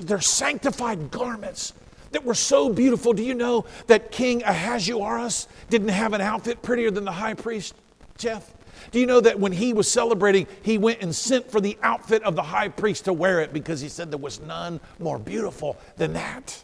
their 0.00 0.20
sanctified 0.20 1.10
garments 1.10 1.72
that 2.12 2.24
were 2.24 2.34
so 2.34 2.68
beautiful. 2.68 3.12
Do 3.12 3.24
you 3.24 3.34
know 3.34 3.66
that 3.88 4.12
King 4.12 4.42
Ahasuerus 4.44 5.48
didn't 5.68 5.88
have 5.88 6.12
an 6.12 6.20
outfit 6.20 6.62
prettier 6.62 6.90
than 6.90 7.04
the 7.04 7.12
high 7.12 7.34
priest? 7.34 7.74
Jeff? 8.16 8.52
Do 8.90 9.00
you 9.00 9.06
know 9.06 9.20
that 9.20 9.40
when 9.40 9.52
he 9.52 9.72
was 9.72 9.90
celebrating, 9.90 10.46
he 10.62 10.78
went 10.78 11.00
and 11.00 11.14
sent 11.14 11.50
for 11.50 11.60
the 11.60 11.78
outfit 11.82 12.22
of 12.22 12.36
the 12.36 12.42
high 12.42 12.68
priest 12.68 13.06
to 13.06 13.12
wear 13.12 13.40
it 13.40 13.52
because 13.52 13.80
he 13.80 13.88
said 13.88 14.10
there 14.10 14.18
was 14.18 14.40
none 14.40 14.80
more 14.98 15.18
beautiful 15.18 15.76
than 15.96 16.12
that? 16.14 16.62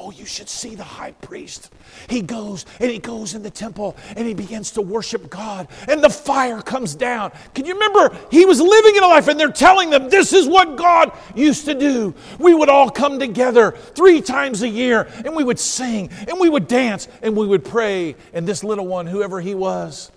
Oh, 0.00 0.12
you 0.12 0.26
should 0.26 0.48
see 0.48 0.76
the 0.76 0.84
high 0.84 1.10
priest. 1.10 1.72
He 2.08 2.22
goes 2.22 2.64
and 2.78 2.88
he 2.88 3.00
goes 3.00 3.34
in 3.34 3.42
the 3.42 3.50
temple 3.50 3.96
and 4.16 4.26
he 4.28 4.32
begins 4.32 4.70
to 4.72 4.82
worship 4.82 5.28
God, 5.28 5.66
and 5.88 6.02
the 6.02 6.08
fire 6.08 6.62
comes 6.62 6.94
down. 6.94 7.32
Can 7.52 7.64
you 7.64 7.74
remember? 7.74 8.16
He 8.30 8.44
was 8.44 8.60
living 8.60 8.94
in 8.94 9.02
a 9.02 9.08
life, 9.08 9.26
and 9.26 9.40
they're 9.40 9.50
telling 9.50 9.90
them 9.90 10.08
this 10.08 10.32
is 10.32 10.46
what 10.46 10.76
God 10.76 11.12
used 11.34 11.64
to 11.64 11.74
do. 11.74 12.14
We 12.38 12.54
would 12.54 12.68
all 12.68 12.90
come 12.90 13.18
together 13.18 13.72
three 13.72 14.20
times 14.20 14.62
a 14.62 14.68
year, 14.68 15.08
and 15.24 15.34
we 15.34 15.42
would 15.42 15.58
sing, 15.58 16.10
and 16.28 16.38
we 16.38 16.48
would 16.48 16.68
dance, 16.68 17.08
and 17.20 17.36
we 17.36 17.46
would 17.46 17.64
pray. 17.64 18.14
And 18.32 18.46
this 18.46 18.62
little 18.62 18.86
one, 18.86 19.06
whoever 19.06 19.40
he 19.40 19.54
was, 19.56 20.12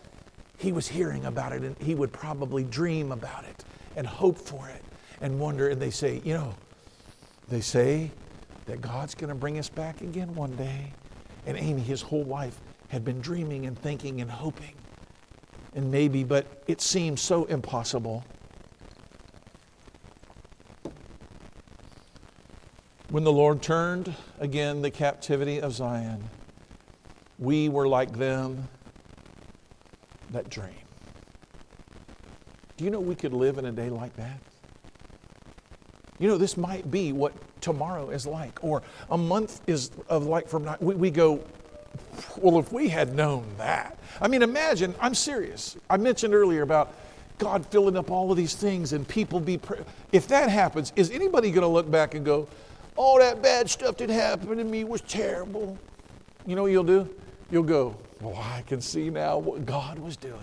he 0.57 0.71
was 0.71 0.87
hearing 0.87 1.25
about 1.25 1.53
it, 1.53 1.63
and 1.63 1.75
he 1.79 1.95
would 1.95 2.13
probably 2.13 2.63
dream 2.63 3.11
about 3.11 3.45
it 3.45 3.65
and 3.95 4.05
hope 4.05 4.37
for 4.37 4.69
it 4.69 4.83
and 5.21 5.39
wonder. 5.39 5.69
And 5.69 5.81
they 5.81 5.89
say, 5.89 6.21
you 6.23 6.35
know, 6.35 6.53
they 7.49 7.61
say, 7.61 8.11
that 8.65 8.81
God's 8.81 9.15
going 9.15 9.29
to 9.29 9.35
bring 9.35 9.57
us 9.57 9.69
back 9.69 10.01
again 10.01 10.33
one 10.35 10.55
day. 10.55 10.93
And 11.45 11.57
Amy, 11.57 11.81
his 11.81 12.01
whole 12.01 12.23
life, 12.23 12.59
had 12.89 13.03
been 13.03 13.21
dreaming 13.21 13.65
and 13.65 13.77
thinking 13.77 14.21
and 14.21 14.29
hoping. 14.29 14.73
And 15.73 15.89
maybe, 15.89 16.23
but 16.23 16.45
it 16.67 16.81
seemed 16.81 17.19
so 17.19 17.45
impossible. 17.45 18.23
When 23.09 23.23
the 23.23 23.31
Lord 23.31 23.61
turned 23.61 24.13
again 24.39 24.81
the 24.81 24.91
captivity 24.91 25.59
of 25.59 25.73
Zion, 25.73 26.23
we 27.39 27.69
were 27.69 27.87
like 27.87 28.17
them 28.17 28.69
that 30.31 30.49
dream. 30.49 30.73
Do 32.77 32.85
you 32.85 32.89
know 32.91 32.99
we 32.99 33.15
could 33.15 33.33
live 33.33 33.57
in 33.57 33.65
a 33.65 33.71
day 33.71 33.89
like 33.89 34.15
that? 34.15 34.39
You 36.19 36.27
know, 36.27 36.37
this 36.37 36.55
might 36.55 36.89
be 36.89 37.11
what 37.11 37.33
tomorrow 37.61 38.09
is 38.09 38.25
like, 38.25 38.63
or 38.63 38.81
a 39.09 39.17
month 39.17 39.61
is 39.67 39.91
of 40.09 40.25
like 40.25 40.47
from 40.47 40.65
now. 40.65 40.77
We, 40.79 40.95
we 40.95 41.11
go, 41.11 41.43
well, 42.37 42.59
if 42.59 42.71
we 42.71 42.89
had 42.89 43.15
known 43.15 43.45
that. 43.57 43.97
I 44.19 44.27
mean, 44.27 44.43
imagine, 44.43 44.93
I'm 44.99 45.15
serious. 45.15 45.77
I 45.89 45.97
mentioned 45.97 46.33
earlier 46.33 46.61
about 46.61 46.93
God 47.37 47.65
filling 47.67 47.97
up 47.97 48.11
all 48.11 48.31
of 48.31 48.37
these 48.37 48.55
things 48.55 48.93
and 48.93 49.07
people 49.07 49.39
be. 49.39 49.59
if 50.11 50.27
that 50.27 50.49
happens, 50.49 50.93
is 50.95 51.09
anybody 51.11 51.49
going 51.51 51.61
to 51.61 51.67
look 51.67 51.89
back 51.89 52.13
and 52.13 52.25
go, 52.25 52.47
all 52.95 53.17
that 53.19 53.41
bad 53.41 53.69
stuff 53.69 53.97
that 53.97 54.09
happened 54.09 54.57
to 54.57 54.63
me 54.63 54.83
was 54.83 55.01
terrible? 55.01 55.77
You 56.45 56.55
know 56.55 56.63
what 56.63 56.71
you'll 56.71 56.83
do? 56.83 57.09
You'll 57.49 57.63
go, 57.63 57.95
well, 58.19 58.37
I 58.37 58.61
can 58.63 58.81
see 58.81 59.09
now 59.09 59.37
what 59.37 59.65
God 59.65 59.97
was 59.99 60.17
doing. 60.17 60.35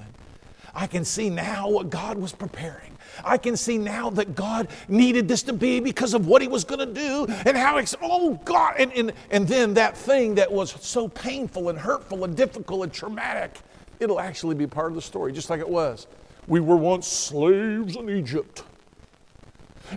I 0.79 0.87
can 0.87 1.05
see 1.05 1.29
now 1.29 1.69
what 1.69 1.91
God 1.91 2.19
was 2.19 2.31
preparing. 2.31 2.97
I 3.25 3.37
can 3.37 3.57
see 3.57 3.79
now 3.79 4.11
that 4.11 4.37
God 4.37 4.69
needed 4.87 5.27
this 5.27 5.43
to 5.43 5.53
be 5.53 5.81
because 5.81 6.15
of 6.15 6.29
what 6.29 6.41
He 6.41 6.47
was 6.47 6.63
going 6.63 6.79
to 6.79 6.95
do 6.95 7.27
and 7.45 7.57
how, 7.57 7.79
ex- 7.79 7.97
oh 8.01 8.35
God. 8.45 8.77
And, 8.79 8.93
and, 8.93 9.13
and 9.33 9.49
then 9.49 9.75
that 9.75 9.97
thing 9.97 10.37
that 10.37 10.53
was 10.53 10.77
so 10.81 11.09
painful 11.09 11.69
and 11.69 11.77
hurtful 11.77 12.23
and 12.23 12.37
difficult 12.37 12.85
and 12.85 12.93
traumatic, 12.93 13.59
it'll 13.99 14.21
actually 14.21 14.55
be 14.55 14.69
part 14.69 14.93
of 14.93 14.95
the 14.95 15.03
story, 15.03 15.33
just 15.33 15.51
like 15.51 15.59
it 15.59 15.69
was. 15.69 16.07
We 16.47 16.61
were 16.61 16.77
once 16.77 17.09
slaves 17.09 17.97
in 17.97 18.09
Egypt. 18.09 18.63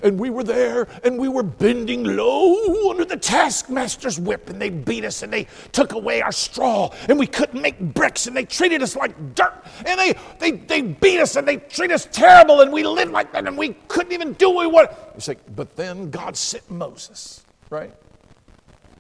And 0.04 0.20
we 0.20 0.30
were 0.30 0.44
there 0.44 0.88
and 1.04 1.18
we 1.18 1.28
were 1.28 1.44
bending 1.44 2.04
low 2.04 2.90
under 2.90 3.06
the 3.06 3.18
taskmaster's 3.18 4.20
whip 4.20 4.50
and 4.50 4.62
they 4.62 4.70
beat 4.70 5.06
us 5.06 5.24
and 5.24 5.32
they 5.32 5.48
took 5.72 5.94
away 5.94 6.22
our 6.22 6.32
straw 6.32 6.90
and 7.10 7.18
we 7.18 7.28
couldn't 7.28 7.62
make 7.62 7.80
bricks 7.80 8.28
and 8.28 8.36
they 8.36 8.46
treated 8.46 8.82
us 8.82 8.96
like 8.96 9.36
dirt 9.36 9.64
and 9.86 10.00
they, 10.00 10.14
they, 10.40 10.52
they 10.52 10.82
beat 10.82 11.20
us 11.20 11.36
and 11.36 11.48
they 11.48 11.58
treated 11.58 11.94
us 11.94 12.08
terrible 12.12 12.62
and 12.62 12.72
we 12.72 12.84
lived 12.84 13.12
like 13.12 13.32
that 13.32 13.48
and 13.48 13.58
we 13.58 13.76
couldn't 13.88 14.12
even 14.12 14.34
do 14.34 14.50
what 14.50 14.68
we 14.68 14.72
wanted. 14.72 14.96
It's 15.16 15.28
like, 15.28 15.40
but 15.56 15.76
then 15.76 16.10
God 16.10 16.36
sent 16.36 16.70
Moses, 16.70 17.44
right? 17.70 17.94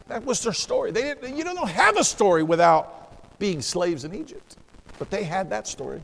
That 0.08 0.26
was 0.26 0.44
their 0.44 0.54
story. 0.54 0.92
They 0.92 1.02
didn't, 1.02 1.38
you 1.38 1.44
don't 1.44 1.70
have 1.70 1.98
a 1.98 2.04
story 2.04 2.44
without 2.44 3.40
being 3.40 3.62
slaves 3.62 4.04
in 4.04 4.14
Egypt, 4.14 4.58
but 5.00 5.10
they 5.10 5.24
had 5.24 5.50
that 5.50 5.68
story. 5.68 6.02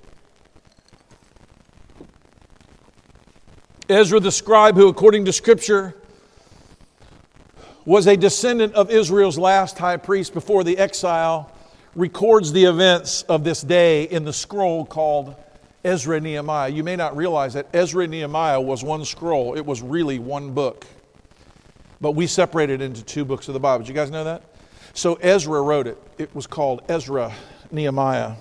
Ezra 3.90 4.20
the 4.20 4.32
scribe, 4.32 4.76
who 4.76 4.90
according 4.90 5.26
to 5.26 5.34
Scripture 5.34 5.96
was 7.86 8.06
a 8.06 8.18
descendant 8.18 8.74
of 8.74 8.92
Israel's 8.92 9.38
last 9.38 9.78
high 9.78 9.96
priest 9.96 10.34
before 10.34 10.66
the 10.66 10.78
exile, 10.78 11.50
records 11.96 12.52
the 12.52 12.66
events 12.66 13.24
of 13.24 13.46
this 13.46 13.62
day 13.62 14.04
in 14.04 14.26
the 14.26 14.34
scroll 14.34 14.86
called 14.86 15.36
Ezra 15.86 16.20
Nehemiah. 16.20 16.68
You 16.68 16.84
may 16.84 16.98
not 16.98 17.16
realize 17.16 17.54
that 17.54 17.68
Ezra 17.74 18.06
Nehemiah 18.08 18.60
was 18.60 18.84
one 18.84 19.06
scroll, 19.06 19.56
it 19.56 19.66
was 19.66 19.82
really 19.82 20.20
one 20.20 20.54
book. 20.54 20.86
But 22.02 22.12
we 22.12 22.28
separated 22.28 22.82
it 22.82 22.86
into 22.86 23.04
two 23.04 23.24
books 23.24 23.48
of 23.48 23.54
the 23.54 23.60
Bible. 23.62 23.86
Did 23.86 23.90
you 23.90 23.96
guys 23.96 24.12
know 24.12 24.26
that? 24.26 24.44
So 24.94 25.16
Ezra 25.16 25.62
wrote 25.62 25.88
it. 25.88 25.98
It 26.18 26.36
was 26.36 26.46
called 26.46 26.82
Ezra 26.90 27.34
Nehemiah. 27.72 28.34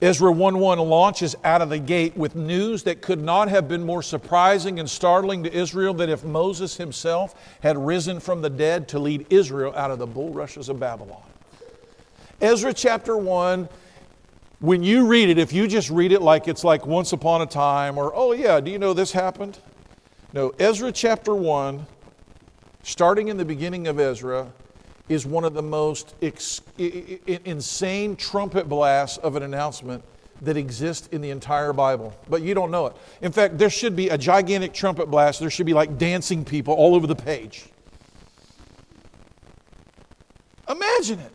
Ezra 0.00 0.30
1:1 0.32 0.78
launches 0.88 1.34
out 1.42 1.60
of 1.60 1.70
the 1.70 1.78
gate 1.78 2.16
with 2.16 2.36
news 2.36 2.84
that 2.84 3.02
could 3.02 3.20
not 3.20 3.48
have 3.48 3.66
been 3.66 3.84
more 3.84 4.02
surprising 4.02 4.78
and 4.78 4.88
startling 4.88 5.42
to 5.42 5.52
Israel 5.52 5.92
than 5.92 6.08
if 6.08 6.22
Moses 6.22 6.76
himself 6.76 7.34
had 7.62 7.76
risen 7.76 8.20
from 8.20 8.40
the 8.40 8.50
dead 8.50 8.86
to 8.88 9.00
lead 9.00 9.26
Israel 9.28 9.72
out 9.74 9.90
of 9.90 9.98
the 9.98 10.06
bulrushes 10.06 10.68
of 10.68 10.78
Babylon. 10.78 11.22
Ezra 12.40 12.72
chapter 12.72 13.16
1 13.16 13.68
when 14.60 14.82
you 14.82 15.06
read 15.06 15.28
it 15.28 15.38
if 15.38 15.52
you 15.52 15.66
just 15.66 15.90
read 15.90 16.12
it 16.12 16.22
like 16.22 16.46
it's 16.46 16.64
like 16.64 16.86
once 16.86 17.12
upon 17.12 17.42
a 17.42 17.46
time 17.46 17.98
or 17.98 18.12
oh 18.14 18.32
yeah, 18.32 18.60
do 18.60 18.70
you 18.70 18.78
know 18.78 18.92
this 18.92 19.10
happened? 19.10 19.58
No, 20.32 20.52
Ezra 20.60 20.92
chapter 20.92 21.34
1 21.34 21.86
starting 22.84 23.26
in 23.28 23.36
the 23.36 23.44
beginning 23.44 23.88
of 23.88 23.98
Ezra 23.98 24.52
is 25.08 25.26
one 25.26 25.44
of 25.44 25.54
the 25.54 25.62
most 25.62 26.14
ex- 26.22 26.60
insane 26.78 28.16
trumpet 28.16 28.68
blasts 28.68 29.18
of 29.18 29.36
an 29.36 29.42
announcement 29.42 30.04
that 30.42 30.56
exists 30.56 31.08
in 31.08 31.20
the 31.20 31.30
entire 31.30 31.72
Bible. 31.72 32.16
But 32.28 32.42
you 32.42 32.54
don't 32.54 32.70
know 32.70 32.86
it. 32.86 32.96
In 33.22 33.32
fact, 33.32 33.58
there 33.58 33.70
should 33.70 33.96
be 33.96 34.08
a 34.08 34.18
gigantic 34.18 34.72
trumpet 34.72 35.10
blast. 35.10 35.40
There 35.40 35.50
should 35.50 35.66
be 35.66 35.74
like 35.74 35.98
dancing 35.98 36.44
people 36.44 36.74
all 36.74 36.94
over 36.94 37.06
the 37.06 37.16
page. 37.16 37.66
Imagine 40.68 41.20
it. 41.20 41.32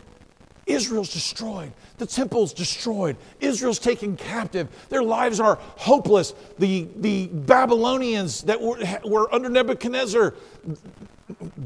Israel's 0.66 1.12
destroyed. 1.12 1.74
The 1.98 2.06
temple's 2.06 2.54
destroyed. 2.54 3.18
Israel's 3.42 3.80
taken 3.80 4.16
captive. 4.16 4.70
Their 4.90 5.04
lives 5.04 5.40
are 5.40 5.60
hopeless. 5.76 6.34
The, 6.58 6.88
the 6.96 7.28
Babylonians 7.28 8.44
that 8.44 8.62
were, 8.62 8.78
were 9.04 9.34
under 9.34 9.50
Nebuchadnezzar, 9.50 10.36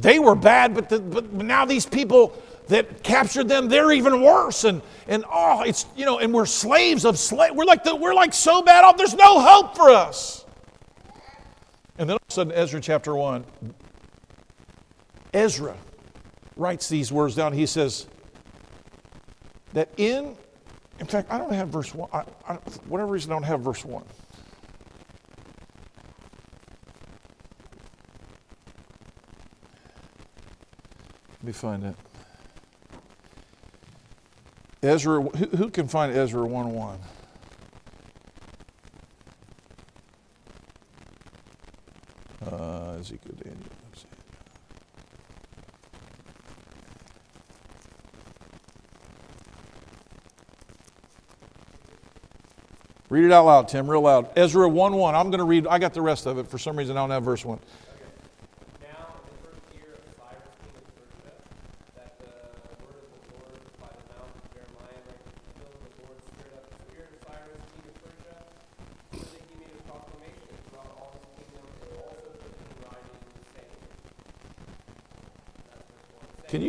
they 0.01 0.19
were 0.19 0.35
bad, 0.35 0.73
but, 0.73 0.89
the, 0.89 0.99
but 0.99 1.31
now 1.33 1.65
these 1.65 1.85
people 1.85 2.37
that 2.67 3.03
captured 3.03 3.47
them, 3.47 3.69
they're 3.69 3.91
even 3.91 4.21
worse. 4.21 4.63
And, 4.63 4.81
and 5.07 5.23
oh, 5.31 5.63
it's, 5.63 5.85
you 5.95 6.05
know, 6.05 6.19
and 6.19 6.33
we're 6.33 6.45
slaves 6.45 7.05
of 7.05 7.17
slave. 7.17 7.55
We're 7.55 7.65
like, 7.65 7.83
the, 7.83 7.95
we're 7.95 8.13
like 8.13 8.33
so 8.33 8.61
bad 8.61 8.83
off, 8.83 8.97
there's 8.97 9.15
no 9.15 9.39
hope 9.39 9.75
for 9.75 9.89
us. 9.89 10.45
And 11.97 12.09
then 12.09 12.15
all 12.15 12.17
of 12.17 12.29
a 12.29 12.31
sudden, 12.31 12.53
Ezra 12.53 12.79
chapter 12.79 13.15
1, 13.15 13.43
Ezra 15.33 15.75
writes 16.55 16.89
these 16.89 17.11
words 17.11 17.35
down. 17.35 17.53
He 17.53 17.65
says, 17.65 18.07
that 19.73 19.89
in, 19.97 20.35
in 20.99 21.05
fact, 21.05 21.31
I 21.31 21.37
don't 21.37 21.53
have 21.53 21.69
verse 21.69 21.93
1. 21.93 22.09
I, 22.11 22.23
I, 22.47 22.53
whatever 22.87 23.11
reason, 23.11 23.31
I 23.31 23.35
don't 23.35 23.43
have 23.43 23.61
verse 23.61 23.85
1. 23.85 24.03
Me 31.43 31.51
find 31.51 31.83
it. 31.83 31.95
Ezra, 34.83 35.21
who, 35.21 35.45
who 35.57 35.69
can 35.69 35.87
find 35.87 36.15
Ezra 36.15 36.45
1 36.45 36.73
1? 36.73 36.99
Uh, 42.45 42.97
Ezekiel, 42.99 43.35
Daniel. 43.43 43.57
Read 53.09 53.23
it 53.23 53.31
out 53.31 53.45
loud, 53.45 53.67
Tim, 53.69 53.89
real 53.89 54.01
loud. 54.01 54.29
Ezra 54.35 54.67
1 54.67 54.93
1. 54.93 55.15
I'm 55.15 55.29
going 55.29 55.39
to 55.39 55.45
read, 55.45 55.65
I 55.65 55.79
got 55.79 55.93
the 55.93 56.01
rest 56.01 56.25
of 56.25 56.37
it. 56.37 56.47
For 56.47 56.57
some 56.57 56.77
reason, 56.77 56.97
I 56.97 56.99
don't 56.99 57.09
have 57.09 57.23
verse 57.23 57.45
1. 57.45 57.57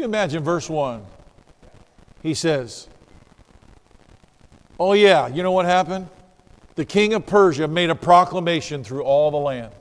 Imagine 0.09 0.42
verse 0.42 0.68
1? 0.68 1.04
He 2.22 2.34
says, 2.34 2.88
Oh, 4.80 4.92
yeah, 4.92 5.26
you 5.28 5.42
know 5.42 5.52
what 5.52 5.66
happened? 5.66 6.09
The 6.76 6.84
king 6.84 7.14
of 7.14 7.26
Persia 7.26 7.66
made 7.66 7.90
a 7.90 7.94
proclamation 7.94 8.84
through 8.84 9.02
all 9.02 9.30
the 9.30 9.36
land. 9.36 9.72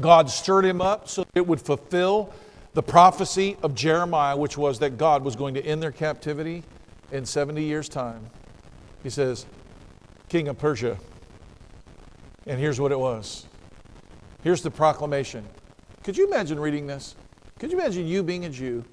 God 0.00 0.30
stirred 0.30 0.64
him 0.64 0.80
up 0.80 1.08
so 1.08 1.24
it 1.34 1.46
would 1.46 1.60
fulfill 1.60 2.32
the 2.72 2.82
prophecy 2.82 3.58
of 3.62 3.74
Jeremiah, 3.74 4.34
which 4.36 4.56
was 4.56 4.78
that 4.78 4.96
God 4.96 5.22
was 5.22 5.36
going 5.36 5.52
to 5.54 5.64
end 5.64 5.82
their 5.82 5.92
captivity 5.92 6.62
in 7.10 7.26
70 7.26 7.62
years' 7.62 7.88
time. 7.90 8.24
He 9.02 9.10
says, 9.10 9.44
King 10.30 10.48
of 10.48 10.58
Persia. 10.58 10.96
And 12.46 12.58
here's 12.58 12.80
what 12.80 12.90
it 12.90 12.98
was. 12.98 13.46
Here's 14.42 14.62
the 14.62 14.70
proclamation. 14.70 15.44
Could 16.02 16.16
you 16.16 16.26
imagine 16.26 16.58
reading 16.58 16.86
this? 16.86 17.14
Could 17.58 17.70
you 17.70 17.78
imagine 17.78 18.06
you 18.06 18.22
being 18.22 18.46
a 18.46 18.48
Jew 18.48 18.84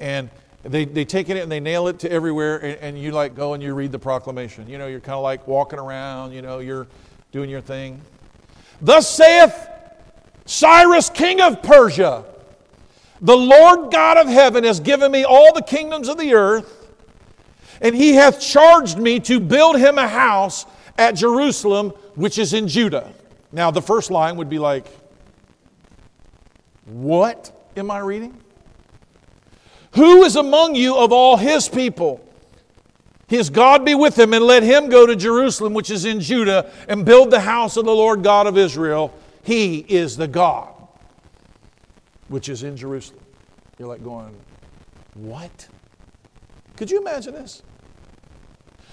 and 0.00 0.30
they, 0.62 0.84
they 0.84 1.04
take 1.04 1.28
it 1.28 1.36
and 1.36 1.50
they 1.50 1.60
nail 1.60 1.88
it 1.88 1.98
to 2.00 2.10
everywhere 2.10 2.58
and, 2.58 2.78
and 2.80 2.98
you 2.98 3.12
like 3.12 3.34
go 3.34 3.54
and 3.54 3.62
you 3.62 3.74
read 3.74 3.92
the 3.92 3.98
proclamation. 3.98 4.68
You 4.68 4.78
know, 4.78 4.86
you're 4.86 5.00
kind 5.00 5.16
of 5.16 5.22
like 5.22 5.46
walking 5.46 5.78
around, 5.78 6.32
you 6.32 6.42
know, 6.42 6.58
you're 6.58 6.86
doing 7.32 7.48
your 7.50 7.60
thing. 7.60 8.00
Thus 8.80 9.08
saith 9.08 9.68
Cyrus, 10.46 11.10
king 11.10 11.40
of 11.40 11.62
Persia, 11.62 12.24
the 13.20 13.36
Lord 13.36 13.92
God 13.92 14.16
of 14.16 14.28
heaven 14.28 14.64
has 14.64 14.80
given 14.80 15.12
me 15.12 15.24
all 15.24 15.52
the 15.52 15.62
kingdoms 15.62 16.08
of 16.08 16.18
the 16.18 16.34
earth, 16.34 16.90
and 17.80 17.94
he 17.94 18.14
hath 18.14 18.40
charged 18.40 18.98
me 18.98 19.20
to 19.20 19.40
build 19.40 19.76
him 19.76 19.98
a 19.98 20.08
house 20.08 20.66
at 20.96 21.12
Jerusalem, 21.12 21.90
which 22.14 22.38
is 22.38 22.54
in 22.54 22.66
Judah. 22.66 23.12
Now, 23.52 23.70
the 23.70 23.82
first 23.82 24.10
line 24.10 24.36
would 24.36 24.48
be 24.48 24.58
like, 24.58 24.86
What 26.86 27.52
am 27.76 27.90
I 27.90 27.98
reading? 27.98 28.40
Who 29.92 30.22
is 30.22 30.36
among 30.36 30.74
you 30.74 30.96
of 30.96 31.12
all 31.12 31.36
his 31.36 31.68
people? 31.68 32.24
His 33.26 33.50
God 33.50 33.84
be 33.84 33.94
with 33.94 34.18
him, 34.18 34.32
and 34.32 34.44
let 34.44 34.62
him 34.62 34.88
go 34.88 35.06
to 35.06 35.14
Jerusalem, 35.14 35.74
which 35.74 35.90
is 35.90 36.04
in 36.04 36.20
Judah, 36.20 36.72
and 36.88 37.04
build 37.04 37.30
the 37.30 37.40
house 37.40 37.76
of 37.76 37.84
the 37.84 37.94
Lord 37.94 38.22
God 38.22 38.46
of 38.46 38.56
Israel. 38.56 39.12
He 39.42 39.78
is 39.78 40.16
the 40.16 40.28
God 40.28 40.74
which 42.28 42.48
is 42.48 42.62
in 42.62 42.76
Jerusalem. 42.76 43.24
You're 43.78 43.88
like 43.88 44.02
going, 44.02 44.34
What? 45.14 45.68
Could 46.76 46.90
you 46.90 47.00
imagine 47.00 47.34
this? 47.34 47.62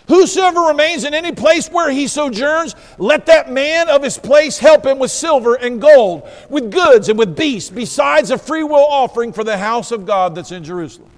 Whosoever 0.07 0.61
remains 0.61 1.03
in 1.03 1.13
any 1.13 1.31
place 1.31 1.67
where 1.69 1.89
he 1.89 2.07
sojourns, 2.07 2.75
let 2.97 3.25
that 3.25 3.51
man 3.51 3.89
of 3.89 4.03
his 4.03 4.17
place 4.17 4.59
help 4.59 4.85
him 4.85 4.99
with 4.99 5.11
silver 5.11 5.55
and 5.55 5.81
gold, 5.81 6.29
with 6.49 6.71
goods 6.71 7.09
and 7.09 7.17
with 7.17 7.35
beasts, 7.35 7.69
besides 7.69 8.29
a 8.29 8.37
freewill 8.37 8.85
offering 8.87 9.33
for 9.33 9.43
the 9.43 9.57
house 9.57 9.91
of 9.91 10.05
God 10.05 10.35
that's 10.35 10.51
in 10.51 10.63
Jerusalem. 10.63 11.09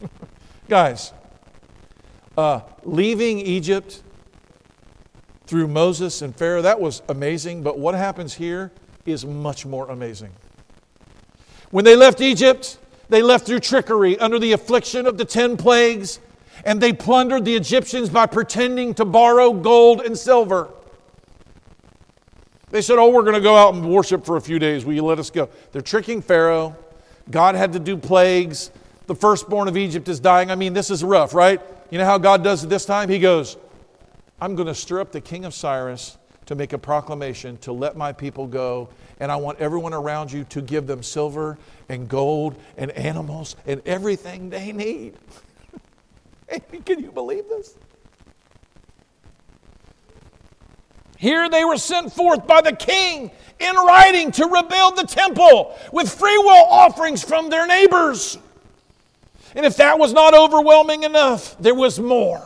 Guys, 0.68 1.12
uh, 2.36 2.60
leaving 2.82 3.38
Egypt 3.38 4.02
through 5.46 5.68
Moses 5.68 6.20
and 6.20 6.36
Pharaoh, 6.36 6.62
that 6.62 6.80
was 6.80 7.02
amazing, 7.08 7.62
but 7.62 7.78
what 7.78 7.94
happens 7.94 8.34
here 8.34 8.70
is 9.06 9.24
much 9.24 9.64
more 9.64 9.88
amazing. 9.88 10.32
When 11.70 11.84
they 11.84 11.96
left 11.96 12.20
Egypt, 12.20 12.78
they 13.08 13.22
left 13.22 13.46
through 13.46 13.60
trickery 13.60 14.18
under 14.18 14.38
the 14.38 14.52
affliction 14.52 15.06
of 15.06 15.18
the 15.18 15.24
ten 15.24 15.56
plagues 15.56 16.20
and 16.64 16.80
they 16.80 16.92
plundered 16.92 17.44
the 17.44 17.54
Egyptians 17.56 18.08
by 18.08 18.26
pretending 18.26 18.94
to 18.94 19.04
borrow 19.04 19.52
gold 19.52 20.00
and 20.00 20.16
silver. 20.16 20.68
They 22.70 22.82
said, 22.82 22.98
Oh, 22.98 23.10
we're 23.10 23.22
going 23.22 23.34
to 23.34 23.40
go 23.40 23.56
out 23.56 23.74
and 23.74 23.88
worship 23.88 24.24
for 24.24 24.36
a 24.36 24.40
few 24.40 24.58
days. 24.58 24.84
Will 24.84 24.94
you 24.94 25.04
let 25.04 25.18
us 25.18 25.30
go? 25.30 25.48
They're 25.72 25.82
tricking 25.82 26.20
Pharaoh. 26.20 26.76
God 27.30 27.54
had 27.54 27.72
to 27.74 27.78
do 27.78 27.96
plagues. 27.96 28.70
The 29.06 29.14
firstborn 29.14 29.68
of 29.68 29.76
Egypt 29.76 30.08
is 30.08 30.18
dying. 30.18 30.50
I 30.50 30.54
mean, 30.54 30.72
this 30.72 30.90
is 30.90 31.04
rough, 31.04 31.34
right? 31.34 31.60
You 31.90 31.98
know 31.98 32.04
how 32.04 32.18
God 32.18 32.42
does 32.42 32.64
it 32.64 32.68
this 32.68 32.84
time? 32.84 33.08
He 33.08 33.18
goes, 33.18 33.56
I'm 34.40 34.54
going 34.56 34.66
to 34.66 34.74
stir 34.74 35.00
up 35.00 35.12
the 35.12 35.20
king 35.20 35.44
of 35.44 35.54
Cyrus 35.54 36.18
to 36.46 36.54
make 36.54 36.72
a 36.72 36.78
proclamation 36.78 37.56
to 37.58 37.72
let 37.72 37.96
my 37.96 38.12
people 38.12 38.46
go. 38.46 38.88
And 39.20 39.30
I 39.30 39.36
want 39.36 39.60
everyone 39.60 39.94
around 39.94 40.32
you 40.32 40.44
to 40.44 40.60
give 40.60 40.86
them 40.86 41.02
silver 41.02 41.58
and 41.88 42.08
gold 42.08 42.56
and 42.76 42.90
animals 42.92 43.56
and 43.66 43.80
everything 43.86 44.50
they 44.50 44.72
need. 44.72 45.14
Can 46.84 47.00
you 47.00 47.12
believe 47.12 47.48
this? 47.48 47.76
Here 51.16 51.48
they 51.48 51.64
were 51.64 51.78
sent 51.78 52.12
forth 52.12 52.46
by 52.46 52.60
the 52.60 52.74
king 52.74 53.30
in 53.58 53.76
writing 53.76 54.30
to 54.32 54.46
rebuild 54.46 54.96
the 54.96 55.06
temple 55.06 55.74
with 55.92 56.12
free 56.12 56.36
will 56.38 56.66
offerings 56.68 57.22
from 57.22 57.48
their 57.48 57.66
neighbors. 57.66 58.36
And 59.54 59.64
if 59.64 59.76
that 59.76 59.98
was 59.98 60.12
not 60.12 60.34
overwhelming 60.34 61.04
enough, 61.04 61.56
there 61.58 61.74
was 61.74 62.00
more. 62.00 62.42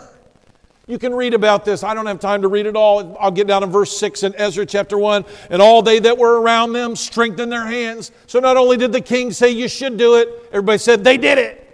You 0.87 0.99
can 0.99 1.15
read 1.15 1.35
about 1.35 1.65
this. 1.65 1.83
I 1.83 1.93
don't 1.93 2.07
have 2.07 2.21
time 2.21 2.43
to 2.43 2.49
read 2.49 2.67
it 2.67 2.77
all. 2.77 3.17
I'll 3.21 3.31
get 3.31 3.47
down 3.47 3.61
to 3.61 3.67
verse 3.67 3.97
6 3.99 4.23
in 4.23 4.35
Ezra 4.37 4.65
chapter 4.65 4.97
1. 4.97 5.25
And 5.51 5.61
all 5.61 5.83
they 5.83 5.99
that 5.99 6.17
were 6.17 6.41
around 6.41 6.73
them 6.73 6.97
strengthened 6.97 7.53
their 7.53 7.67
hands. 7.67 8.11
So 8.27 8.39
not 8.39 8.57
only 8.57 8.77
did 8.79 8.93
the 8.93 9.01
king 9.01 9.31
say, 9.31 9.51
You 9.51 9.69
should 9.69 9.99
do 9.99 10.17
it, 10.17 10.29
everybody 10.49 10.79
said, 10.79 11.05
They 11.05 11.19
did 11.19 11.37
it. 11.37 11.68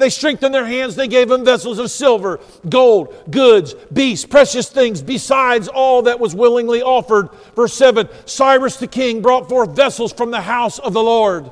They 0.00 0.08
strengthened 0.08 0.54
their 0.54 0.64
hands. 0.64 0.96
They 0.96 1.08
gave 1.08 1.28
them 1.28 1.44
vessels 1.44 1.78
of 1.78 1.90
silver, 1.90 2.40
gold, 2.68 3.14
goods, 3.30 3.74
beasts, 3.92 4.24
precious 4.24 4.70
things, 4.70 5.02
besides 5.02 5.68
all 5.68 6.02
that 6.02 6.18
was 6.18 6.34
willingly 6.34 6.80
offered. 6.80 7.28
Verse 7.54 7.74
7 7.74 8.08
Cyrus 8.24 8.76
the 8.76 8.86
king 8.86 9.20
brought 9.20 9.48
forth 9.48 9.76
vessels 9.76 10.12
from 10.12 10.30
the 10.30 10.40
house 10.40 10.78
of 10.78 10.94
the 10.94 11.02
Lord 11.02 11.50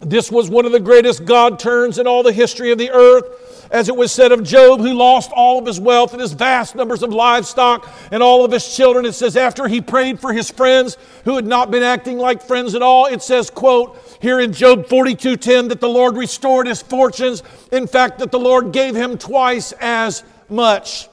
This 0.00 0.30
was 0.30 0.50
one 0.50 0.66
of 0.66 0.72
the 0.72 0.80
greatest 0.80 1.24
God 1.24 1.58
turns 1.58 1.98
in 1.98 2.06
all 2.06 2.22
the 2.22 2.32
history 2.32 2.70
of 2.70 2.78
the 2.78 2.90
earth 2.90 3.46
as 3.70 3.88
it 3.88 3.96
was 3.96 4.12
said 4.12 4.32
of 4.32 4.42
Job, 4.42 4.80
who 4.80 4.92
lost 4.92 5.32
all 5.32 5.58
of 5.58 5.66
his 5.66 5.80
wealth 5.80 6.12
and 6.12 6.20
his 6.20 6.32
vast 6.32 6.74
numbers 6.74 7.02
of 7.02 7.12
livestock 7.12 7.88
and 8.10 8.22
all 8.22 8.44
of 8.44 8.52
his 8.52 8.76
children. 8.76 9.04
It 9.04 9.12
says, 9.12 9.36
after 9.36 9.68
he 9.68 9.80
prayed 9.80 10.20
for 10.20 10.32
his 10.32 10.50
friends 10.50 10.96
who 11.24 11.36
had 11.36 11.46
not 11.46 11.70
been 11.70 11.82
acting 11.82 12.18
like 12.18 12.42
friends 12.42 12.74
at 12.74 12.82
all, 12.82 13.06
it 13.06 13.22
says, 13.22 13.50
quote, 13.50 13.98
here 14.20 14.40
in 14.40 14.52
Job 14.52 14.86
42:10, 14.88 15.68
that 15.68 15.80
the 15.80 15.88
Lord 15.88 16.16
restored 16.16 16.66
his 16.66 16.82
fortunes. 16.82 17.42
In 17.72 17.86
fact, 17.86 18.18
that 18.18 18.30
the 18.30 18.38
Lord 18.38 18.72
gave 18.72 18.94
him 18.94 19.18
twice 19.18 19.72
as 19.80 20.22
much. 20.48 21.08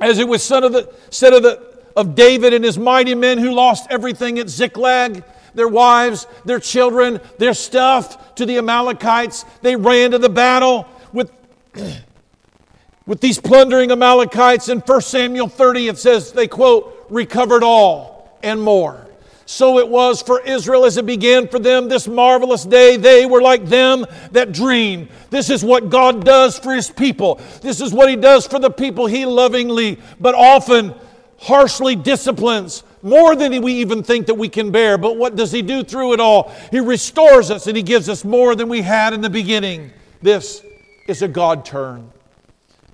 As 0.00 0.18
it 0.18 0.26
was 0.26 0.42
said 0.42 0.64
of, 0.64 0.72
the, 0.72 0.92
said 1.10 1.32
of, 1.32 1.42
the, 1.42 1.62
of 1.96 2.14
David 2.14 2.52
and 2.52 2.64
his 2.64 2.78
mighty 2.78 3.14
men 3.14 3.38
who 3.38 3.52
lost 3.52 3.86
everything 3.90 4.38
at 4.38 4.48
Ziklag 4.48 5.22
their 5.54 5.68
wives, 5.68 6.26
their 6.44 6.60
children, 6.60 7.20
their 7.38 7.54
stuff 7.54 8.34
to 8.34 8.46
the 8.46 8.58
Amalekites. 8.58 9.44
They 9.62 9.76
ran 9.76 10.10
to 10.10 10.18
the 10.18 10.28
battle 10.28 10.86
with, 11.12 11.30
with 13.06 13.20
these 13.20 13.38
plundering 13.38 13.90
Amalekites. 13.90 14.68
In 14.68 14.80
1 14.80 15.00
Samuel 15.00 15.48
30, 15.48 15.88
it 15.88 15.98
says 15.98 16.32
they 16.32 16.48
quote, 16.48 17.06
recovered 17.08 17.62
all 17.62 18.38
and 18.42 18.60
more. 18.60 19.06
So 19.46 19.78
it 19.78 19.88
was 19.88 20.22
for 20.22 20.40
Israel 20.40 20.84
as 20.84 20.96
it 20.96 21.06
began 21.06 21.48
for 21.48 21.58
them 21.58 21.88
this 21.88 22.08
marvelous 22.08 22.64
day. 22.64 22.96
They 22.96 23.26
were 23.26 23.42
like 23.42 23.66
them 23.66 24.06
that 24.32 24.52
dream. 24.52 25.08
This 25.30 25.50
is 25.50 25.62
what 25.62 25.90
God 25.90 26.24
does 26.24 26.58
for 26.58 26.72
His 26.74 26.90
people. 26.90 27.40
This 27.60 27.80
is 27.80 27.92
what 27.92 28.08
He 28.08 28.16
does 28.16 28.46
for 28.46 28.58
the 28.58 28.70
people 28.70 29.06
He 29.06 29.26
lovingly, 29.26 29.98
but 30.18 30.34
often 30.34 30.94
harshly 31.38 31.94
disciplines 31.94 32.84
more 33.02 33.36
than 33.36 33.60
we 33.60 33.74
even 33.74 34.02
think 34.02 34.26
that 34.26 34.34
we 34.34 34.48
can 34.48 34.70
bear. 34.70 34.96
But 34.96 35.16
what 35.16 35.36
does 35.36 35.52
He 35.52 35.60
do 35.60 35.84
through 35.84 36.14
it 36.14 36.20
all? 36.20 36.50
He 36.70 36.80
restores 36.80 37.50
us 37.50 37.66
and 37.66 37.76
He 37.76 37.82
gives 37.82 38.08
us 38.08 38.24
more 38.24 38.54
than 38.54 38.68
we 38.68 38.80
had 38.80 39.12
in 39.12 39.20
the 39.20 39.30
beginning. 39.30 39.92
This 40.22 40.62
is 41.06 41.20
a 41.20 41.28
God 41.28 41.66
turn. 41.66 42.10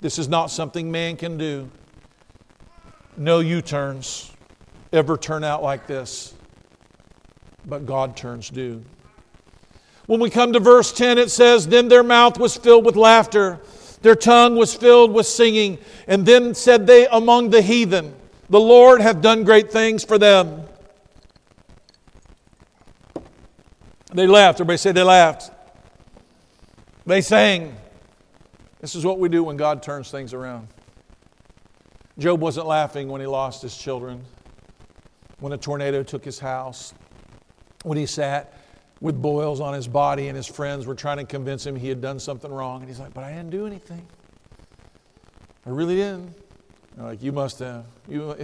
This 0.00 0.18
is 0.18 0.28
not 0.28 0.50
something 0.50 0.90
man 0.90 1.16
can 1.16 1.38
do. 1.38 1.70
No 3.16 3.38
U 3.38 3.62
turns 3.62 4.32
ever 4.92 5.16
turn 5.16 5.44
out 5.44 5.62
like 5.62 5.86
this, 5.86 6.34
but 7.66 7.86
God 7.86 8.16
turns 8.16 8.50
do. 8.50 8.82
When 10.06 10.20
we 10.20 10.30
come 10.30 10.52
to 10.52 10.60
verse 10.60 10.92
10, 10.92 11.18
it 11.18 11.30
says, 11.30 11.68
Then 11.68 11.88
their 11.88 12.02
mouth 12.02 12.38
was 12.38 12.56
filled 12.56 12.84
with 12.84 12.96
laughter, 12.96 13.60
their 14.02 14.16
tongue 14.16 14.56
was 14.56 14.74
filled 14.74 15.12
with 15.12 15.26
singing, 15.26 15.78
and 16.06 16.26
then 16.26 16.54
said 16.54 16.86
they 16.86 17.06
among 17.06 17.50
the 17.50 17.62
heathen, 17.62 18.14
the 18.48 18.58
Lord 18.58 19.00
hath 19.00 19.22
done 19.22 19.44
great 19.44 19.70
things 19.70 20.04
for 20.04 20.18
them. 20.18 20.64
They 24.12 24.26
laughed. 24.26 24.56
Everybody 24.56 24.78
say 24.78 24.92
they 24.92 25.04
laughed. 25.04 25.52
They 27.06 27.20
sang. 27.20 27.76
This 28.80 28.94
is 28.94 29.04
what 29.04 29.18
we 29.18 29.28
do 29.28 29.44
when 29.44 29.56
God 29.56 29.82
turns 29.82 30.10
things 30.10 30.34
around. 30.34 30.68
Job 32.18 32.40
wasn't 32.40 32.66
laughing 32.66 33.08
when 33.08 33.20
he 33.20 33.26
lost 33.26 33.62
his 33.62 33.76
children, 33.76 34.24
when 35.38 35.52
a 35.52 35.58
tornado 35.58 36.02
took 36.02 36.24
his 36.24 36.38
house, 36.38 36.92
when 37.82 37.98
he 37.98 38.06
sat 38.06 38.54
with 39.00 39.20
boils 39.20 39.60
on 39.60 39.74
his 39.74 39.88
body 39.88 40.28
and 40.28 40.36
his 40.36 40.46
friends 40.46 40.86
were 40.86 40.94
trying 40.94 41.16
to 41.16 41.24
convince 41.24 41.66
him 41.66 41.74
he 41.74 41.88
had 41.88 42.00
done 42.00 42.18
something 42.18 42.52
wrong. 42.52 42.80
And 42.80 42.88
he's 42.88 43.00
like, 43.00 43.14
But 43.14 43.24
I 43.24 43.30
didn't 43.30 43.50
do 43.50 43.66
anything. 43.66 44.06
I 45.66 45.70
really 45.70 45.96
didn't. 45.96 46.34
Like, 46.96 47.22
you 47.22 47.32
must 47.32 47.58
have. 47.60 47.84
You, 48.08 48.36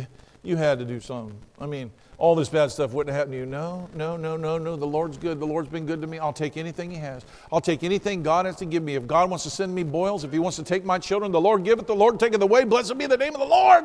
you 0.43 0.57
had 0.57 0.78
to 0.78 0.84
do 0.84 1.01
something. 1.01 1.37
I 1.61 1.66
mean, 1.66 1.91
all 2.18 2.34
this 2.34 2.49
bad 2.49 2.70
stuff 2.70 2.93
wouldn't 2.93 3.12
have 3.12 3.18
happened 3.18 3.34
to 3.34 3.39
you. 3.39 3.47
No, 3.47 3.89
no, 3.95 4.16
no, 4.16 4.37
no, 4.37 4.57
no. 4.57 4.76
The 4.76 4.87
Lord's 4.87 5.18
good. 5.18 5.41
The 5.41 5.47
Lord's 5.47 5.68
been 5.68 5.84
good 5.84 6.01
to 6.01 6.07
me. 6.07 6.18
I'll 6.18 6.32
take 6.32 6.57
anything 6.57 6.91
He 6.91 6.97
has. 6.99 7.24
I'll 7.53 7.61
take 7.61 7.82
anything 7.82 8.22
God 8.22 8.47
has 8.47 8.57
to 8.57 8.64
give 8.64 8.82
me. 8.82 8.95
If 8.95 9.07
God 9.07 9.28
wants 9.28 9.45
to 9.45 9.51
send 9.51 9.74
me 9.74 9.82
boils, 9.82 10.24
if 10.24 10.32
He 10.32 10.39
wants 10.39 10.57
to 10.57 10.62
take 10.62 10.84
my 10.84 10.99
children, 10.99 11.32
the 11.32 11.41
Lord 11.41 11.64
giveth, 11.64 11.87
the 11.87 11.95
Lord 11.95 12.18
taketh 12.18 12.41
away. 12.41 12.64
Blessed 12.64 12.97
be 12.97 13.07
the 13.07 13.16
name 13.16 13.34
of 13.34 13.41
the 13.41 13.47
Lord. 13.47 13.84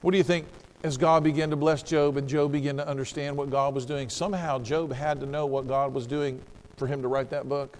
What 0.00 0.10
do 0.10 0.16
you 0.16 0.24
think 0.24 0.46
as 0.84 0.96
God 0.96 1.22
began 1.22 1.50
to 1.50 1.56
bless 1.56 1.82
Job 1.82 2.16
and 2.16 2.28
Job 2.28 2.52
began 2.52 2.76
to 2.76 2.86
understand 2.86 3.36
what 3.36 3.50
God 3.50 3.74
was 3.74 3.86
doing? 3.86 4.08
Somehow 4.08 4.58
Job 4.58 4.92
had 4.92 5.20
to 5.20 5.26
know 5.26 5.46
what 5.46 5.68
God 5.68 5.94
was 5.94 6.06
doing 6.06 6.40
for 6.76 6.86
him 6.86 7.02
to 7.02 7.08
write 7.08 7.30
that 7.30 7.48
book. 7.48 7.78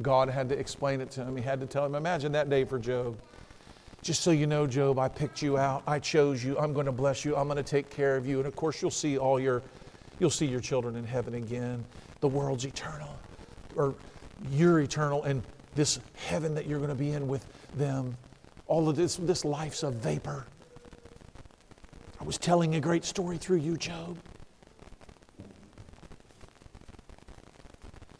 God 0.00 0.28
had 0.28 0.48
to 0.48 0.58
explain 0.58 1.00
it 1.00 1.10
to 1.12 1.24
him. 1.24 1.36
He 1.36 1.42
had 1.42 1.60
to 1.60 1.66
tell 1.66 1.84
him. 1.84 1.94
Imagine 1.94 2.32
that 2.32 2.48
day 2.48 2.64
for 2.64 2.78
Job. 2.78 3.18
Just 4.02 4.22
so 4.22 4.32
you 4.32 4.46
know, 4.46 4.66
Job, 4.66 4.98
I 4.98 5.08
picked 5.08 5.40
you 5.40 5.56
out. 5.56 5.82
I 5.86 5.98
chose 5.98 6.42
you. 6.42 6.58
I'm 6.58 6.72
going 6.72 6.86
to 6.86 6.92
bless 6.92 7.24
you. 7.24 7.36
I'm 7.36 7.46
going 7.46 7.56
to 7.56 7.62
take 7.62 7.90
care 7.90 8.16
of 8.16 8.26
you. 8.26 8.38
And 8.38 8.46
of 8.46 8.56
course, 8.56 8.82
you'll 8.82 8.90
see 8.90 9.18
all 9.18 9.38
your, 9.38 9.62
you'll 10.18 10.30
see 10.30 10.46
your 10.46 10.60
children 10.60 10.96
in 10.96 11.04
heaven 11.04 11.34
again. 11.34 11.84
The 12.20 12.28
world's 12.28 12.64
eternal, 12.64 13.14
or 13.76 13.94
you're 14.50 14.80
eternal, 14.80 15.22
and 15.24 15.42
this 15.74 16.00
heaven 16.14 16.54
that 16.54 16.66
you're 16.66 16.78
going 16.78 16.90
to 16.90 16.94
be 16.94 17.12
in 17.12 17.28
with 17.28 17.46
them. 17.76 18.16
All 18.66 18.88
of 18.88 18.96
this, 18.96 19.16
this 19.16 19.44
life's 19.44 19.82
a 19.82 19.90
vapor. 19.90 20.46
I 22.24 22.26
was 22.26 22.38
telling 22.38 22.74
a 22.74 22.80
great 22.80 23.04
story 23.04 23.36
through 23.36 23.58
you, 23.58 23.76
Job. 23.76 24.16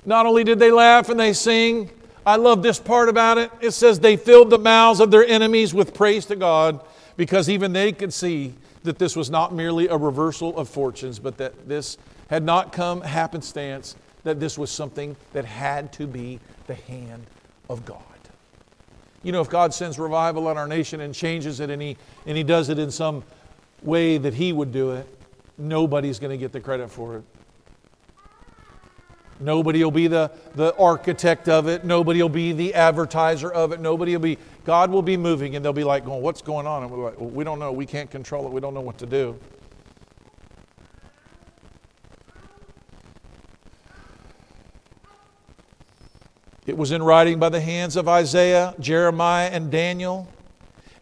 Not 0.04 0.26
only 0.26 0.44
did 0.44 0.58
they 0.58 0.70
laugh 0.70 1.08
and 1.08 1.18
they 1.18 1.32
sing, 1.32 1.90
I 2.26 2.36
love 2.36 2.62
this 2.62 2.78
part 2.78 3.08
about 3.08 3.38
it. 3.38 3.50
It 3.62 3.70
says 3.70 3.98
they 3.98 4.18
filled 4.18 4.50
the 4.50 4.58
mouths 4.58 5.00
of 5.00 5.10
their 5.10 5.24
enemies 5.24 5.72
with 5.72 5.94
praise 5.94 6.26
to 6.26 6.36
God 6.36 6.84
because 7.16 7.48
even 7.48 7.72
they 7.72 7.92
could 7.92 8.12
see 8.12 8.52
that 8.82 8.98
this 8.98 9.16
was 9.16 9.30
not 9.30 9.54
merely 9.54 9.88
a 9.88 9.96
reversal 9.96 10.54
of 10.58 10.68
fortunes, 10.68 11.18
but 11.18 11.38
that 11.38 11.66
this 11.66 11.96
had 12.28 12.42
not 12.42 12.72
come 12.72 13.00
happenstance, 13.00 13.96
that 14.22 14.38
this 14.38 14.58
was 14.58 14.70
something 14.70 15.16
that 15.32 15.46
had 15.46 15.94
to 15.94 16.06
be 16.06 16.40
the 16.66 16.74
hand 16.74 17.24
of 17.70 17.86
God. 17.86 18.02
You 19.22 19.32
know, 19.32 19.40
if 19.40 19.48
God 19.48 19.72
sends 19.72 19.98
revival 19.98 20.46
on 20.46 20.58
our 20.58 20.68
nation 20.68 21.00
and 21.00 21.14
changes 21.14 21.60
it 21.60 21.70
and 21.70 21.80
He, 21.80 21.96
and 22.26 22.36
he 22.36 22.42
does 22.42 22.68
it 22.68 22.78
in 22.78 22.90
some 22.90 23.24
way 23.84 24.18
that 24.18 24.34
He 24.34 24.52
would 24.52 24.72
do 24.72 24.92
it, 24.92 25.06
nobody's 25.58 26.18
going 26.18 26.30
to 26.30 26.36
get 26.36 26.52
the 26.52 26.60
credit 26.60 26.90
for 26.90 27.18
it. 27.18 27.24
Nobody 29.40 29.82
will 29.82 29.90
be 29.90 30.06
the, 30.06 30.30
the 30.54 30.74
architect 30.76 31.48
of 31.48 31.66
it. 31.68 31.84
Nobody 31.84 32.22
will 32.22 32.28
be 32.28 32.52
the 32.52 32.74
advertiser 32.74 33.52
of 33.52 33.72
it. 33.72 33.80
Nobody 33.80 34.12
will 34.12 34.22
be, 34.22 34.38
God 34.64 34.90
will 34.90 35.02
be 35.02 35.16
moving 35.16 35.56
and 35.56 35.64
they'll 35.64 35.72
be 35.72 35.84
like, 35.84 36.04
going, 36.04 36.22
What's 36.22 36.40
going 36.40 36.66
on? 36.66 36.82
And 36.82 36.90
we're 36.90 37.04
like, 37.04 37.20
well, 37.20 37.30
We 37.30 37.44
don't 37.44 37.58
know. 37.58 37.72
We 37.72 37.86
can't 37.86 38.10
control 38.10 38.46
it. 38.46 38.52
We 38.52 38.60
don't 38.60 38.74
know 38.74 38.80
what 38.80 38.98
to 38.98 39.06
do. 39.06 39.38
It 46.66 46.78
was 46.78 46.92
in 46.92 47.02
writing 47.02 47.38
by 47.38 47.50
the 47.50 47.60
hands 47.60 47.96
of 47.96 48.08
Isaiah, 48.08 48.74
Jeremiah, 48.80 49.50
and 49.50 49.70
Daniel, 49.70 50.26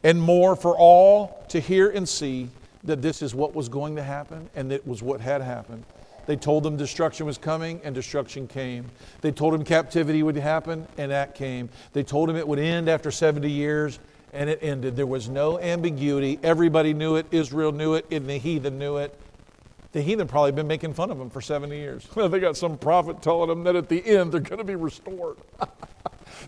and 0.03 0.21
more 0.21 0.57
for 0.57 0.77
all 0.77 1.45
to 1.51 1.61
hear 1.61 1.89
and 1.89 2.09
see 2.09 2.49
that 2.85 3.03
this 3.03 3.23
is 3.23 3.35
what 3.35 3.55
was 3.55 3.69
going 3.69 3.97
to 3.97 4.03
happen 4.03 4.49
and 4.55 4.73
it 4.73 4.87
was 4.87 5.03
what 5.03 5.21
had 5.21 5.41
happened. 5.41 5.85
They 6.27 6.37
told 6.37 6.63
them 6.63 6.77
destruction 6.77 7.27
was 7.27 7.39
coming, 7.39 7.81
and 7.83 7.95
destruction 7.95 8.47
came. 8.47 8.87
They 9.23 9.33
told 9.33 9.55
him 9.55 9.65
captivity 9.65 10.23
would 10.23 10.37
happen, 10.37 10.87
and 10.97 11.11
that 11.11 11.35
came. 11.35 11.69
They 11.93 12.05
told 12.05 12.31
him 12.31 12.37
it 12.37 12.47
would 12.47 12.59
end 12.59 12.89
after 12.89 13.11
70 13.11 13.51
years, 13.51 13.99
and 14.33 14.49
it 14.49 14.61
ended. 14.63 14.97
There 14.97 15.07
was 15.07 15.29
no 15.29 15.59
ambiguity. 15.59 16.39
Everybody 16.43 16.95
knew 16.95 17.17
it. 17.17 17.27
Israel 17.33 17.73
knew 17.73 17.95
it, 17.95 18.07
and 18.11 18.29
the 18.29 18.39
heathen 18.39 18.79
knew 18.79 18.99
it. 18.99 19.19
The 19.93 20.01
heathen 20.01 20.27
probably 20.27 20.53
been 20.53 20.69
making 20.69 20.95
fun 20.95 21.11
of 21.11 21.19
them 21.19 21.29
for 21.29 21.41
70 21.41 21.77
years. 21.77 22.07
they 22.17 22.41
got 22.41 22.57
some 22.57 22.79
prophet 22.79 23.21
telling 23.21 23.49
them 23.49 23.65
that 23.65 23.77
at 23.77 23.89
the 23.89 24.05
end 24.07 24.33
they're 24.33 24.41
going 24.41 24.59
to 24.59 24.65
be 24.65 24.77
restored. 24.77 25.37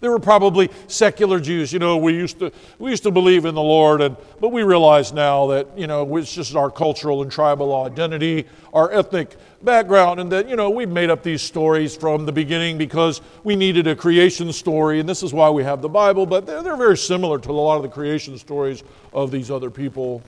There 0.01 0.11
were 0.11 0.19
probably 0.19 0.71
secular 0.87 1.41
Jews. 1.41 1.73
You 1.73 1.79
know, 1.79 1.97
we 1.97 2.15
used 2.15 2.39
to 2.39 2.53
we 2.79 2.91
used 2.91 3.03
to 3.05 3.11
believe 3.11 3.45
in 3.45 3.55
the 3.55 3.63
Lord, 3.63 4.01
and 4.01 4.17
but 4.41 4.51
we 4.51 4.63
realize 4.63 5.13
now 5.13 5.47
that 5.49 5.79
you 5.79 5.87
know 5.87 6.17
it's 6.17 6.35
just 6.35 6.55
our 6.57 6.71
cultural 6.71 7.23
and 7.23 7.31
tribal 7.31 7.75
identity, 7.85 8.47
our 8.73 8.91
ethnic 8.93 9.37
background, 9.63 10.21
and 10.21 10.31
that 10.33 10.49
you 10.49 10.57
know 10.57 10.71
we 10.71 10.87
made 10.87 11.11
up 11.11 11.23
these 11.23 11.43
stories 11.43 11.97
from 11.97 12.27
the 12.27 12.33
beginning 12.33 12.79
because 12.79 13.21
we 13.43 13.57
needed 13.57 13.87
a 13.87 13.97
creation 13.97 14.53
story, 14.53 15.01
and 15.01 15.09
this 15.09 15.23
is 15.23 15.33
why 15.33 15.51
we 15.51 15.65
have 15.65 15.83
the 15.83 15.89
Bible. 15.89 16.27
But 16.27 16.47
they're, 16.47 16.63
they're 16.63 16.77
very 16.77 16.99
similar 16.99 17.39
to 17.39 17.51
a 17.51 17.53
lot 17.53 17.77
of 17.77 17.83
the 17.83 17.89
creation 17.89 18.39
stories 18.39 18.83
of 19.13 19.31
these 19.31 19.51
other 19.51 19.71
people. 19.71 20.23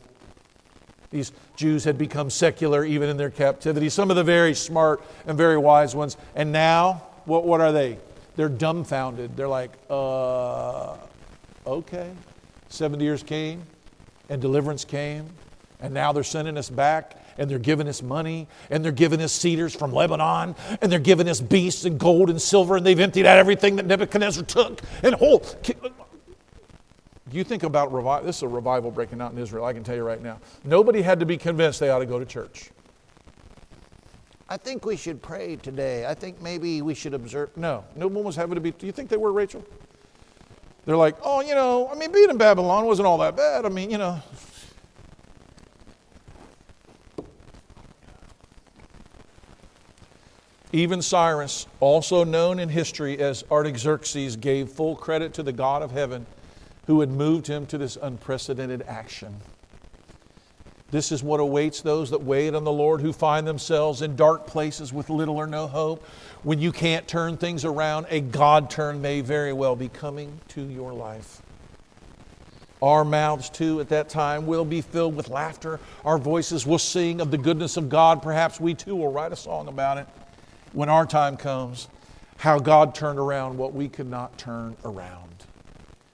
These 1.10 1.32
Jews 1.56 1.84
had 1.84 1.96
become 1.96 2.30
secular 2.30 2.84
even 2.84 3.08
in 3.08 3.16
their 3.16 3.30
captivity. 3.30 3.88
Some 3.88 4.10
of 4.10 4.16
the 4.16 4.24
very 4.24 4.54
smart 4.54 5.02
and 5.26 5.36
very 5.38 5.56
wise 5.56 5.94
ones, 5.94 6.16
and 6.34 6.52
now 6.52 7.02
what? 7.24 7.44
What 7.44 7.60
are 7.60 7.72
they? 7.72 7.98
They're 8.36 8.48
dumbfounded. 8.48 9.36
They're 9.36 9.48
like, 9.48 9.72
uh, 9.90 10.96
okay. 11.66 12.12
70 12.68 13.04
years 13.04 13.22
came 13.22 13.62
and 14.28 14.40
deliverance 14.40 14.84
came, 14.84 15.28
and 15.80 15.94
now 15.94 16.12
they're 16.12 16.24
sending 16.24 16.58
us 16.58 16.68
back 16.68 17.22
and 17.38 17.50
they're 17.50 17.58
giving 17.58 17.88
us 17.88 18.02
money 18.02 18.48
and 18.70 18.84
they're 18.84 18.92
giving 18.92 19.20
us 19.20 19.32
cedars 19.32 19.74
from 19.74 19.92
Lebanon 19.92 20.54
and 20.80 20.90
they're 20.90 20.98
giving 20.98 21.28
us 21.28 21.40
beasts 21.40 21.84
and 21.84 21.98
gold 21.98 22.30
and 22.30 22.40
silver 22.40 22.76
and 22.76 22.86
they've 22.86 22.98
emptied 22.98 23.26
out 23.26 23.38
everything 23.38 23.76
that 23.76 23.86
Nebuchadnezzar 23.86 24.44
took 24.44 24.80
and 25.02 25.14
whole. 25.14 25.44
You 27.30 27.44
think 27.44 27.62
about 27.62 27.92
revival, 27.92 28.26
this 28.26 28.36
is 28.36 28.42
a 28.42 28.48
revival 28.48 28.90
breaking 28.90 29.20
out 29.20 29.32
in 29.32 29.38
Israel, 29.38 29.64
I 29.64 29.72
can 29.72 29.84
tell 29.84 29.96
you 29.96 30.02
right 30.02 30.22
now. 30.22 30.38
Nobody 30.64 31.02
had 31.02 31.20
to 31.20 31.26
be 31.26 31.36
convinced 31.36 31.80
they 31.80 31.90
ought 31.90 31.98
to 31.98 32.06
go 32.06 32.18
to 32.18 32.24
church. 32.24 32.70
I 34.48 34.56
think 34.56 34.86
we 34.86 34.96
should 34.96 35.20
pray 35.22 35.56
today. 35.56 36.06
I 36.06 36.14
think 36.14 36.40
maybe 36.40 36.80
we 36.80 36.94
should 36.94 37.14
observe. 37.14 37.56
No, 37.56 37.84
no 37.96 38.06
one 38.06 38.22
was 38.22 38.36
having 38.36 38.54
to 38.54 38.60
be. 38.60 38.70
Do 38.70 38.86
you 38.86 38.92
think 38.92 39.08
they 39.08 39.16
were, 39.16 39.32
Rachel? 39.32 39.64
They're 40.84 40.96
like, 40.96 41.16
oh, 41.22 41.40
you 41.40 41.54
know, 41.54 41.88
I 41.88 41.96
mean, 41.96 42.12
being 42.12 42.30
in 42.30 42.38
Babylon 42.38 42.84
wasn't 42.84 43.06
all 43.06 43.18
that 43.18 43.36
bad. 43.36 43.66
I 43.66 43.68
mean, 43.70 43.90
you 43.90 43.98
know. 43.98 44.22
Even 50.72 51.02
Cyrus, 51.02 51.66
also 51.80 52.22
known 52.22 52.60
in 52.60 52.68
history 52.68 53.18
as 53.18 53.42
Artaxerxes, 53.50 54.36
gave 54.36 54.68
full 54.68 54.94
credit 54.94 55.34
to 55.34 55.42
the 55.42 55.52
God 55.52 55.82
of 55.82 55.90
heaven 55.90 56.26
who 56.86 57.00
had 57.00 57.10
moved 57.10 57.48
him 57.48 57.66
to 57.66 57.78
this 57.78 57.96
unprecedented 58.00 58.82
action. 58.82 59.40
This 60.90 61.10
is 61.10 61.22
what 61.22 61.40
awaits 61.40 61.80
those 61.80 62.10
that 62.10 62.22
wait 62.22 62.54
on 62.54 62.62
the 62.62 62.72
Lord 62.72 63.00
who 63.00 63.12
find 63.12 63.46
themselves 63.46 64.02
in 64.02 64.14
dark 64.14 64.46
places 64.46 64.92
with 64.92 65.10
little 65.10 65.36
or 65.36 65.46
no 65.46 65.66
hope. 65.66 66.04
When 66.44 66.60
you 66.60 66.70
can't 66.70 67.08
turn 67.08 67.36
things 67.36 67.64
around, 67.64 68.06
a 68.08 68.20
God 68.20 68.70
turn 68.70 69.02
may 69.02 69.20
very 69.20 69.52
well 69.52 69.74
be 69.74 69.88
coming 69.88 70.40
to 70.48 70.62
your 70.62 70.92
life. 70.92 71.42
Our 72.80 73.04
mouths, 73.04 73.50
too, 73.50 73.80
at 73.80 73.88
that 73.88 74.08
time 74.08 74.46
will 74.46 74.64
be 74.64 74.80
filled 74.80 75.16
with 75.16 75.28
laughter. 75.28 75.80
Our 76.04 76.18
voices 76.18 76.66
will 76.66 76.78
sing 76.78 77.20
of 77.20 77.30
the 77.30 77.38
goodness 77.38 77.76
of 77.76 77.88
God. 77.88 78.22
Perhaps 78.22 78.60
we, 78.60 78.74
too, 78.74 78.94
will 78.94 79.10
write 79.10 79.32
a 79.32 79.36
song 79.36 79.66
about 79.66 79.98
it 79.98 80.06
when 80.72 80.88
our 80.88 81.06
time 81.06 81.36
comes. 81.36 81.88
How 82.36 82.58
God 82.58 82.94
turned 82.94 83.18
around 83.18 83.56
what 83.56 83.72
we 83.72 83.88
could 83.88 84.08
not 84.08 84.36
turn 84.36 84.76
around. 84.84 85.25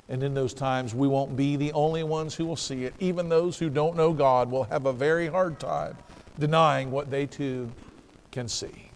And 0.08 0.22
in 0.22 0.34
those 0.34 0.52
times, 0.52 0.94
we 0.94 1.08
won't 1.08 1.36
be 1.36 1.56
the 1.56 1.72
only 1.72 2.02
ones 2.02 2.34
who 2.34 2.44
will 2.44 2.56
see 2.56 2.84
it. 2.84 2.94
Even 2.98 3.28
those 3.28 3.58
who 3.58 3.70
don't 3.70 3.96
know 3.96 4.12
God 4.12 4.50
will 4.50 4.64
have 4.64 4.86
a 4.86 4.92
very 4.92 5.28
hard 5.28 5.58
time 5.58 5.96
denying 6.38 6.90
what 6.90 7.10
they 7.10 7.26
too 7.26 7.70
can 8.30 8.48
see. 8.48 8.90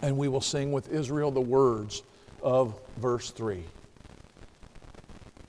And 0.00 0.18
we 0.18 0.28
will 0.28 0.40
sing 0.40 0.72
with 0.72 0.90
Israel 0.90 1.30
the 1.30 1.40
words 1.40 2.02
of 2.42 2.78
verse 2.96 3.30
3. 3.30 3.62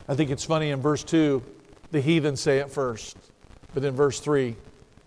I 0.07 0.15
think 0.15 0.29
it's 0.29 0.45
funny 0.45 0.69
in 0.69 0.81
verse 0.81 1.03
2, 1.03 1.41
the 1.91 2.01
heathen 2.01 2.35
say 2.35 2.59
it 2.59 2.69
first. 2.69 3.17
But 3.73 3.83
in 3.83 3.95
verse 3.95 4.19
3, 4.19 4.55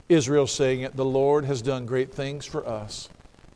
Israel 0.09 0.47
saying 0.47 0.81
it, 0.81 0.97
the 0.97 1.05
Lord 1.05 1.45
has 1.45 1.63
done 1.63 1.87
great 1.87 2.13
things 2.13 2.45
for 2.47 2.67
us, 2.67 3.09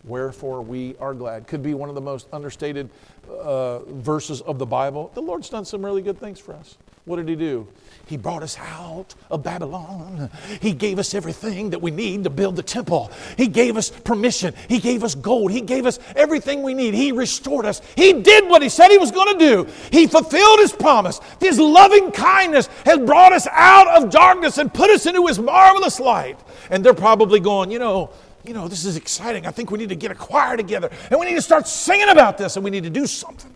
wherefore 0.05 0.63
we 0.63 0.97
are 0.99 1.15
glad. 1.15 1.47
Could 1.47 1.63
be 1.63 1.75
one 1.75 1.89
of 1.89 1.95
the 1.95 2.01
most 2.01 2.27
understated 2.33 2.89
uh, 3.29 3.81
verses 3.81 4.41
of 4.43 4.59
the 4.59 4.67
Bible, 4.67 5.11
the 5.15 5.23
Lord's 5.23 5.49
done 5.49 5.65
some 5.65 5.85
really 5.85 6.03
good 6.03 6.19
things 6.19 6.39
for 6.39 6.55
us. 6.55 6.77
What 7.07 7.17
did 7.17 7.29
He 7.29 7.37
do? 7.37 7.67
He 8.07 8.17
brought 8.17 8.43
us 8.43 8.59
out 8.59 9.15
of 9.31 9.43
Babylon. 9.43 10.31
He 10.61 10.73
gave 10.73 10.99
us 10.99 11.15
everything 11.15 11.71
that 11.71 11.81
we 11.81 11.91
need 11.91 12.25
to 12.25 12.31
build 12.31 12.57
the 12.57 12.63
temple. 12.63 13.11
He 13.37 13.47
gave 13.47 13.77
us 13.77 13.91
permission. 13.91 14.55
He 14.69 14.81
gave 14.81 15.03
us 15.03 15.15
gold. 15.15 15.51
He 15.51 15.61
gave 15.61 15.87
us 15.87 15.99
everything 16.15 16.63
we 16.63 16.75
need. 16.75 16.93
He 16.93 17.13
restored 17.13 17.67
us. 17.67 17.81
He 17.97 18.13
did 18.13 18.49
what 18.49 18.63
He 18.63 18.69
said 18.69 18.89
He 18.91 18.99
was 18.99 19.13
going 19.13 19.39
to 19.39 19.45
do. 19.45 19.67
He 19.91 20.07
fulfilled 20.07 20.59
His 20.61 20.73
promise. 20.73 21.21
His 21.41 21.59
loving 21.59 22.11
kindness 22.11 22.69
has 22.85 22.99
brought 22.99 23.33
us 23.33 23.47
out 23.51 23.89
of 23.89 24.11
darkness 24.11 24.59
and 24.59 24.73
put 24.73 24.91
us 24.91 25.07
into 25.07 25.27
His 25.27 25.39
marvelous 25.39 26.01
light. 26.01 26.39
And 26.69 26.85
they're 26.85 26.95
probably 26.95 27.41
going, 27.41 27.71
you 27.71 27.79
know, 27.79 28.11
you 28.45 28.55
know, 28.55 28.69
this 28.69 28.85
is 28.85 28.97
exciting. 28.97 29.47
I 29.47 29.51
think 29.51 29.71
we 29.71 29.79
need 29.79 29.91
to 29.91 29.97
get 29.97 30.11
a 30.11 30.15
choir 30.15 30.57
together 30.57 30.91
and 31.11 31.21
we 31.21 31.27
need 31.27 31.35
to 31.35 31.43
start 31.43 31.67
singing 31.67 32.09
about 32.09 32.39
this 32.39 32.57
and 32.57 32.65
we 32.65 32.71
need 32.71 32.85
to 32.85 32.91
do 32.91 33.07
something. 33.07 33.55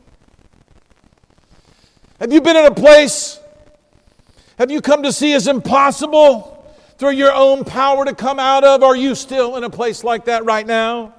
Have 2.21 2.33
you 2.33 2.41
been 2.41 2.57
in 2.57 2.67
a 2.67 2.75
place? 2.75 3.41
Have 4.59 4.71
you 4.71 4.81
come 4.81 5.03
to 5.03 5.13
see 5.13 5.33
as 5.33 5.49
impossible 5.49 6.65
through 6.99 7.11
your 7.11 7.33
own 7.33 7.65
power 7.65 8.05
to 8.05 8.15
come 8.15 8.39
out 8.39 8.63
of? 8.63 8.83
Are 8.83 8.97
you 8.97 9.15
still 9.15 9.57
in 9.57 9.65
a 9.65 9.71
place 9.71 10.05
like 10.05 10.27
that 10.27 10.45
right 10.45 10.67
now? 10.67 11.15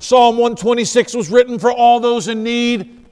Psalm 0.00 0.36
126 0.36 1.14
was 1.14 1.30
written 1.30 1.58
for 1.58 1.72
all 1.72 1.98
those 1.98 2.28
in 2.28 2.42
need 2.42 3.06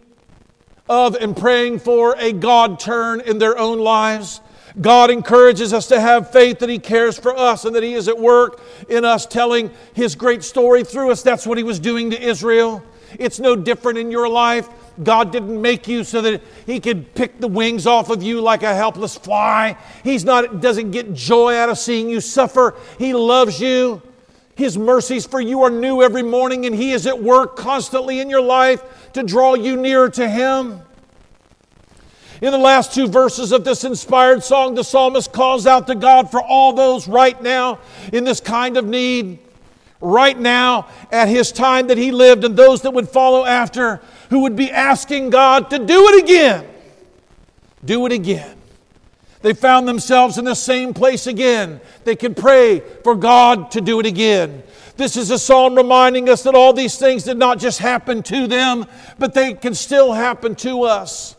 of 0.89 1.15
and 1.15 1.35
praying 1.35 1.79
for 1.79 2.15
a 2.19 2.33
God 2.33 2.79
turn 2.79 3.21
in 3.21 3.39
their 3.39 3.57
own 3.57 3.79
lives. 3.79 4.41
God 4.81 5.11
encourages 5.11 5.73
us 5.73 5.87
to 5.89 6.01
have 6.01 6.31
faith 6.31 6.61
that 6.61 6.69
He 6.69 6.79
cares 6.79 7.19
for 7.19 7.37
us 7.37 7.65
and 7.65 7.75
that 7.77 7.83
He 7.83 7.95
is 7.95 8.09
at 8.09 8.19
work 8.19 8.61
in 8.89 9.05
us, 9.05 9.27
telling 9.27 9.71
His 9.93 10.15
great 10.15 10.43
story 10.43 10.85
through 10.85 11.11
us. 11.11 11.23
That's 11.23 11.47
what 11.47 11.59
He 11.59 11.65
was 11.65 11.79
doing 11.79 12.11
to 12.11 12.21
Israel. 12.21 12.83
It's 13.19 13.39
no 13.39 13.55
different 13.55 13.99
in 13.99 14.11
your 14.11 14.29
life. 14.29 14.69
God 15.03 15.33
didn't 15.33 15.61
make 15.61 15.89
you 15.89 16.05
so 16.05 16.23
that 16.23 16.43
He 16.67 16.81
could 16.81 17.15
pick 17.15 17.41
the 17.41 17.49
wings 17.49 17.87
off 17.87 18.11
of 18.11 18.23
you 18.23 18.41
like 18.41 18.63
a 18.63 18.75
helpless 18.75 19.17
fly. 19.17 19.77
He's 20.05 20.25
not 20.25 20.61
doesn't 20.61 20.91
get 20.91 21.13
joy 21.13 21.57
out 21.57 21.69
of 21.69 21.79
seeing 21.79 22.09
you 22.09 22.21
suffer. 22.21 22.75
He 22.99 23.13
loves 23.13 23.61
you. 23.61 24.03
His 24.55 24.77
mercies 24.77 25.27
for 25.27 25.41
you 25.41 25.63
are 25.63 25.71
new 25.71 26.03
every 26.03 26.23
morning, 26.23 26.67
and 26.67 26.75
He 26.75 26.93
is 26.93 27.07
at 27.07 27.23
work 27.23 27.57
constantly 27.57 28.21
in 28.21 28.29
your 28.29 28.43
life 28.43 28.83
to 29.15 29.23
draw 29.23 29.55
you 29.55 29.77
nearer 29.77 30.11
to 30.11 30.29
Him. 30.29 30.83
In 32.43 32.51
the 32.51 32.59
last 32.59 32.93
two 32.93 33.07
verses 33.07 33.53
of 33.53 33.63
this 33.63 33.85
inspired 33.85 34.43
song, 34.43 34.75
the 34.75 34.83
psalmist 34.83 35.33
calls 35.33 35.65
out 35.65 35.87
to 35.87 35.95
God 35.95 36.29
for 36.29 36.43
all 36.43 36.73
those 36.73 37.07
right 37.07 37.41
now 37.41 37.79
in 38.13 38.25
this 38.25 38.41
kind 38.41 38.77
of 38.77 38.85
need, 38.85 39.39
right 40.01 40.37
now 40.37 40.89
at 41.13 41.29
his 41.29 41.53
time 41.53 41.87
that 41.87 41.97
he 41.97 42.11
lived, 42.11 42.43
and 42.43 42.57
those 42.57 42.83
that 42.83 42.91
would 42.91 43.09
follow 43.09 43.45
after 43.45 44.01
who 44.31 44.41
would 44.41 44.57
be 44.57 44.73
asking 44.73 45.31
God 45.31 45.71
to 45.71 45.79
do 45.79 46.09
it 46.09 46.25
again. 46.25 46.67
Do 47.85 48.07
it 48.07 48.13
again. 48.13 48.57
They 49.43 49.55
found 49.55 49.87
themselves 49.87 50.37
in 50.37 50.45
the 50.45 50.57
same 50.57 50.95
place 50.95 51.29
again. 51.29 51.81
They 52.03 52.17
could 52.17 52.37
pray 52.37 52.81
for 53.05 53.15
God 53.15 53.71
to 53.71 53.81
do 53.81 54.01
it 54.01 54.07
again. 54.07 54.65
This 54.97 55.17
is 55.17 55.31
a 55.31 55.39
psalm 55.39 55.77
reminding 55.77 56.29
us 56.29 56.43
that 56.43 56.57
all 56.57 56.73
these 56.73 56.99
things 56.99 57.23
did 57.23 57.37
not 57.37 57.61
just 57.61 57.79
happen 57.79 58.21
to 58.25 58.49
them, 58.49 58.87
but 59.17 59.33
they 59.33 59.55
can 59.55 59.77
still 59.77 60.13
happen 60.13 60.57
to 60.57 60.83
us. 60.83 61.37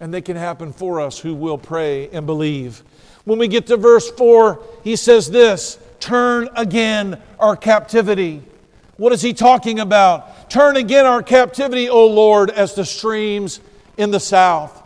And 0.00 0.12
they 0.12 0.22
can 0.22 0.36
happen 0.36 0.72
for 0.72 1.00
us 1.00 1.18
who 1.18 1.34
will 1.34 1.58
pray 1.58 2.08
and 2.08 2.26
believe. 2.26 2.82
When 3.24 3.38
we 3.38 3.48
get 3.48 3.66
to 3.66 3.76
verse 3.76 4.10
4, 4.10 4.62
he 4.82 4.96
says 4.96 5.30
this 5.30 5.78
Turn 6.00 6.48
again 6.56 7.20
our 7.38 7.56
captivity. 7.56 8.42
What 8.96 9.12
is 9.12 9.22
he 9.22 9.32
talking 9.32 9.80
about? 9.80 10.50
Turn 10.50 10.76
again 10.76 11.06
our 11.06 11.22
captivity, 11.22 11.88
O 11.88 12.06
Lord, 12.06 12.50
as 12.50 12.74
the 12.74 12.84
streams 12.84 13.60
in 13.96 14.10
the 14.10 14.20
south. 14.20 14.76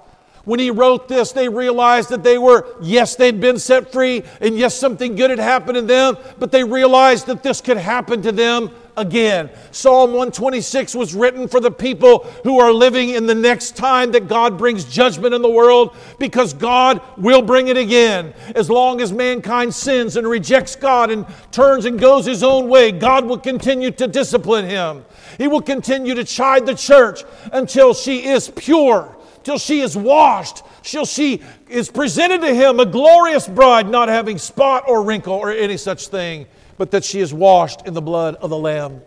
When 0.44 0.60
he 0.60 0.70
wrote 0.70 1.08
this, 1.08 1.32
they 1.32 1.48
realized 1.48 2.10
that 2.10 2.22
they 2.22 2.36
were, 2.36 2.66
yes, 2.82 3.16
they'd 3.16 3.40
been 3.40 3.58
set 3.58 3.90
free, 3.90 4.22
and 4.40 4.58
yes, 4.58 4.74
something 4.74 5.16
good 5.16 5.30
had 5.30 5.38
happened 5.38 5.76
to 5.76 5.82
them, 5.82 6.18
but 6.38 6.52
they 6.52 6.64
realized 6.64 7.26
that 7.26 7.42
this 7.42 7.60
could 7.60 7.78
happen 7.78 8.20
to 8.22 8.32
them 8.32 8.70
again. 8.97 9.51
Psalm 9.70 10.11
126 10.11 10.95
was 10.95 11.14
written 11.14 11.49
for 11.49 11.61
the 11.61 11.70
people 11.70 12.20
who 12.45 12.61
are 12.61 12.72
living 12.72 13.11
in 13.11 13.26
the 13.26 13.34
next 13.34 13.76
time 13.76 14.12
that 14.12 14.28
God 14.28 14.57
brings 14.57 14.84
judgment 14.84 15.34
in 15.34 15.42
the 15.42 15.51
world 15.51 15.97
because 16.18 16.55
God 16.55 17.01
will 17.16 17.42
bring 17.42 17.68
it 17.68 17.76
again. 17.76 18.34
As 18.55 18.70
long 18.70 19.01
as 19.01 19.12
mankind 19.12 19.74
sins 19.74 20.16
and 20.16 20.26
rejects 20.26 20.76
God 20.76 21.11
and 21.11 21.26
turns 21.51 21.84
and 21.84 21.99
goes 21.99 22.26
his 22.26 22.42
own 22.42 22.68
way, 22.68 22.92
God 22.92 23.24
will 23.24 23.38
continue 23.38 23.90
to 23.92 24.07
discipline 24.07 24.66
him. 24.66 25.05
He 25.38 25.49
will 25.49 25.62
continue 25.62 26.14
to 26.14 26.24
chide 26.24 26.66
the 26.66 26.74
church 26.74 27.24
until 27.53 27.95
she 27.95 28.26
is 28.26 28.51
pure 28.51 29.16
till 29.45 29.59
she 29.59 29.80
is 29.80 29.97
washed, 29.97 30.62
till 30.82 31.05
she 31.05 31.42
is 31.68 31.90
presented 31.90 32.40
to 32.40 32.55
him 32.55 32.80
a 32.80 32.86
glorious 32.86 33.47
bride, 33.47 33.88
not 33.88 34.09
having 34.09 34.38
spot 34.38 34.84
or 34.88 35.05
wrinkle 35.05 35.34
or 35.34 35.53
any 35.53 35.76
such 35.76 36.09
thing, 36.09 36.47
but 36.77 36.91
that 36.91 37.05
she 37.05 37.20
is 37.20 37.33
washed 37.33 37.87
in 37.87 37.95
the 37.95 38.03
blood 38.03 38.37
of 38.37 38.51
the 38.51 38.57
Lamb. 38.57 39.01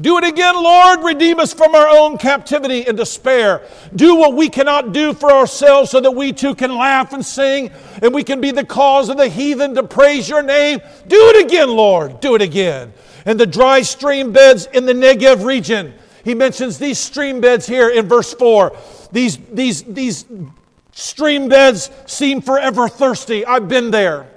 Do 0.00 0.16
it 0.18 0.24
again, 0.24 0.54
Lord. 0.54 1.02
Redeem 1.02 1.40
us 1.40 1.52
from 1.52 1.74
our 1.74 1.88
own 1.88 2.18
captivity 2.18 2.86
and 2.86 2.96
despair. 2.96 3.62
Do 3.96 4.14
what 4.14 4.34
we 4.34 4.48
cannot 4.48 4.92
do 4.92 5.12
for 5.12 5.32
ourselves 5.32 5.90
so 5.90 6.00
that 6.00 6.12
we 6.12 6.32
too 6.32 6.54
can 6.54 6.76
laugh 6.76 7.12
and 7.12 7.26
sing 7.26 7.72
and 8.00 8.14
we 8.14 8.22
can 8.22 8.40
be 8.40 8.52
the 8.52 8.64
cause 8.64 9.08
of 9.08 9.16
the 9.16 9.28
heathen 9.28 9.74
to 9.74 9.82
praise 9.82 10.28
your 10.28 10.42
name. 10.42 10.80
Do 11.08 11.32
it 11.34 11.44
again, 11.46 11.68
Lord. 11.70 12.20
Do 12.20 12.36
it 12.36 12.42
again. 12.42 12.92
And 13.26 13.40
the 13.40 13.46
dry 13.46 13.82
stream 13.82 14.30
beds 14.30 14.66
in 14.66 14.86
the 14.86 14.92
Negev 14.92 15.44
region 15.44 15.94
he 16.28 16.34
mentions 16.34 16.78
these 16.78 16.98
stream 16.98 17.40
beds 17.40 17.66
here 17.66 17.88
in 17.88 18.06
verse 18.06 18.34
4. 18.34 18.76
These, 19.12 19.38
these, 19.50 19.82
these 19.84 20.26
stream 20.98 21.48
beds 21.48 21.90
seem 22.06 22.40
forever 22.40 22.88
thirsty. 22.88 23.46
I've 23.46 23.68
been 23.68 23.90
there. 23.90 24.28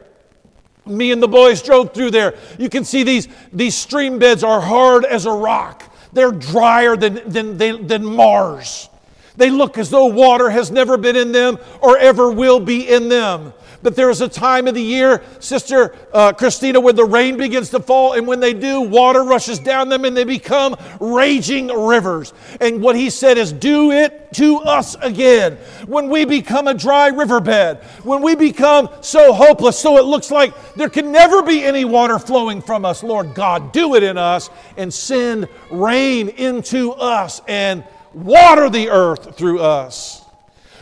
Me 0.86 1.12
and 1.12 1.22
the 1.22 1.28
boys 1.28 1.62
drove 1.62 1.94
through 1.94 2.12
there. 2.12 2.36
You 2.58 2.70
can 2.70 2.86
see 2.86 3.04
these, 3.04 3.28
these 3.52 3.76
stream 3.76 4.20
beds 4.20 4.44
are 4.44 4.62
hard 4.62 5.06
as 5.06 5.26
a 5.26 5.32
rock. 5.32 5.84
They're 6.14 6.32
drier 6.32 6.96
than, 6.96 7.22
than, 7.26 7.58
than, 7.58 7.88
than 7.88 8.06
Mars. 8.06 8.90
They 9.38 9.50
look 9.50 9.78
as 9.78 9.90
though 9.90 10.08
water 10.08 10.50
has 10.50 10.72
never 10.72 10.98
been 10.98 11.16
in 11.16 11.32
them 11.32 11.58
or 11.82 11.98
ever 11.98 12.32
will 12.32 12.60
be 12.60 12.88
in 12.88 13.10
them. 13.10 13.54
But 13.84 13.96
there 13.96 14.10
is 14.10 14.22
a 14.22 14.30
time 14.30 14.68
of 14.68 14.76
the 14.76 14.82
year, 14.82 15.24
Sister 15.40 15.96
uh, 16.14 16.34
Christina, 16.34 16.80
when 16.80 16.96
the 16.96 17.06
rain 17.06 17.38
begins 17.38 17.70
to 17.72 17.80
fall, 17.80 18.14
and 18.14 18.28
when 18.28 18.40
they 18.40 18.54
do, 18.54 18.82
water 18.82 19.24
rushes 19.24 19.60
down 19.60 19.90
them 19.90 20.06
and 20.06 20.16
they 20.16 20.24
become 20.24 20.76
raging 21.00 21.68
rivers. 21.68 22.34
And 22.60 22.82
what 22.82 22.96
he 22.96 23.10
said 23.10 23.38
is, 23.38 23.52
Do 23.52 23.92
it 23.92 24.34
to 24.34 24.58
us 24.58 24.96
again. 25.02 25.58
When 25.88 26.10
we 26.10 26.26
become 26.26 26.68
a 26.68 26.74
dry 26.74 27.08
riverbed, 27.08 27.78
when 28.04 28.22
we 28.22 28.36
become 28.36 28.90
so 29.02 29.34
hopeless, 29.34 29.80
so 29.80 29.98
it 29.98 30.06
looks 30.06 30.32
like 30.32 30.54
there 30.76 30.90
can 30.90 31.12
never 31.12 31.42
be 31.42 31.64
any 31.64 31.86
water 31.86 32.20
flowing 32.20 32.62
from 32.62 32.86
us, 32.86 33.04
Lord 33.04 33.34
God, 33.34 33.72
do 33.72 33.96
it 33.96 34.04
in 34.04 34.18
us 34.18 34.50
and 34.78 34.94
send 34.94 35.48
rain 35.70 36.30
into 36.30 36.92
us 36.94 37.42
and 37.48 37.84
water 38.14 38.70
the 38.70 38.90
earth 38.90 39.36
through 39.38 39.60
us. 39.60 40.24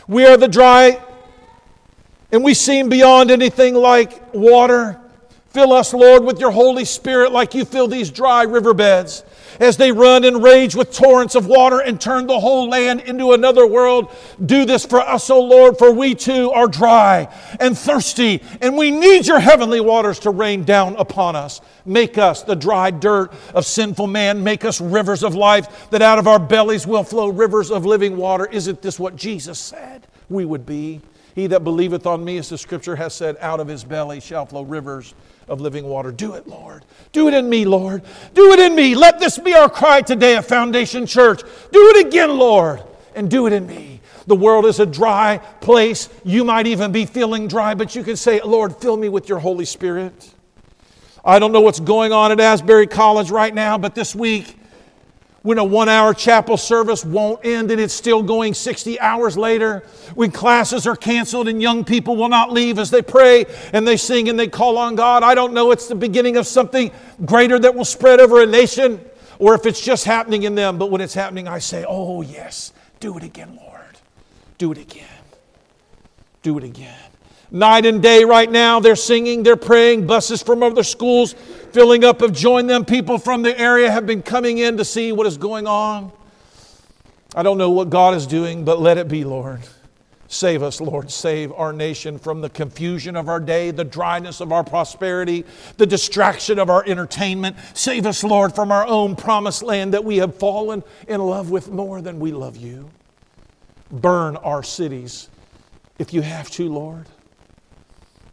We 0.06 0.26
are 0.26 0.36
the 0.36 0.48
dry 0.48 1.00
and 2.32 2.44
we 2.44 2.54
seem 2.54 2.88
beyond 2.88 3.30
anything 3.30 3.74
like 3.74 4.34
water. 4.34 5.00
Fill 5.50 5.72
us, 5.72 5.92
Lord, 5.92 6.22
with 6.22 6.38
your 6.38 6.52
Holy 6.52 6.84
Spirit 6.84 7.32
like 7.32 7.54
you 7.54 7.64
fill 7.64 7.88
these 7.88 8.10
dry 8.10 8.44
riverbeds 8.44 9.24
as 9.58 9.76
they 9.76 9.90
run 9.90 10.24
and 10.24 10.42
rage 10.42 10.76
with 10.76 10.92
torrents 10.92 11.34
of 11.34 11.46
water 11.46 11.80
and 11.80 12.00
turn 12.00 12.28
the 12.28 12.38
whole 12.38 12.68
land 12.68 13.00
into 13.00 13.32
another 13.32 13.66
world. 13.66 14.14
Do 14.44 14.64
this 14.64 14.86
for 14.86 15.00
us, 15.00 15.28
O 15.28 15.40
Lord, 15.40 15.76
for 15.76 15.92
we 15.92 16.14
too 16.14 16.52
are 16.52 16.68
dry 16.68 17.28
and 17.58 17.76
thirsty, 17.76 18.42
and 18.60 18.76
we 18.78 18.92
need 18.92 19.26
your 19.26 19.40
heavenly 19.40 19.80
waters 19.80 20.20
to 20.20 20.30
rain 20.30 20.64
down 20.64 20.94
upon 20.96 21.34
us. 21.34 21.60
Make 21.84 22.16
us 22.16 22.42
the 22.42 22.54
dry 22.54 22.92
dirt 22.92 23.32
of 23.52 23.66
sinful 23.66 24.06
man. 24.06 24.44
Make 24.44 24.64
us 24.64 24.80
rivers 24.80 25.24
of 25.24 25.34
life, 25.34 25.90
that 25.90 26.00
out 26.00 26.20
of 26.20 26.28
our 26.28 26.38
bellies 26.38 26.86
will 26.86 27.04
flow 27.04 27.28
rivers 27.28 27.72
of 27.72 27.84
living 27.84 28.16
water. 28.16 28.46
Isn't 28.46 28.80
this 28.82 29.00
what 29.00 29.16
Jesus 29.16 29.58
said 29.58 30.06
we 30.28 30.44
would 30.44 30.64
be? 30.64 31.00
He 31.40 31.46
that 31.46 31.64
believeth 31.64 32.06
on 32.06 32.22
me, 32.22 32.36
as 32.36 32.50
the 32.50 32.58
scripture 32.58 32.96
has 32.96 33.14
said, 33.14 33.38
out 33.40 33.60
of 33.60 33.66
his 33.66 33.82
belly 33.82 34.20
shall 34.20 34.44
flow 34.44 34.60
rivers 34.60 35.14
of 35.48 35.58
living 35.58 35.86
water. 35.86 36.12
Do 36.12 36.34
it, 36.34 36.46
Lord. 36.46 36.84
Do 37.12 37.28
it 37.28 37.34
in 37.34 37.48
me, 37.48 37.64
Lord. 37.64 38.02
Do 38.34 38.52
it 38.52 38.58
in 38.58 38.74
me. 38.74 38.94
Let 38.94 39.18
this 39.18 39.38
be 39.38 39.54
our 39.54 39.70
cry 39.70 40.02
today 40.02 40.36
at 40.36 40.44
Foundation 40.44 41.06
Church. 41.06 41.40
Do 41.40 41.92
it 41.94 42.06
again, 42.06 42.36
Lord, 42.36 42.82
and 43.14 43.30
do 43.30 43.46
it 43.46 43.54
in 43.54 43.66
me. 43.66 44.02
The 44.26 44.36
world 44.36 44.66
is 44.66 44.80
a 44.80 44.86
dry 44.86 45.38
place. 45.62 46.10
You 46.24 46.44
might 46.44 46.66
even 46.66 46.92
be 46.92 47.06
feeling 47.06 47.48
dry, 47.48 47.72
but 47.72 47.96
you 47.96 48.04
can 48.04 48.16
say, 48.16 48.42
Lord, 48.42 48.76
fill 48.76 48.98
me 48.98 49.08
with 49.08 49.26
your 49.26 49.38
Holy 49.38 49.64
Spirit. 49.64 50.34
I 51.24 51.38
don't 51.38 51.52
know 51.52 51.62
what's 51.62 51.80
going 51.80 52.12
on 52.12 52.32
at 52.32 52.38
Asbury 52.38 52.86
College 52.86 53.30
right 53.30 53.54
now, 53.54 53.78
but 53.78 53.94
this 53.94 54.14
week 54.14 54.59
when 55.42 55.58
a 55.58 55.64
one 55.64 55.88
hour 55.88 56.12
chapel 56.12 56.56
service 56.56 57.04
won't 57.04 57.44
end 57.44 57.70
and 57.70 57.80
it's 57.80 57.94
still 57.94 58.22
going 58.22 58.52
60 58.52 59.00
hours 59.00 59.38
later, 59.38 59.82
when 60.14 60.30
classes 60.30 60.86
are 60.86 60.96
canceled 60.96 61.48
and 61.48 61.62
young 61.62 61.84
people 61.84 62.16
will 62.16 62.28
not 62.28 62.52
leave 62.52 62.78
as 62.78 62.90
they 62.90 63.00
pray 63.00 63.46
and 63.72 63.86
they 63.88 63.96
sing 63.96 64.28
and 64.28 64.38
they 64.38 64.48
call 64.48 64.76
on 64.76 64.96
God. 64.96 65.22
I 65.22 65.34
don't 65.34 65.54
know, 65.54 65.70
it's 65.70 65.88
the 65.88 65.94
beginning 65.94 66.36
of 66.36 66.46
something 66.46 66.90
greater 67.24 67.58
that 67.58 67.74
will 67.74 67.86
spread 67.86 68.20
over 68.20 68.42
a 68.42 68.46
nation 68.46 69.00
or 69.38 69.54
if 69.54 69.64
it's 69.64 69.80
just 69.80 70.04
happening 70.04 70.42
in 70.42 70.54
them. 70.54 70.78
But 70.78 70.90
when 70.90 71.00
it's 71.00 71.14
happening, 71.14 71.48
I 71.48 71.58
say, 71.58 71.84
Oh, 71.88 72.20
yes, 72.20 72.72
do 73.00 73.16
it 73.16 73.24
again, 73.24 73.56
Lord. 73.56 73.80
Do 74.58 74.70
it 74.72 74.78
again. 74.78 75.06
Do 76.42 76.58
it 76.58 76.64
again. 76.64 76.98
Night 77.50 77.84
and 77.84 78.00
day 78.00 78.24
right 78.24 78.50
now, 78.50 78.78
they're 78.78 78.94
singing, 78.94 79.42
they're 79.42 79.56
praying, 79.56 80.06
buses 80.06 80.42
from 80.42 80.62
other 80.62 80.84
schools 80.84 81.34
filling 81.72 82.04
up 82.04 82.20
have 82.20 82.32
joined 82.32 82.68
them. 82.68 82.84
People 82.84 83.18
from 83.18 83.42
the 83.42 83.58
area 83.58 83.90
have 83.90 84.06
been 84.06 84.22
coming 84.22 84.58
in 84.58 84.76
to 84.76 84.84
see 84.84 85.12
what 85.12 85.26
is 85.26 85.36
going 85.36 85.66
on. 85.66 86.12
I 87.34 87.42
don't 87.42 87.58
know 87.58 87.70
what 87.70 87.90
God 87.90 88.14
is 88.14 88.26
doing, 88.26 88.64
but 88.64 88.80
let 88.80 88.98
it 88.98 89.08
be, 89.08 89.24
Lord. 89.24 89.60
Save 90.26 90.62
us, 90.62 90.80
Lord. 90.80 91.10
Save 91.10 91.52
our 91.52 91.72
nation 91.72 92.18
from 92.18 92.40
the 92.40 92.48
confusion 92.48 93.16
of 93.16 93.28
our 93.28 93.40
day, 93.40 93.70
the 93.72 93.84
dryness 93.84 94.40
of 94.40 94.52
our 94.52 94.62
prosperity, 94.62 95.44
the 95.76 95.86
distraction 95.86 96.58
of 96.58 96.70
our 96.70 96.84
entertainment. 96.86 97.56
Save 97.74 98.06
us, 98.06 98.22
Lord, 98.22 98.54
from 98.54 98.70
our 98.70 98.86
own 98.86 99.16
promised 99.16 99.62
land 99.62 99.94
that 99.94 100.04
we 100.04 100.18
have 100.18 100.36
fallen 100.36 100.84
in 101.08 101.20
love 101.20 101.50
with 101.50 101.68
more 101.68 102.00
than 102.00 102.20
we 102.20 102.30
love 102.30 102.56
you. 102.56 102.90
Burn 103.90 104.36
our 104.36 104.62
cities 104.62 105.28
if 105.98 106.14
you 106.14 106.22
have 106.22 106.48
to, 106.50 106.68
Lord 106.68 107.06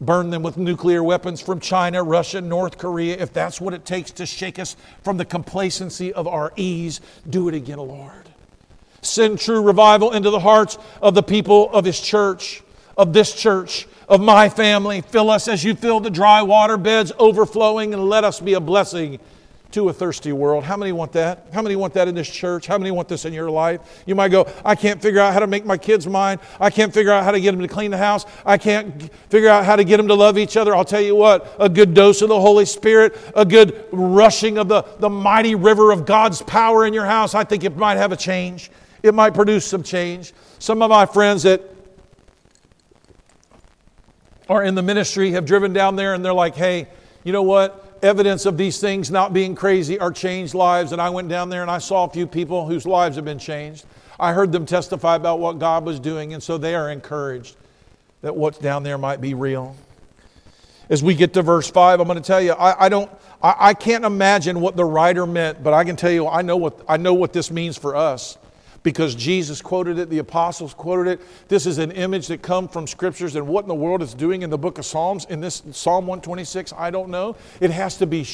burn 0.00 0.30
them 0.30 0.42
with 0.42 0.56
nuclear 0.56 1.02
weapons 1.02 1.40
from 1.40 1.60
China, 1.60 2.02
Russia, 2.02 2.40
North 2.40 2.78
Korea, 2.78 3.16
if 3.16 3.32
that's 3.32 3.60
what 3.60 3.74
it 3.74 3.84
takes 3.84 4.10
to 4.12 4.26
shake 4.26 4.58
us 4.58 4.76
from 5.02 5.16
the 5.16 5.24
complacency 5.24 6.12
of 6.12 6.26
our 6.26 6.52
ease, 6.56 7.00
do 7.28 7.48
it 7.48 7.54
again, 7.54 7.78
Lord. 7.78 8.28
Send 9.02 9.38
true 9.38 9.62
revival 9.62 10.12
into 10.12 10.30
the 10.30 10.40
hearts 10.40 10.78
of 11.00 11.14
the 11.14 11.22
people 11.22 11.70
of 11.72 11.84
His 11.84 12.00
church, 12.00 12.62
of 12.96 13.12
this 13.12 13.32
church, 13.32 13.86
of 14.08 14.20
my 14.20 14.48
family. 14.48 15.00
Fill 15.02 15.30
us 15.30 15.48
as 15.48 15.62
you 15.64 15.74
fill 15.74 16.00
the 16.00 16.10
dry 16.10 16.42
water 16.42 16.76
beds 16.76 17.12
overflowing, 17.18 17.94
and 17.94 18.08
let 18.08 18.24
us 18.24 18.40
be 18.40 18.54
a 18.54 18.60
blessing 18.60 19.18
to 19.70 19.90
a 19.90 19.92
thirsty 19.92 20.32
world. 20.32 20.64
How 20.64 20.78
many 20.78 20.92
want 20.92 21.12
that? 21.12 21.46
How 21.52 21.60
many 21.60 21.76
want 21.76 21.92
that 21.94 22.08
in 22.08 22.14
this 22.14 22.28
church? 22.28 22.66
How 22.66 22.78
many 22.78 22.90
want 22.90 23.06
this 23.06 23.26
in 23.26 23.34
your 23.34 23.50
life? 23.50 24.02
You 24.06 24.14
might 24.14 24.30
go, 24.30 24.50
I 24.64 24.74
can't 24.74 25.00
figure 25.00 25.20
out 25.20 25.34
how 25.34 25.40
to 25.40 25.46
make 25.46 25.66
my 25.66 25.76
kids 25.76 26.06
mine. 26.06 26.38
I 26.58 26.70
can't 26.70 26.92
figure 26.92 27.12
out 27.12 27.22
how 27.22 27.32
to 27.32 27.40
get 27.40 27.50
them 27.50 27.60
to 27.60 27.68
clean 27.68 27.90
the 27.90 27.98
house. 27.98 28.24
I 28.46 28.56
can't 28.56 29.12
figure 29.28 29.50
out 29.50 29.66
how 29.66 29.76
to 29.76 29.84
get 29.84 29.98
them 29.98 30.08
to 30.08 30.14
love 30.14 30.38
each 30.38 30.56
other. 30.56 30.74
I'll 30.74 30.86
tell 30.86 31.02
you 31.02 31.14
what, 31.14 31.54
a 31.58 31.68
good 31.68 31.92
dose 31.92 32.22
of 32.22 32.30
the 32.30 32.40
Holy 32.40 32.64
Spirit, 32.64 33.18
a 33.36 33.44
good 33.44 33.84
rushing 33.92 34.56
of 34.56 34.68
the, 34.68 34.82
the 35.00 35.10
mighty 35.10 35.54
river 35.54 35.92
of 35.92 36.06
God's 36.06 36.40
power 36.40 36.86
in 36.86 36.94
your 36.94 37.04
house, 37.04 37.34
I 37.34 37.44
think 37.44 37.62
it 37.64 37.76
might 37.76 37.96
have 37.96 38.12
a 38.12 38.16
change. 38.16 38.70
It 39.02 39.14
might 39.14 39.34
produce 39.34 39.66
some 39.66 39.82
change. 39.82 40.32
Some 40.58 40.82
of 40.82 40.90
my 40.90 41.04
friends 41.04 41.42
that 41.42 41.62
are 44.48 44.64
in 44.64 44.74
the 44.74 44.82
ministry 44.82 45.32
have 45.32 45.44
driven 45.44 45.74
down 45.74 45.94
there 45.94 46.14
and 46.14 46.24
they're 46.24 46.32
like, 46.32 46.56
hey, 46.56 46.88
you 47.22 47.32
know 47.32 47.42
what? 47.42 47.84
Evidence 48.02 48.46
of 48.46 48.56
these 48.56 48.80
things 48.80 49.10
not 49.10 49.32
being 49.32 49.54
crazy 49.54 49.98
are 49.98 50.12
changed 50.12 50.54
lives. 50.54 50.92
And 50.92 51.00
I 51.00 51.10
went 51.10 51.28
down 51.28 51.48
there 51.48 51.62
and 51.62 51.70
I 51.70 51.78
saw 51.78 52.04
a 52.04 52.10
few 52.10 52.26
people 52.26 52.66
whose 52.66 52.86
lives 52.86 53.16
have 53.16 53.24
been 53.24 53.38
changed. 53.38 53.84
I 54.20 54.32
heard 54.32 54.52
them 54.52 54.66
testify 54.66 55.16
about 55.16 55.38
what 55.38 55.58
God 55.58 55.84
was 55.84 56.00
doing, 56.00 56.34
and 56.34 56.42
so 56.42 56.58
they 56.58 56.74
are 56.74 56.90
encouraged 56.90 57.56
that 58.22 58.34
what's 58.34 58.58
down 58.58 58.82
there 58.82 58.98
might 58.98 59.20
be 59.20 59.34
real. 59.34 59.76
As 60.90 61.02
we 61.02 61.14
get 61.14 61.34
to 61.34 61.42
verse 61.42 61.70
5, 61.70 62.00
I'm 62.00 62.06
going 62.06 62.20
to 62.20 62.26
tell 62.26 62.40
you, 62.40 62.52
I, 62.52 62.86
I 62.86 62.88
don't, 62.88 63.10
I, 63.42 63.54
I 63.58 63.74
can't 63.74 64.04
imagine 64.04 64.60
what 64.60 64.74
the 64.74 64.84
writer 64.84 65.26
meant, 65.26 65.62
but 65.62 65.72
I 65.72 65.84
can 65.84 65.94
tell 65.94 66.10
you, 66.10 66.26
I 66.26 66.42
know 66.42 66.56
what, 66.56 66.84
I 66.88 66.96
know 66.96 67.14
what 67.14 67.32
this 67.32 67.50
means 67.50 67.76
for 67.76 67.94
us 67.94 68.38
because 68.82 69.14
Jesus 69.14 69.60
quoted 69.60 69.98
it, 69.98 70.08
the 70.08 70.18
apostles 70.18 70.74
quoted 70.74 71.10
it. 71.10 71.20
This 71.48 71.66
is 71.66 71.78
an 71.78 71.90
image 71.90 72.28
that 72.28 72.42
come 72.42 72.68
from 72.68 72.86
scriptures 72.86 73.34
and 73.36 73.46
what 73.46 73.64
in 73.64 73.68
the 73.68 73.74
world 73.74 74.02
it's 74.02 74.14
doing 74.14 74.42
in 74.42 74.50
the 74.50 74.58
book 74.58 74.78
of 74.78 74.86
Psalms 74.86 75.24
in 75.26 75.40
this 75.40 75.62
Psalm 75.72 76.06
126, 76.06 76.72
I 76.74 76.90
don't 76.90 77.10
know. 77.10 77.36
It 77.60 77.70
has 77.70 77.96
to 77.98 78.06
be 78.06 78.24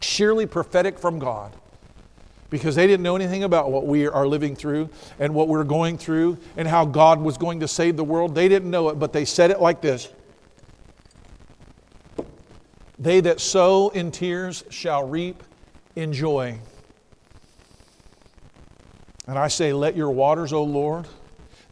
sheerly 0.00 0.46
prophetic 0.46 0.98
from 0.98 1.18
God 1.18 1.54
because 2.50 2.76
they 2.76 2.86
didn't 2.86 3.02
know 3.02 3.16
anything 3.16 3.44
about 3.44 3.70
what 3.70 3.86
we 3.86 4.06
are 4.06 4.26
living 4.26 4.54
through 4.54 4.88
and 5.18 5.34
what 5.34 5.48
we're 5.48 5.64
going 5.64 5.98
through 5.98 6.38
and 6.56 6.68
how 6.68 6.84
God 6.84 7.20
was 7.20 7.36
going 7.36 7.60
to 7.60 7.68
save 7.68 7.96
the 7.96 8.04
world. 8.04 8.34
They 8.34 8.48
didn't 8.48 8.70
know 8.70 8.90
it, 8.90 8.98
but 8.98 9.12
they 9.12 9.24
said 9.24 9.50
it 9.50 9.60
like 9.60 9.80
this 9.80 10.08
They 12.98 13.20
that 13.22 13.40
sow 13.40 13.88
in 13.88 14.10
tears 14.10 14.64
shall 14.70 15.06
reap 15.06 15.42
in 15.96 16.12
joy. 16.12 16.58
And 19.26 19.38
I 19.38 19.48
say, 19.48 19.72
Let 19.72 19.96
your 19.96 20.10
waters, 20.10 20.52
O 20.52 20.62
Lord, 20.62 21.06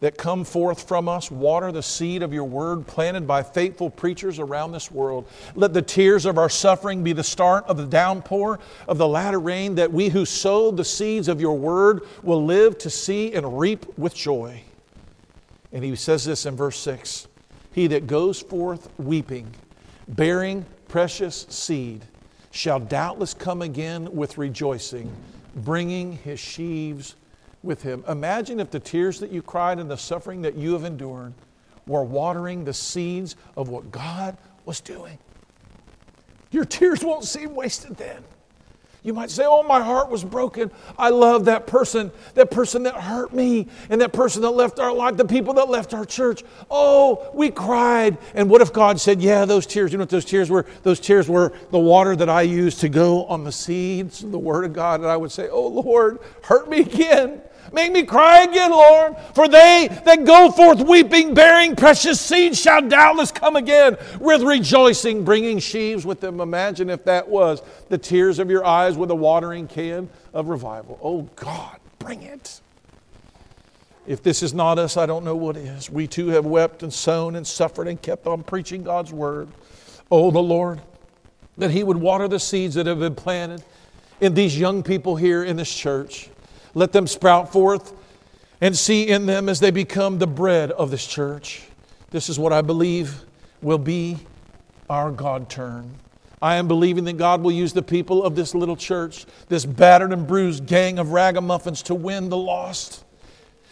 that 0.00 0.18
come 0.18 0.42
forth 0.42 0.88
from 0.88 1.09
us 1.09 1.30
water 1.30 1.70
the 1.70 1.82
seed 1.82 2.24
of 2.24 2.32
your 2.32 2.44
word 2.44 2.86
planted 2.88 3.26
by 3.26 3.42
faithful 3.42 3.88
preachers 3.88 4.40
around 4.40 4.72
this 4.72 4.90
world. 4.90 5.28
Let 5.55 5.72
the 5.72 5.82
tears 5.82 6.26
of 6.26 6.38
our 6.38 6.48
suffering 6.48 7.05
be 7.05 7.12
the 7.12 7.22
start 7.22 7.64
of 7.66 7.76
the 7.76 7.86
downpour 7.86 8.59
of 8.88 8.98
the 8.98 9.07
latter 9.07 9.38
rain, 9.38 9.76
that 9.76 9.92
we 9.92 10.09
who 10.09 10.24
sowed 10.24 10.76
the 10.76 10.84
seeds 10.84 11.28
of 11.28 11.40
your 11.40 11.57
word 11.57 12.03
will 12.22 12.44
live 12.44 12.78
to 12.78 12.90
see 12.90 13.32
and 13.32 13.59
reap 13.59 13.96
with 13.96 14.14
joy. 14.14 14.62
And 15.72 15.84
he 15.84 15.94
says 15.94 16.24
this 16.24 16.46
in 16.46 16.57
verse 16.57 16.78
6 16.78 17.28
He 17.72 17.86
that 17.88 18.07
goes 18.09 18.40
forth 18.40 18.88
weeping, 18.98 19.55
bearing 20.09 20.66
precious 20.88 21.46
seed, 21.48 22.05
shall 22.50 22.80
doubtless 22.80 23.34
come 23.34 23.62
again 23.62 24.12
with 24.12 24.36
rejoicing, 24.36 25.14
bringing 25.55 26.12
his 26.12 26.40
sheaves 26.40 27.14
with 27.62 27.82
him. 27.82 28.04
Imagine 28.08 28.60
if 28.60 28.70
the 28.70 28.80
tears 28.80 29.20
that 29.20 29.30
you 29.30 29.42
cried 29.42 29.78
and 29.78 29.90
the 29.90 29.96
suffering 29.96 30.42
that 30.42 30.56
you 30.56 30.72
have 30.72 30.84
endured 30.84 31.32
were 31.86 32.04
watering 32.04 32.64
the 32.64 32.74
seeds 32.74 33.36
of 33.56 33.68
what 33.68 33.90
God 33.90 34.36
was 34.64 34.80
doing. 34.80 35.18
Your 36.50 36.64
tears 36.64 37.02
won't 37.02 37.24
seem 37.24 37.54
wasted 37.54 37.96
then. 37.96 38.22
You 39.04 39.12
might 39.12 39.30
say, 39.30 39.44
Oh, 39.44 39.64
my 39.64 39.82
heart 39.82 40.10
was 40.10 40.22
broken. 40.22 40.70
I 40.96 41.08
love 41.08 41.46
that 41.46 41.66
person, 41.66 42.12
that 42.34 42.52
person 42.52 42.84
that 42.84 42.94
hurt 42.94 43.32
me, 43.34 43.66
and 43.90 44.00
that 44.00 44.12
person 44.12 44.42
that 44.42 44.50
left 44.50 44.78
our 44.78 44.94
life, 44.94 45.16
the 45.16 45.24
people 45.24 45.54
that 45.54 45.68
left 45.68 45.92
our 45.92 46.04
church. 46.04 46.44
Oh, 46.70 47.28
we 47.34 47.50
cried. 47.50 48.18
And 48.34 48.48
what 48.48 48.60
if 48.60 48.72
God 48.72 49.00
said, 49.00 49.20
Yeah, 49.20 49.44
those 49.44 49.66
tears, 49.66 49.90
you 49.90 49.98
know 49.98 50.02
what 50.02 50.10
those 50.10 50.24
tears 50.24 50.50
were? 50.50 50.66
Those 50.84 51.00
tears 51.00 51.28
were 51.28 51.52
the 51.72 51.80
water 51.80 52.14
that 52.14 52.28
I 52.28 52.42
used 52.42 52.78
to 52.80 52.88
go 52.88 53.24
on 53.24 53.42
the 53.42 53.50
seeds, 53.50 54.22
of 54.22 54.30
the 54.30 54.38
Word 54.38 54.64
of 54.64 54.72
God. 54.72 55.00
And 55.00 55.08
I 55.08 55.16
would 55.16 55.32
say, 55.32 55.48
Oh, 55.48 55.66
Lord, 55.66 56.20
hurt 56.44 56.68
me 56.68 56.80
again. 56.80 57.42
Make 57.72 57.92
me 57.92 58.02
cry 58.02 58.42
again, 58.42 58.70
Lord. 58.70 59.16
For 59.34 59.48
they 59.48 59.88
that 60.04 60.24
go 60.24 60.50
forth 60.50 60.80
weeping, 60.80 61.34
bearing 61.34 61.76
precious 61.76 62.20
seed, 62.20 62.56
shall 62.56 62.86
doubtless 62.86 63.32
come 63.32 63.56
again 63.56 63.96
with 64.20 64.42
rejoicing, 64.42 65.24
bringing 65.24 65.58
sheaves 65.58 66.04
with 66.04 66.20
them. 66.20 66.40
Imagine 66.40 66.90
if 66.90 67.04
that 67.04 67.28
was 67.28 67.62
the 67.88 67.98
tears 67.98 68.38
of 68.38 68.50
your 68.50 68.64
eyes 68.64 68.96
with 68.96 69.10
a 69.10 69.14
watering 69.14 69.68
can 69.68 70.08
of 70.34 70.48
revival. 70.48 70.98
Oh 71.02 71.22
God, 71.36 71.78
bring 71.98 72.22
it. 72.22 72.60
If 74.06 74.22
this 74.22 74.42
is 74.42 74.52
not 74.52 74.78
us, 74.78 74.96
I 74.96 75.06
don't 75.06 75.24
know 75.24 75.36
what 75.36 75.56
is. 75.56 75.88
We 75.88 76.06
too 76.08 76.28
have 76.28 76.44
wept 76.44 76.82
and 76.82 76.92
sown 76.92 77.36
and 77.36 77.46
suffered 77.46 77.86
and 77.86 78.00
kept 78.00 78.26
on 78.26 78.42
preaching 78.42 78.82
God's 78.82 79.12
word. 79.12 79.48
Oh, 80.10 80.30
the 80.30 80.42
Lord, 80.42 80.80
that 81.56 81.70
He 81.70 81.84
would 81.84 81.96
water 81.96 82.26
the 82.26 82.40
seeds 82.40 82.74
that 82.74 82.86
have 82.86 82.98
been 82.98 83.14
planted 83.14 83.62
in 84.20 84.34
these 84.34 84.58
young 84.58 84.82
people 84.82 85.14
here 85.14 85.44
in 85.44 85.56
this 85.56 85.72
church. 85.72 86.30
Let 86.75 86.93
them 86.93 87.07
sprout 87.07 87.53
forth 87.53 87.93
and 88.61 88.77
see 88.77 89.09
in 89.09 89.27
them 89.27 89.49
as 89.49 89.61
they 89.61 89.70
become 89.70 90.18
the 90.18 90.27
bread 90.27 90.70
of 90.70 90.91
this 90.91 91.07
church. 91.07 91.62
This 92.11 92.29
is 92.29 92.39
what 92.39 92.53
I 92.53 92.62
believe 92.62 93.25
will 93.61 93.79
be 93.79 94.18
our 94.89 95.11
God 95.11 95.49
turn. 95.49 95.95
I 96.41 96.57
am 96.57 96.68
believing 96.68 97.05
that 97.05 97.16
God 97.16 97.43
will 97.43 97.53
use 97.53 97.73
the 97.73 97.83
people 97.83 98.25
of 98.25 98.35
this 98.35 98.55
little 98.55 98.77
church, 98.77 99.27
this 99.49 99.64
battered 99.64 100.12
and 100.12 100.27
bruised 100.27 100.66
gang 100.66 100.99
of 100.99 101.12
ragamuffins, 101.12 101.83
to 101.85 101.95
win 101.95 102.29
the 102.29 102.37
lost. 102.37 103.05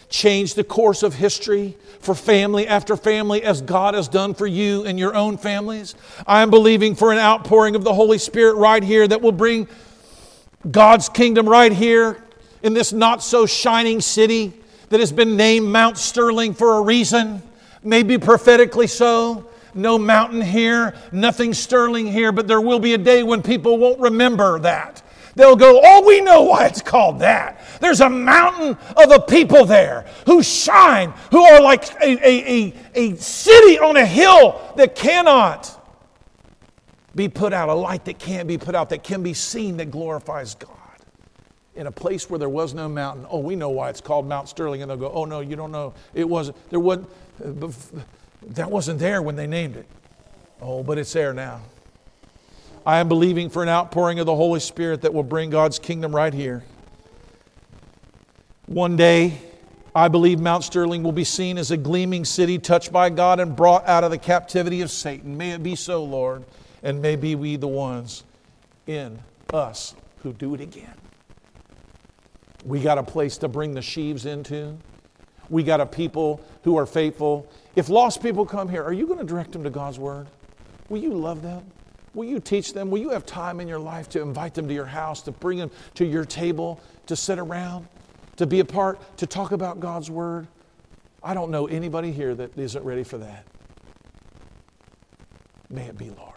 Change 0.09 0.55
the 0.55 0.63
course 0.63 1.03
of 1.03 1.15
history 1.15 1.77
for 1.99 2.15
family 2.15 2.67
after 2.67 2.97
family 2.97 3.43
as 3.43 3.61
God 3.61 3.93
has 3.93 4.07
done 4.07 4.33
for 4.33 4.47
you 4.47 4.85
and 4.85 4.97
your 4.97 5.15
own 5.15 5.37
families. 5.37 5.95
I 6.25 6.41
am 6.41 6.49
believing 6.49 6.95
for 6.95 7.11
an 7.11 7.17
outpouring 7.17 7.75
of 7.75 7.83
the 7.83 7.93
Holy 7.93 8.17
Spirit 8.17 8.55
right 8.55 8.83
here 8.83 9.07
that 9.07 9.21
will 9.21 9.31
bring 9.31 9.67
God's 10.69 11.07
kingdom 11.07 11.47
right 11.47 11.71
here 11.71 12.23
in 12.63 12.73
this 12.73 12.93
not 12.93 13.23
so 13.23 13.45
shining 13.45 14.01
city 14.01 14.53
that 14.89 14.99
has 14.99 15.11
been 15.11 15.35
named 15.35 15.67
Mount 15.67 15.97
Sterling 15.97 16.53
for 16.53 16.77
a 16.77 16.81
reason, 16.81 17.41
maybe 17.83 18.17
prophetically 18.17 18.87
so. 18.87 19.47
No 19.73 19.97
mountain 19.97 20.41
here, 20.41 20.93
nothing 21.13 21.53
sterling 21.53 22.05
here, 22.05 22.33
but 22.33 22.45
there 22.45 22.59
will 22.59 22.79
be 22.79 22.93
a 22.93 22.97
day 22.97 23.23
when 23.23 23.41
people 23.41 23.77
won't 23.77 24.01
remember 24.01 24.59
that. 24.59 25.01
They'll 25.35 25.55
go, 25.55 25.79
Oh, 25.81 26.05
we 26.05 26.19
know 26.19 26.41
why 26.41 26.65
it's 26.65 26.81
called 26.81 27.19
that. 27.19 27.61
There's 27.79 28.01
a 28.01 28.09
mountain 28.09 28.77
of 28.97 29.11
a 29.11 29.21
people 29.21 29.63
there 29.63 30.05
who 30.25 30.43
shine, 30.43 31.13
who 31.31 31.41
are 31.41 31.61
like 31.61 31.89
a, 32.01 32.27
a, 32.27 32.51
a, 32.51 32.73
a 32.95 33.15
city 33.15 33.79
on 33.79 33.95
a 33.95 34.05
hill 34.05 34.73
that 34.75 34.93
cannot 34.93 35.77
be 37.15 37.29
put 37.29 37.53
out, 37.53 37.69
a 37.69 37.73
light 37.73 38.03
that 38.05 38.19
can't 38.19 38.49
be 38.49 38.57
put 38.57 38.75
out, 38.75 38.89
that 38.89 39.03
can 39.03 39.23
be 39.23 39.33
seen, 39.33 39.77
that 39.77 39.89
glorifies 39.89 40.55
God 40.55 40.80
in 41.75 41.87
a 41.87 41.91
place 41.91 42.29
where 42.29 42.37
there 42.37 42.49
was 42.49 42.73
no 42.73 42.89
mountain. 42.89 43.25
Oh, 43.29 43.39
we 43.39 43.55
know 43.55 43.69
why 43.69 43.89
it's 43.89 44.01
called 44.01 44.27
Mount 44.27 44.49
Sterling. 44.49 44.81
And 44.81 44.91
they'll 44.91 44.97
go, 44.97 45.11
oh, 45.11 45.25
no, 45.25 45.39
you 45.39 45.55
don't 45.55 45.71
know. 45.71 45.93
It 46.13 46.27
wasn't, 46.27 46.57
there 46.69 46.79
wasn't, 46.79 47.09
that 48.47 48.69
wasn't 48.69 48.99
there 48.99 49.21
when 49.21 49.35
they 49.35 49.47
named 49.47 49.77
it. 49.77 49.85
Oh, 50.61 50.83
but 50.83 50.97
it's 50.97 51.13
there 51.13 51.33
now. 51.33 51.61
I 52.85 52.99
am 52.99 53.07
believing 53.07 53.49
for 53.49 53.63
an 53.63 53.69
outpouring 53.69 54.19
of 54.19 54.25
the 54.25 54.35
Holy 54.35 54.59
Spirit 54.59 55.01
that 55.01 55.13
will 55.13 55.23
bring 55.23 55.49
God's 55.49 55.79
kingdom 55.79 56.15
right 56.15 56.33
here. 56.33 56.63
One 58.65 58.95
day, 58.95 59.37
I 59.93 60.07
believe 60.07 60.39
Mount 60.39 60.63
Sterling 60.63 61.03
will 61.03 61.11
be 61.11 61.23
seen 61.23 61.57
as 61.57 61.71
a 61.71 61.77
gleaming 61.77 62.25
city 62.25 62.57
touched 62.57 62.91
by 62.91 63.09
God 63.09 63.39
and 63.39 63.55
brought 63.55 63.87
out 63.87 64.03
of 64.03 64.11
the 64.11 64.17
captivity 64.17 64.81
of 64.81 64.89
Satan. 64.89 65.37
May 65.37 65.51
it 65.51 65.61
be 65.61 65.75
so, 65.75 66.03
Lord, 66.03 66.43
and 66.81 67.01
may 67.01 67.15
be 67.15 67.35
we 67.35 67.57
the 67.57 67.67
ones 67.67 68.23
in 68.87 69.19
us 69.53 69.93
who 70.23 70.33
do 70.33 70.55
it 70.55 70.61
again. 70.61 71.00
We 72.65 72.81
got 72.81 72.97
a 72.97 73.03
place 73.03 73.37
to 73.37 73.47
bring 73.47 73.73
the 73.73 73.81
sheaves 73.81 74.25
into. 74.25 74.77
We 75.49 75.63
got 75.63 75.81
a 75.81 75.85
people 75.85 76.41
who 76.63 76.77
are 76.77 76.85
faithful. 76.85 77.49
If 77.75 77.89
lost 77.89 78.21
people 78.21 78.45
come 78.45 78.69
here, 78.69 78.83
are 78.83 78.93
you 78.93 79.07
going 79.07 79.19
to 79.19 79.25
direct 79.25 79.51
them 79.51 79.63
to 79.63 79.69
God's 79.69 79.99
Word? 79.99 80.27
Will 80.89 80.99
you 80.99 81.13
love 81.13 81.41
them? 81.41 81.63
Will 82.13 82.25
you 82.25 82.39
teach 82.39 82.73
them? 82.73 82.91
Will 82.91 82.99
you 82.99 83.09
have 83.09 83.25
time 83.25 83.59
in 83.59 83.67
your 83.67 83.79
life 83.79 84.09
to 84.09 84.21
invite 84.21 84.53
them 84.53 84.67
to 84.67 84.73
your 84.73 84.85
house, 84.85 85.21
to 85.23 85.31
bring 85.31 85.57
them 85.57 85.71
to 85.95 86.05
your 86.05 86.25
table, 86.25 86.79
to 87.07 87.15
sit 87.15 87.39
around, 87.39 87.87
to 88.37 88.45
be 88.45 88.59
a 88.59 88.65
part, 88.65 88.99
to 89.17 89.25
talk 89.25 89.51
about 89.51 89.79
God's 89.79 90.11
Word? 90.11 90.47
I 91.23 91.33
don't 91.33 91.51
know 91.51 91.67
anybody 91.67 92.11
here 92.11 92.35
that 92.35 92.57
isn't 92.57 92.83
ready 92.83 93.03
for 93.03 93.17
that. 93.19 93.45
May 95.69 95.83
it 95.83 95.97
be, 95.97 96.09
Lord. 96.09 96.33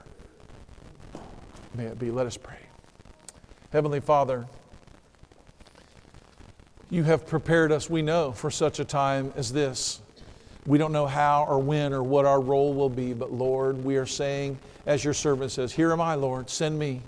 May 1.75 1.87
it 1.87 1.99
be. 1.99 2.11
Let 2.11 2.27
us 2.27 2.37
pray. 2.37 2.59
Heavenly 3.73 4.01
Father, 4.01 4.47
you 6.95 7.03
have 7.03 7.27
prepared 7.27 7.73
us, 7.73 7.91
we 7.91 8.03
know, 8.03 8.31
for 8.31 8.53
such 8.53 8.79
a 8.79 8.85
time 8.85 9.33
as 9.35 9.53
this. 9.53 10.01
We 10.65 10.79
don't 10.79 10.93
know 10.93 11.09
how 11.09 11.45
or 11.45 11.59
when 11.59 11.93
or 11.93 12.05
what 12.05 12.25
our 12.25 12.41
role 12.41 12.73
will 12.73 12.89
be, 12.89 13.13
but 13.13 13.33
Lord, 13.33 13.85
we 13.85 13.97
are 13.97 14.07
saying, 14.07 14.59
as 14.87 15.03
your 15.03 15.13
servant 15.13 15.51
says, 15.51 15.73
Here 15.73 15.91
am 15.91 16.01
I, 16.01 16.15
Lord, 16.15 16.49
send 16.49 16.79
me. 16.79 17.03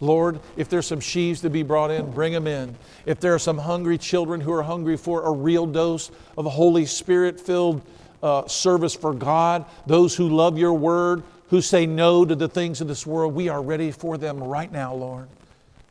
Lord, 0.00 0.40
if 0.56 0.70
there's 0.70 0.86
some 0.86 1.00
sheaves 1.00 1.42
to 1.42 1.50
be 1.50 1.62
brought 1.62 1.90
in, 1.90 2.10
bring 2.10 2.32
them 2.32 2.46
in. 2.46 2.74
If 3.04 3.20
there 3.20 3.34
are 3.34 3.38
some 3.38 3.58
hungry 3.58 3.98
children 3.98 4.40
who 4.40 4.52
are 4.54 4.62
hungry 4.62 4.96
for 4.96 5.22
a 5.26 5.30
real 5.30 5.66
dose 5.66 6.10
of 6.38 6.46
a 6.46 6.50
Holy 6.50 6.86
Spirit 6.86 7.38
filled 7.38 7.82
uh, 8.22 8.46
service 8.48 8.94
for 8.94 9.12
God, 9.12 9.66
those 9.86 10.16
who 10.16 10.30
love 10.30 10.56
your 10.56 10.72
word, 10.72 11.22
who 11.50 11.60
say 11.60 11.84
no 11.84 12.24
to 12.24 12.34
the 12.34 12.48
things 12.48 12.80
of 12.80 12.88
this 12.88 13.06
world, 13.06 13.34
we 13.34 13.50
are 13.50 13.60
ready 13.60 13.90
for 13.90 14.16
them 14.16 14.42
right 14.42 14.72
now, 14.72 14.94
Lord. 14.94 15.28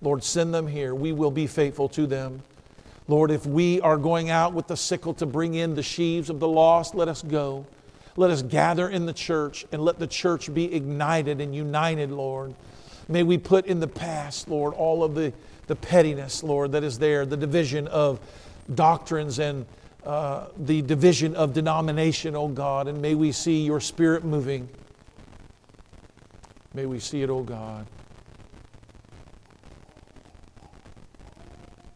Lord, 0.02 0.24
send 0.24 0.52
them 0.52 0.66
here. 0.66 0.96
We 0.96 1.12
will 1.12 1.32
be 1.32 1.46
faithful 1.46 1.90
to 1.90 2.08
them. 2.08 2.42
Lord, 3.10 3.32
if 3.32 3.44
we 3.44 3.82
are 3.82 3.98
going 3.98 4.30
out 4.30 4.54
with 4.54 4.68
the 4.68 4.78
sickle 4.78 5.16
to 5.16 5.26
bring 5.26 5.56
in 5.56 5.74
the 5.74 5.82
sheaves 5.82 6.30
of 6.30 6.40
the 6.40 6.48
lost, 6.48 6.94
let 6.94 7.08
us 7.08 7.24
go. 7.24 7.66
Let 8.16 8.30
us 8.30 8.44
gather 8.44 8.88
in 8.88 9.08
the 9.08 9.14
church 9.14 9.66
and 9.72 9.82
let 9.82 9.98
the 9.98 10.06
church 10.06 10.54
be 10.54 10.72
ignited 10.72 11.42
and 11.42 11.56
united, 11.56 12.12
Lord. 12.12 12.54
May 13.08 13.24
we 13.24 13.40
put 13.40 13.66
in 13.66 13.80
the 13.80 13.88
past, 13.88 14.48
Lord, 14.48 14.76
all 14.76 15.04
of 15.04 15.16
the, 15.16 15.34
the 15.66 15.76
pettiness, 15.76 16.44
Lord, 16.44 16.72
that 16.74 16.84
is 16.84 17.00
there, 17.00 17.26
the 17.26 17.36
division 17.36 17.88
of 17.88 18.20
doctrines 18.76 19.40
and 19.40 19.66
uh, 20.06 20.46
the 20.56 20.84
division 20.84 21.36
of 21.36 21.52
denomination, 21.54 22.36
oh 22.36 22.48
God, 22.48 22.88
and 22.88 23.02
may 23.02 23.16
we 23.16 23.32
see 23.32 23.64
your 23.64 23.80
Spirit 23.80 24.24
moving. 24.24 24.70
May 26.76 26.86
we 26.86 27.00
see 27.00 27.24
it, 27.24 27.32
oh 27.32 27.42
God. 27.42 27.88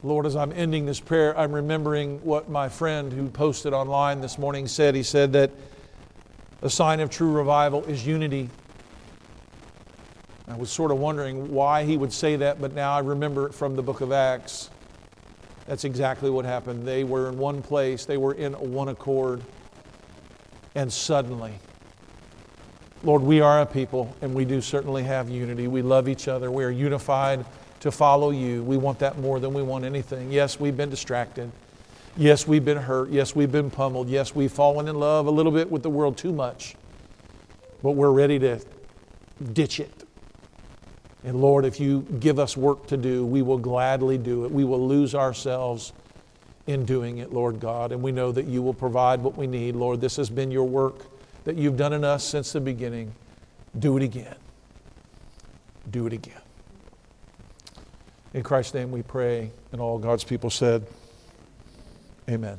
Lord, 0.06 0.26
as 0.26 0.36
I'm 0.36 0.51
ending 0.51 0.86
this 0.86 0.99
prayer, 0.99 1.38
I'm 1.39 1.54
remembering 1.54 2.20
what 2.26 2.49
my 2.49 2.68
friend 2.68 3.14
who 3.14 3.30
posted 3.30 3.72
online 3.72 4.20
this 4.20 4.38
morning 4.38 4.68
said. 4.68 4.95
He 4.95 5.04
said 5.04 5.32
that 5.32 5.49
a 6.62 6.70
sign 6.70 6.99
of 6.99 7.10
true 7.10 7.32
revival 7.32 7.86
is 7.86 8.06
unity. 8.06 8.49
I 10.49 10.58
was 10.58 10.70
sort 10.70 10.91
of 10.91 10.97
wondering 10.97 11.54
why 11.54 11.86
he 11.86 11.95
would 11.95 12.12
say 12.12 12.36
that, 12.36 12.60
but 12.60 12.74
now 12.74 12.91
I 12.91 12.99
remember 12.99 13.47
it 13.47 13.54
from 13.54 13.78
the 13.78 13.82
book 13.82 14.01
of 14.01 14.12
Acts. 14.12 14.70
That's 15.68 15.86
exactly 15.86 16.30
what 16.30 16.43
happened. 16.43 16.86
They 16.86 17.06
were 17.06 17.30
in 17.30 17.38
one 17.38 17.62
place, 17.62 18.04
they 18.04 18.18
were 18.18 18.34
in 18.34 18.51
one 18.51 18.89
accord, 18.89 19.41
and 20.76 20.91
suddenly, 20.91 21.54
Lord, 23.04 23.22
we 23.22 23.39
are 23.39 23.62
a 23.62 23.66
people, 23.66 24.14
and 24.22 24.34
we 24.34 24.43
do 24.43 24.60
certainly 24.60 25.04
have 25.04 25.30
unity. 25.30 25.70
We 25.70 25.82
love 25.82 26.10
each 26.10 26.28
other. 26.28 26.51
We 26.51 26.66
are 26.66 26.72
unified 26.72 27.45
to 27.84 27.91
follow 27.91 28.29
you. 28.29 28.63
We 28.63 28.77
want 28.77 28.99
that 28.99 29.17
more 29.17 29.41
than 29.41 29.53
we 29.53 29.61
want 29.61 29.84
anything. 29.84 30.31
Yes, 30.31 30.57
we've 30.57 30.77
been 30.77 30.89
distracted. 30.89 31.51
Yes, 32.15 32.47
we've 32.47 32.63
been 32.63 32.77
hurt. 32.77 33.09
Yes, 33.09 33.36
we've 33.36 33.51
been 33.51 33.69
pummeled. 33.69 34.07
Yes, 34.07 34.34
we've 34.34 34.53
fallen 34.53 34.88
in 34.88 34.97
love 34.97 35.25
a 35.27 35.29
little 35.29 35.51
bit 35.51 35.69
with 35.69 35.84
the 35.84 35.89
world 35.89 36.15
too 36.15 36.31
much. 36.31 36.75
But 37.81 37.91
we're 37.91 38.11
ready 38.11 38.39
to 38.39 38.61
ditch 39.51 39.81
it. 39.81 40.07
And 41.25 41.41
Lord, 41.41 41.65
if 41.65 41.77
you 41.77 42.07
give 42.21 42.39
us 42.39 42.55
work 42.55 42.88
to 42.88 42.95
do, 42.95 43.25
we 43.25 43.41
will 43.41 43.57
gladly 43.57 44.17
do 44.17 44.45
it. 44.45 44.51
We 44.51 44.63
will 44.63 44.88
lose 44.88 45.13
ourselves 45.13 45.91
in 46.67 46.86
doing 46.86 47.17
it, 47.17 47.34
Lord 47.34 47.59
God. 47.59 47.91
And 47.91 48.01
we 48.01 48.13
know 48.13 48.31
that 48.31 48.45
you 48.45 48.61
will 48.61 48.73
provide 48.73 49.19
what 49.19 49.36
we 49.36 49.45
need. 49.45 49.75
Lord, 49.75 49.99
this 49.99 50.15
has 50.15 50.29
been 50.29 50.51
your 50.51 50.63
work 50.63 51.07
that 51.43 51.57
you've 51.57 51.75
done 51.75 51.91
in 51.91 52.05
us 52.05 52.23
since 52.23 52.53
the 52.53 52.61
beginning. 52.61 53.13
Do 53.77 53.97
it 53.97 54.03
again. 54.03 54.38
Do 55.91 56.07
it 56.07 56.13
again. 56.13 56.42
In 58.34 58.41
Christ's 58.41 58.73
name 58.73 58.91
we 58.91 59.03
pray, 59.03 59.51
and 59.71 59.79
all 59.79 59.99
God's 59.99 60.23
people 60.23 60.49
said, 60.49 60.88
Amen. 62.27 62.57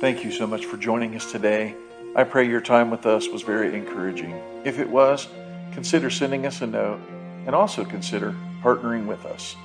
Thank 0.00 0.24
you 0.24 0.32
so 0.32 0.46
much 0.46 0.64
for 0.64 0.78
joining 0.78 1.14
us 1.14 1.30
today. 1.30 1.74
I 2.16 2.24
pray 2.24 2.48
your 2.48 2.60
time 2.60 2.90
with 2.90 3.04
us 3.06 3.28
was 3.28 3.42
very 3.42 3.74
encouraging. 3.74 4.32
If 4.64 4.78
it 4.78 4.88
was, 4.88 5.28
consider 5.72 6.08
sending 6.08 6.46
us 6.46 6.62
a 6.62 6.66
note 6.66 7.00
and 7.46 7.54
also 7.54 7.84
consider 7.84 8.34
partnering 8.62 9.06
with 9.06 9.26
us. 9.26 9.56